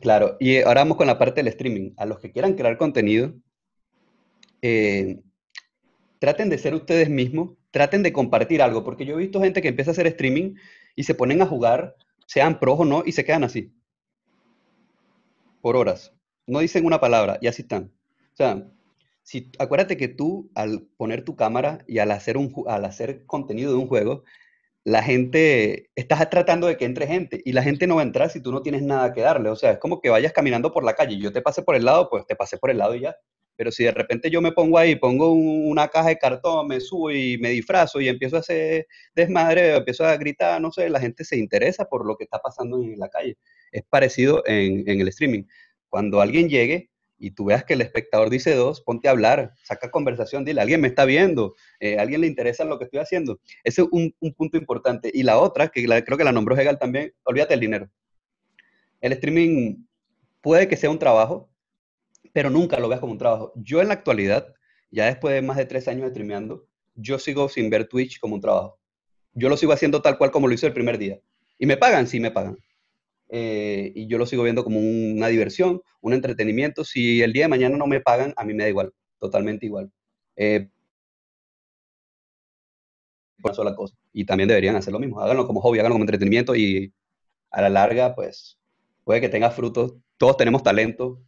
Claro, 0.00 0.36
y 0.40 0.58
ahora 0.58 0.82
vamos 0.82 0.96
con 0.98 1.06
la 1.06 1.18
parte 1.18 1.40
del 1.40 1.48
streaming. 1.48 1.92
A 1.96 2.06
los 2.06 2.18
que 2.18 2.30
quieran 2.32 2.54
crear 2.54 2.76
contenido, 2.78 3.34
eh, 4.62 5.20
traten 6.18 6.48
de 6.50 6.58
ser 6.58 6.74
ustedes 6.74 7.08
mismos, 7.08 7.57
traten 7.70 8.02
de 8.02 8.12
compartir 8.12 8.62
algo, 8.62 8.84
porque 8.84 9.04
yo 9.04 9.14
he 9.14 9.18
visto 9.18 9.40
gente 9.40 9.62
que 9.62 9.68
empieza 9.68 9.90
a 9.90 9.92
hacer 9.92 10.06
streaming 10.06 10.54
y 10.96 11.04
se 11.04 11.14
ponen 11.14 11.42
a 11.42 11.46
jugar, 11.46 11.96
sean 12.26 12.58
pros 12.58 12.80
o 12.80 12.84
no, 12.84 13.02
y 13.04 13.12
se 13.12 13.24
quedan 13.24 13.44
así, 13.44 13.72
por 15.60 15.76
horas. 15.76 16.12
No 16.46 16.60
dicen 16.60 16.86
una 16.86 17.00
palabra 17.00 17.38
y 17.40 17.46
así 17.46 17.62
están. 17.62 17.92
O 18.32 18.36
sea, 18.36 18.66
si, 19.22 19.50
acuérdate 19.58 19.96
que 19.96 20.08
tú 20.08 20.50
al 20.54 20.88
poner 20.96 21.24
tu 21.24 21.36
cámara 21.36 21.84
y 21.86 21.98
al 21.98 22.10
hacer, 22.10 22.36
un, 22.38 22.54
al 22.66 22.84
hacer 22.84 23.26
contenido 23.26 23.72
de 23.72 23.78
un 23.78 23.86
juego, 23.86 24.24
la 24.84 25.02
gente, 25.02 25.90
estás 25.96 26.30
tratando 26.30 26.66
de 26.66 26.78
que 26.78 26.86
entre 26.86 27.06
gente 27.06 27.42
y 27.44 27.52
la 27.52 27.62
gente 27.62 27.86
no 27.86 27.96
va 27.96 28.00
a 28.00 28.04
entrar 28.04 28.30
si 28.30 28.40
tú 28.40 28.52
no 28.52 28.62
tienes 28.62 28.82
nada 28.82 29.12
que 29.12 29.20
darle. 29.20 29.50
O 29.50 29.56
sea, 29.56 29.72
es 29.72 29.78
como 29.78 30.00
que 30.00 30.08
vayas 30.08 30.32
caminando 30.32 30.72
por 30.72 30.82
la 30.82 30.94
calle 30.94 31.16
y 31.16 31.20
yo 31.20 31.32
te 31.32 31.42
pasé 31.42 31.62
por 31.62 31.74
el 31.74 31.84
lado, 31.84 32.08
pues 32.08 32.26
te 32.26 32.36
pasé 32.36 32.56
por 32.56 32.70
el 32.70 32.78
lado 32.78 32.94
y 32.94 33.00
ya. 33.00 33.16
Pero 33.58 33.72
si 33.72 33.84
de 33.84 33.90
repente 33.92 34.30
yo 34.30 34.40
me 34.40 34.52
pongo 34.52 34.78
ahí, 34.78 34.94
pongo 34.96 35.32
un- 35.32 35.68
una 35.70 35.88
caja 35.88 36.10
de 36.10 36.18
cartón, 36.18 36.68
me 36.68 36.80
subo 36.80 37.10
y 37.10 37.38
me 37.38 37.50
disfrazo 37.50 38.00
y 38.00 38.08
empiezo 38.08 38.36
a 38.36 38.40
hacer 38.40 38.86
desmadre, 39.16 39.74
empiezo 39.76 40.04
a 40.06 40.16
gritar, 40.16 40.60
no 40.62 40.70
sé, 40.72 40.88
la 40.88 41.00
gente 41.00 41.24
se 41.24 41.36
interesa 41.36 41.86
por 41.86 42.06
lo 42.06 42.16
que 42.16 42.24
está 42.24 42.38
pasando 42.38 42.80
en 42.82 42.98
la 42.98 43.08
calle. 43.10 43.36
Es 43.72 43.82
parecido 43.90 44.44
en, 44.46 44.88
en 44.88 45.00
el 45.00 45.08
streaming. 45.08 45.42
Cuando 45.88 46.20
alguien 46.20 46.48
llegue 46.48 46.90
y 47.18 47.32
tú 47.32 47.46
veas 47.46 47.64
que 47.64 47.74
el 47.74 47.80
espectador 47.80 48.30
dice 48.30 48.54
dos, 48.54 48.80
ponte 48.82 49.08
a 49.08 49.10
hablar, 49.10 49.52
saca 49.64 49.90
conversación, 49.90 50.44
dile, 50.44 50.60
alguien 50.60 50.80
me 50.80 50.86
está 50.88 51.04
viendo, 51.04 51.56
eh, 51.80 51.98
alguien 51.98 52.20
le 52.20 52.28
interesa 52.28 52.64
lo 52.64 52.78
que 52.78 52.84
estoy 52.84 53.00
haciendo. 53.00 53.40
Ese 53.64 53.82
es 53.82 53.88
un, 53.90 54.14
un 54.20 54.34
punto 54.34 54.56
importante. 54.56 55.10
Y 55.12 55.24
la 55.24 55.38
otra, 55.38 55.68
que 55.68 55.84
creo 55.84 56.16
que 56.18 56.24
la 56.24 56.32
nombró 56.32 56.56
Hegel 56.56 56.78
también, 56.78 57.12
olvídate 57.24 57.54
del 57.54 57.60
dinero. 57.60 57.90
El 59.00 59.12
streaming 59.12 59.84
puede 60.40 60.68
que 60.68 60.76
sea 60.76 60.90
un 60.90 60.98
trabajo, 60.98 61.50
pero 62.32 62.50
nunca 62.50 62.78
lo 62.78 62.88
veas 62.88 63.00
como 63.00 63.12
un 63.12 63.18
trabajo. 63.18 63.52
Yo 63.56 63.80
en 63.80 63.88
la 63.88 63.94
actualidad, 63.94 64.54
ya 64.90 65.06
después 65.06 65.34
de 65.34 65.42
más 65.42 65.56
de 65.56 65.66
tres 65.66 65.88
años 65.88 66.10
streameando, 66.10 66.66
yo 66.94 67.18
sigo 67.18 67.48
sin 67.48 67.70
ver 67.70 67.88
Twitch 67.88 68.18
como 68.20 68.34
un 68.36 68.40
trabajo. 68.40 68.78
Yo 69.34 69.48
lo 69.48 69.56
sigo 69.56 69.72
haciendo 69.72 70.02
tal 70.02 70.18
cual 70.18 70.30
como 70.30 70.48
lo 70.48 70.54
hice 70.54 70.66
el 70.66 70.72
primer 70.74 70.98
día. 70.98 71.20
¿Y 71.58 71.66
me 71.66 71.76
pagan? 71.76 72.06
Sí, 72.08 72.20
me 72.20 72.30
pagan. 72.30 72.58
Eh, 73.30 73.92
y 73.94 74.06
yo 74.08 74.18
lo 74.18 74.26
sigo 74.26 74.42
viendo 74.44 74.64
como 74.64 74.78
un- 74.80 75.14
una 75.16 75.28
diversión, 75.28 75.82
un 76.00 76.12
entretenimiento. 76.14 76.84
Si 76.84 77.22
el 77.22 77.32
día 77.32 77.44
de 77.44 77.48
mañana 77.48 77.76
no 77.76 77.86
me 77.86 78.00
pagan, 78.00 78.34
a 78.36 78.44
mí 78.44 78.54
me 78.54 78.64
da 78.64 78.68
igual, 78.70 78.92
totalmente 79.18 79.66
igual. 79.66 79.92
Eh, 80.36 80.68
una 83.42 83.54
sola 83.54 83.74
cosa. 83.74 83.94
Y 84.12 84.24
también 84.24 84.48
deberían 84.48 84.76
hacer 84.76 84.92
lo 84.92 84.98
mismo. 84.98 85.20
Háganlo 85.20 85.46
como 85.46 85.60
hobby, 85.60 85.78
háganlo 85.78 85.94
como 85.94 86.04
entretenimiento 86.04 86.54
y 86.56 86.92
a 87.50 87.62
la 87.62 87.70
larga, 87.70 88.14
pues, 88.14 88.58
puede 89.04 89.20
que 89.20 89.28
tenga 89.28 89.50
frutos. 89.50 89.94
Todos 90.18 90.36
tenemos 90.36 90.62
talento. 90.62 91.20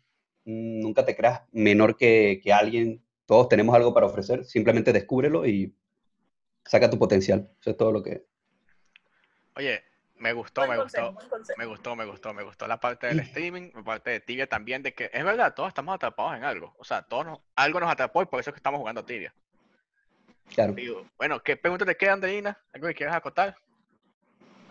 Nunca 0.44 1.04
te 1.04 1.14
creas 1.16 1.42
menor 1.52 1.96
que, 1.96 2.40
que 2.42 2.52
alguien. 2.52 3.02
Todos 3.26 3.48
tenemos 3.48 3.74
algo 3.74 3.94
para 3.94 4.06
ofrecer. 4.06 4.44
Simplemente 4.44 4.92
descúbrelo 4.92 5.46
y 5.46 5.74
saca 6.64 6.90
tu 6.90 6.98
potencial. 6.98 7.48
Eso 7.60 7.70
es 7.70 7.76
todo 7.76 7.92
lo 7.92 8.02
que... 8.02 8.24
Oye, 9.56 9.82
me 10.16 10.32
gustó, 10.32 10.62
Buen 10.62 10.72
me 10.72 10.76
consejo, 10.78 11.12
gustó. 11.12 11.36
Me 11.56 11.66
gustó, 11.66 11.96
me 11.96 12.04
gustó, 12.06 12.34
me 12.34 12.42
gustó 12.42 12.66
la 12.66 12.80
parte 12.80 13.06
del 13.08 13.20
streaming, 13.20 13.70
la 13.74 13.82
parte 13.82 14.10
de 14.10 14.20
Tibia 14.20 14.46
también, 14.48 14.82
de 14.82 14.94
que 14.94 15.10
es 15.12 15.24
verdad, 15.24 15.54
todos 15.54 15.68
estamos 15.68 15.94
atrapados 15.94 16.36
en 16.36 16.44
algo. 16.44 16.74
O 16.78 16.84
sea, 16.84 17.02
todos 17.02 17.26
nos- 17.26 17.40
algo 17.56 17.80
nos 17.80 17.90
atrapó 17.90 18.22
y 18.22 18.26
por 18.26 18.40
eso 18.40 18.50
es 18.50 18.54
que 18.54 18.58
estamos 18.58 18.78
jugando 18.78 19.04
Tibia. 19.04 19.34
Claro. 20.54 20.72
Digo, 20.72 21.06
bueno, 21.16 21.40
¿qué 21.42 21.56
preguntas 21.56 21.86
te 21.86 21.96
quedan, 21.96 22.20
Delina? 22.20 22.58
¿Algo 22.72 22.88
que 22.88 22.94
quieras 22.94 23.14
acotar? 23.16 23.56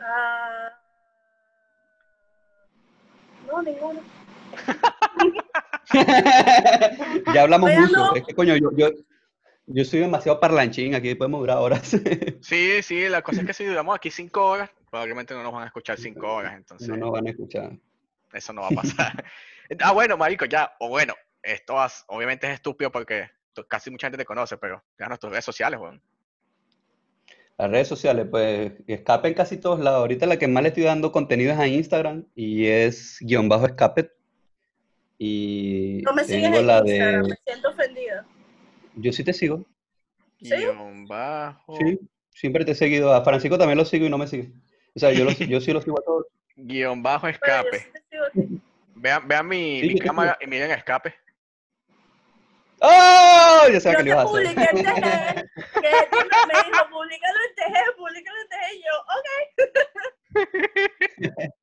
Ah, 0.01 0.69
no, 3.47 3.61
ninguno. 3.61 4.01
ya 7.33 7.41
hablamos 7.41 7.71
mucho. 7.71 7.91
no. 7.95 8.15
Es 8.15 8.23
que, 8.23 8.33
coño, 8.33 8.55
yo, 8.55 8.69
yo, 8.75 8.89
yo 9.67 9.85
soy 9.85 9.99
demasiado 9.99 10.39
parlanchín. 10.39 10.95
Aquí 10.95 11.15
podemos 11.15 11.41
durar 11.41 11.57
horas. 11.57 11.95
Sí, 12.41 12.81
sí, 12.81 13.07
la 13.09 13.21
cosa 13.21 13.41
es 13.41 13.47
que 13.47 13.53
si 13.53 13.65
duramos 13.65 13.95
aquí 13.95 14.09
cinco 14.09 14.45
horas, 14.45 14.69
probablemente 14.89 15.33
no 15.33 15.43
nos 15.43 15.53
van 15.53 15.63
a 15.63 15.67
escuchar 15.67 15.97
cinco 15.97 16.33
horas, 16.33 16.55
entonces 16.55 16.87
no 16.87 16.97
nos 16.97 17.11
van 17.11 17.27
a 17.27 17.29
escuchar. 17.31 17.77
eso 18.33 18.53
no 18.53 18.61
va 18.61 18.67
a 18.67 18.71
pasar. 18.71 19.25
ah, 19.81 19.91
bueno, 19.91 20.17
marico, 20.17 20.45
ya, 20.45 20.71
o 20.79 20.89
bueno, 20.89 21.13
esto 21.43 21.79
has- 21.79 22.05
obviamente 22.07 22.47
es 22.47 22.53
estúpido 22.53 22.91
porque 22.91 23.29
casi 23.67 23.91
mucha 23.91 24.07
gente 24.07 24.17
te 24.17 24.25
conoce, 24.25 24.57
pero 24.57 24.83
ya 24.97 25.17
tus 25.17 25.29
redes 25.29 25.45
sociales, 25.45 25.79
weón. 25.79 26.01
Las 27.57 27.69
redes 27.71 27.87
sociales, 27.89 28.25
pues, 28.31 28.71
escape 28.87 29.27
en 29.27 29.33
casi 29.33 29.57
todos 29.57 29.81
lados. 29.81 29.99
Ahorita 29.99 30.25
la 30.25 30.39
que 30.39 30.47
más 30.47 30.63
le 30.63 30.69
estoy 30.69 30.83
dando 30.83 31.11
contenido 31.11 31.51
es 31.51 31.59
a 31.59 31.67
Instagram 31.67 32.25
y 32.33 32.67
es 32.67 33.17
guion 33.19 33.49
bajo 33.49 33.65
escape. 33.65 34.11
Y 35.21 36.01
No 36.05 36.13
me 36.13 36.23
sigues 36.23 36.43
tengo 36.43 36.57
en 36.59 36.67
la 36.67 36.81
de... 36.81 37.21
me 37.23 37.35
siento 37.45 37.69
ofendida. 37.69 38.25
Yo 38.95 39.11
sí 39.11 39.23
te 39.23 39.33
sigo. 39.33 39.65
¿Sí? 40.41 40.55
Guión 40.55 41.05
bajo, 41.05 41.77
Sí, 41.77 41.99
siempre 42.31 42.63
te 42.63 42.71
he 42.71 42.75
seguido. 42.75 43.13
A 43.13 43.21
Francisco 43.23 43.57
también 43.57 43.77
lo 43.77 43.83
sigo 43.83 44.05
y 44.05 44.09
no 44.09 44.17
me 44.17 44.27
sigue. 44.27 44.53
O 44.95 44.99
sea, 44.99 45.11
yo, 45.11 45.25
lo, 45.25 45.31
yo 45.51 45.59
sí 45.59 45.73
lo 45.73 45.81
sigo 45.81 45.99
a 45.99 46.03
todos. 46.03 46.25
guion 46.55 47.03
bajo 47.03 47.27
escape. 47.27 47.91
sí. 48.33 48.61
Vean, 48.95 49.27
vean 49.27 49.47
mi, 49.47 49.81
Sí, 49.81 49.87
mi 49.93 49.99
cámara 49.99 50.37
y 50.41 50.47
miren 50.47 50.71
escape. 50.71 51.13
¡Oh! 52.81 53.67
Ya 53.71 53.79
sabía 53.81 53.97
que 53.97 54.03
lo 54.05 54.09
ibas 54.11 54.25
a 54.25 54.27
publiqué 54.27 54.59
hacer. 54.61 54.77
en 54.77 54.83
TG, 54.85 54.93
que 55.81 55.91
Tino 56.11 56.37
me 56.47 56.53
dijo, 56.63 56.89
públicalo 56.89 57.39
en 57.45 57.55
TG, 57.55 57.75
en 58.39 58.47
TG, 58.49 58.63
y 58.73 58.81
yo, 58.85 58.95
ok. 60.39 61.49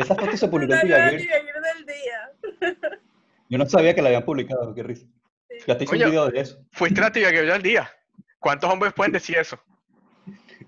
Esa 0.00 0.14
foto 0.14 0.36
se 0.36 0.48
publicó 0.48 0.74
en. 0.74 0.80
Tibia 0.80 0.98
del 1.06 1.18
día. 1.18 2.32
Yo 3.48 3.58
no 3.58 3.66
sabía 3.66 3.94
que 3.94 4.02
la 4.02 4.08
habían 4.08 4.24
publicado. 4.24 4.74
Qué 4.74 4.82
risa. 4.82 5.06
Sí. 5.48 5.56
Fíjate, 5.60 5.84
hice 5.84 5.94
un 5.96 6.02
Oye. 6.02 6.10
video 6.10 6.28
de 6.30 6.40
eso. 6.40 6.64
Fuiste 6.72 7.00
la 7.00 7.10
tibia 7.12 7.30
que 7.32 7.42
vio 7.42 7.54
el 7.54 7.62
día. 7.62 7.90
¿Cuántos 8.38 8.70
hombres 8.70 8.92
pueden 8.92 9.12
decir 9.12 9.36
eso? 9.38 9.58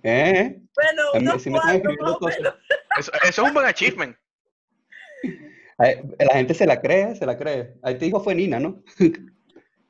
¿Eh? 0.03 0.61
Bueno, 0.75 1.03
unos 1.15 1.43
sí 1.43 1.51
me 1.51 1.59
están 1.59 1.81
cuantos 1.81 2.01
más 2.01 2.11
escribiendo 2.11 2.17
o 2.17 2.21
menos. 2.21 2.37
cosas. 2.37 2.55
Eso, 2.99 3.13
eso 3.13 3.43
es 3.43 3.49
un 3.49 3.55
buen 3.55 3.67
achievement. 3.67 4.17
La 5.79 6.35
gente 6.35 6.55
se 6.55 6.67
la 6.67 6.81
cree, 6.81 7.15
se 7.17 7.27
la 7.27 7.37
cree. 7.37 7.75
Ahí 7.83 7.99
te 7.99 8.05
dijo 8.05 8.21
fue 8.21 8.35
Nina, 8.35 8.61
¿no? 8.61 8.83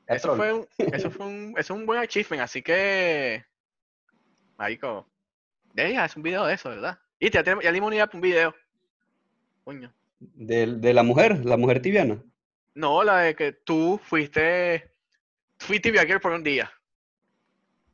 Es 0.05 0.17
Eso 0.17 0.35
fue 0.35 0.51
un, 0.53 0.67
eso 0.91 1.09
fue 1.09 1.25
un, 1.25 1.53
eso 1.57 1.73
es 1.73 1.79
un 1.79 1.85
buen 1.85 1.97
achievement, 2.01 2.43
así 2.43 2.61
que. 2.61 3.45
Marico. 4.57 5.09
Ya, 5.75 6.03
es 6.05 6.15
un 6.17 6.23
video 6.23 6.45
de 6.45 6.55
eso, 6.55 6.69
¿verdad? 6.69 6.99
Y 7.19 7.29
ya, 7.29 7.41
tenemos- 7.41 7.63
ya 7.63 7.71
dimos 7.71 7.87
una 7.87 7.95
idea 7.95 8.05
para 8.07 8.17
un 8.17 8.21
video. 8.21 8.53
Coño. 9.63 9.93
De, 10.19 10.65
de 10.67 10.93
la 10.93 11.03
mujer, 11.03 11.45
la 11.45 11.57
mujer 11.57 11.81
tibiana. 11.81 12.21
No, 12.75 13.03
la 13.03 13.19
de 13.19 13.35
que 13.35 13.51
tú 13.51 13.99
fuiste. 14.03 14.91
Fuiste 15.57 15.91
viajer 15.91 16.19
por 16.19 16.31
un 16.31 16.43
día. 16.43 16.71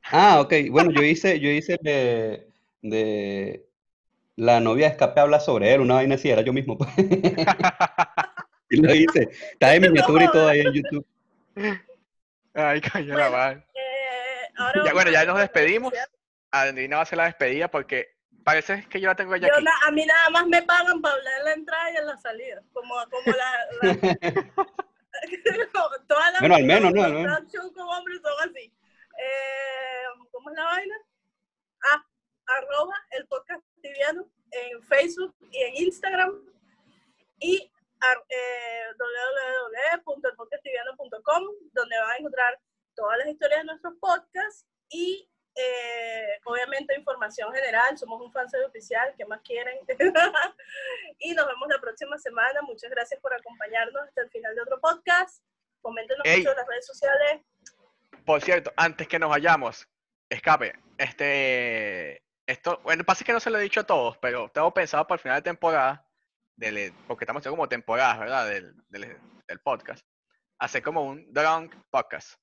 Ah, 0.04 0.40
ok. 0.42 0.54
Bueno, 0.72 0.92
yo 0.92 1.02
hice, 1.04 1.40
yo 1.40 1.50
hice 1.50 1.78
de, 1.82 2.48
de 2.82 3.66
la 4.36 4.60
novia 4.60 4.88
de 4.88 4.92
escape 4.94 5.20
habla 5.20 5.40
sobre 5.40 5.74
él, 5.74 5.82
una 5.82 5.96
vaina 5.96 6.16
así, 6.16 6.30
era 6.30 6.42
yo 6.42 6.54
mismo. 6.54 6.78
pues. 6.78 6.90
Y 8.72 8.78
lo 8.78 8.94
hice. 8.94 9.30
Está 9.54 9.70
de 9.72 9.80
miniatura 9.80 10.26
y 10.26 10.32
todo 10.32 10.48
ahí 10.48 10.60
en 10.60 10.74
YouTube. 10.74 11.06
Ay, 12.54 12.82
coño, 12.82 13.18
la 13.18 13.30
Bueno. 13.30 13.64
Eh, 13.74 14.54
ahora 14.58 14.86
Ya, 14.86 14.94
bueno, 14.94 15.12
ya 15.12 15.26
nos 15.26 15.40
despedimos. 15.40 15.92
Andrina 16.52 16.98
va 16.98 17.00
a 17.00 17.04
hacer 17.04 17.18
la 17.18 17.26
despedida 17.26 17.70
porque 17.70 18.10
parece 18.44 18.86
que 18.90 19.00
yo 19.02 19.08
la 19.08 19.16
tengo 19.16 19.36
ya 19.36 19.48
Yo 19.48 19.56
aquí. 19.56 19.64
na- 19.64 19.80
a 19.88 19.92
mí 19.92 20.06
nada 20.06 20.30
más 20.30 20.46
me 20.48 20.62
pagan 20.64 21.02
para 21.02 21.16
hablar 21.16 21.34
en 21.40 21.46
la 21.46 21.54
entrada 21.54 21.92
y 21.92 21.98
en 21.98 22.06
la 22.06 22.18
salida. 22.18 22.62
Como, 22.74 22.94
como 23.10 23.36
la. 23.36 23.68
la- 23.82 23.92
todas 26.08 26.32
las 26.34 26.40
Bueno, 26.40 26.56
al 26.56 26.64
menos, 26.66 26.94
¿no? 26.94 27.04
Al 27.04 27.14
menos. 27.14 27.40
con 27.76 27.88
hombres 27.90 28.22
son 28.22 28.50
así. 28.50 28.72
Eh, 29.18 30.04
¿Cómo 30.32 30.50
es 30.50 30.56
la 30.56 30.64
vaina? 30.66 30.96
Ah, 31.92 32.04
arroba 32.58 32.96
el 33.12 33.28
podcast 33.28 33.64
tibiano 33.82 34.30
en 34.52 34.82
Facebook 34.84 35.36
y 35.52 35.62
en 35.64 35.76
Instagram. 35.86 36.34
Y 37.40 37.72
eh, 38.30 38.84
www.elpodcasttibiano.com, 38.98 41.44
donde 41.74 42.00
van 42.00 42.12
a 42.12 42.18
encontrar 42.18 42.60
todas 42.96 43.18
las 43.20 43.28
historias 43.28 43.60
de 43.62 43.66
nuestros 43.66 43.94
podcasts 44.00 44.66
y 44.90 45.30
eh, 45.56 46.40
obviamente 46.46 46.98
información 46.98 47.54
general. 47.54 47.98
Somos 47.98 48.22
un 48.22 48.32
fansite 48.32 48.64
oficial, 48.66 49.14
¿qué 49.18 49.26
más 49.26 49.42
quieren? 49.42 49.78
y 51.20 51.34
nos 51.34 51.48
vemos 51.48 51.68
la 51.70 51.80
próxima 51.80 52.18
semana. 52.18 52.62
Muchas 52.62 52.90
gracias 52.90 53.20
por 53.20 53.34
acompañarnos 53.34 54.04
hasta 54.04 54.22
el 54.22 54.30
final 54.30 54.56
de 54.56 54.62
otro 54.62 54.80
podcast. 54.80 55.44
Coméntenos 55.82 56.26
Ey. 56.26 56.40
mucho 56.40 56.52
en 56.52 56.58
las 56.58 56.68
redes 56.68 56.86
sociales. 56.86 57.42
Por 58.26 58.42
cierto, 58.42 58.72
antes 58.76 59.08
que 59.08 59.20
nos 59.20 59.30
vayamos, 59.30 59.88
escape. 60.30 60.74
Este, 60.98 62.22
esto, 62.46 62.80
bueno, 62.84 63.04
pasa 63.04 63.24
es 63.24 63.26
que 63.26 63.34
no 63.34 63.40
se 63.40 63.50
lo 63.50 63.58
he 63.58 63.64
dicho 63.64 63.82
a 63.82 63.86
todos, 63.86 64.18
pero 64.18 64.50
tengo 64.50 64.74
pensado 64.74 65.08
para 65.08 65.18
el 65.18 65.22
final 65.22 65.38
de 65.38 65.44
temporada, 65.44 66.06
del, 66.56 66.94
porque 67.08 67.24
estamos 67.24 67.42
haciendo 67.42 67.56
como 67.56 67.70
temporadas, 67.70 68.20
¿verdad? 68.20 68.48
Del, 68.48 68.74
del, 68.90 69.18
del 69.48 69.60
podcast, 69.60 70.06
hacer 70.60 70.84
como 70.84 71.04
un 71.04 71.32
drunk 71.34 71.74
podcast. 71.90 72.34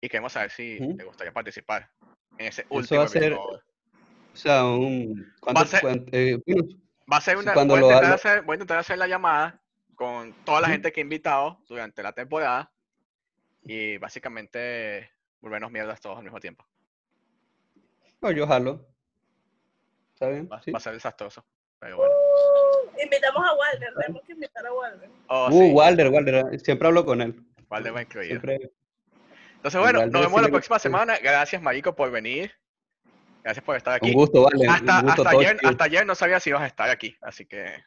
Y 0.00 0.08
queremos 0.08 0.32
saber 0.32 0.50
si 0.50 0.78
te 0.96 1.04
gustaría 1.04 1.32
participar 1.32 1.90
en 2.38 2.46
ese 2.46 2.62
Eso 2.62 2.74
último 2.74 3.00
va 3.00 3.06
a 3.06 3.08
ser- 3.08 3.22
episodio. 3.24 3.62
O 4.32 4.36
sea, 4.36 4.64
un... 4.64 5.32
¿cuánto- 5.40 5.60
Va 5.60 5.64
a 5.64 5.68
ser- 5.68 5.80
cuán- 5.80 6.06
eh, 6.12 6.38
bueno, 6.46 6.68
Va 7.10 7.16
a 7.16 7.20
ser 7.20 7.36
una. 7.38 7.54
cuando 7.54 7.74
voy, 7.74 7.78
a 7.78 7.80
lo 7.80 7.86
intentar 7.88 8.04
haga- 8.06 8.14
hacer, 8.16 8.42
voy 8.42 8.52
a 8.52 8.56
intentar 8.56 8.78
hacer 8.78 8.98
la 8.98 9.06
llamada 9.06 9.62
con 9.94 10.32
toda 10.44 10.60
la 10.60 10.68
gente 10.68 10.92
que 10.92 11.00
he 11.00 11.04
invitado 11.04 11.58
durante 11.68 12.02
la 12.02 12.12
temporada 12.12 12.70
y 13.62 13.96
básicamente 13.98 15.10
volvernos 15.40 15.70
mierdas 15.70 16.00
todos 16.00 16.18
al 16.18 16.24
mismo 16.24 16.40
tiempo. 16.40 16.64
no, 18.20 18.30
yo 18.30 18.46
jalo. 18.46 18.86
¿Está 20.14 20.28
bien? 20.30 20.48
Va, 20.50 20.60
Sí. 20.62 20.70
va 20.72 20.78
a 20.78 20.80
ser 20.80 20.94
desastroso. 20.94 21.44
Pero 21.78 21.98
bueno. 21.98 22.12
Invitamos 23.02 23.46
a 23.46 23.54
Walter, 23.54 23.92
tenemos 24.00 24.22
que 24.24 24.32
invitar 24.32 24.66
a 24.66 24.72
Walter. 24.72 25.10
Oh, 25.28 25.48
Uh, 25.48 25.52
sí, 25.52 25.70
Walder, 25.72 26.08
Walder, 26.08 26.60
siempre 26.60 26.88
hablo 26.88 27.04
con 27.04 27.20
él. 27.20 27.38
Walder 27.70 27.94
va 27.94 28.02
incluido. 28.02 28.30
Siempre. 28.30 28.70
Entonces, 29.66 29.80
bueno, 29.80 30.06
nos 30.06 30.22
vemos 30.22 30.42
la 30.42 30.48
próxima 30.48 30.76
gusta. 30.76 30.88
semana. 30.88 31.18
Gracias, 31.20 31.60
Marico, 31.60 31.96
por 31.96 32.12
venir. 32.12 32.52
Gracias 33.42 33.64
por 33.64 33.76
estar 33.76 33.94
aquí. 33.94 34.10
Un 34.10 34.14
gusto, 34.14 34.44
Walder. 34.44 34.70
Hasta, 34.70 35.00
un 35.00 35.06
gusto 35.06 35.22
hasta, 35.22 35.30
todo 35.32 35.40
ayer, 35.40 35.56
hasta 35.64 35.84
ayer 35.84 36.06
no 36.06 36.14
sabía 36.14 36.38
si 36.38 36.50
ibas 36.50 36.62
a 36.62 36.66
estar 36.66 36.88
aquí, 36.88 37.16
así 37.20 37.46
que 37.46 37.82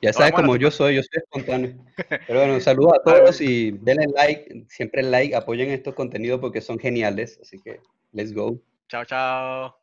Ya 0.00 0.12
sabes 0.12 0.32
cómo 0.32 0.54
yo 0.54 0.70
soy, 0.70 0.96
yo 0.96 1.02
soy 1.02 1.20
espontáneo. 1.20 1.84
Pero 2.26 2.38
bueno, 2.38 2.60
saludos 2.60 2.92
a 2.94 3.02
todos 3.10 3.40
y 3.40 3.72
denle 3.72 4.06
like, 4.14 4.66
siempre 4.68 5.02
like, 5.02 5.34
apoyen 5.34 5.70
estos 5.70 5.94
contenidos 5.94 6.40
porque 6.40 6.60
son 6.60 6.78
geniales. 6.78 7.40
Así 7.42 7.60
que, 7.60 7.80
let's 8.12 8.32
go. 8.32 8.60
chao, 8.88 9.04
chao. 9.04 9.81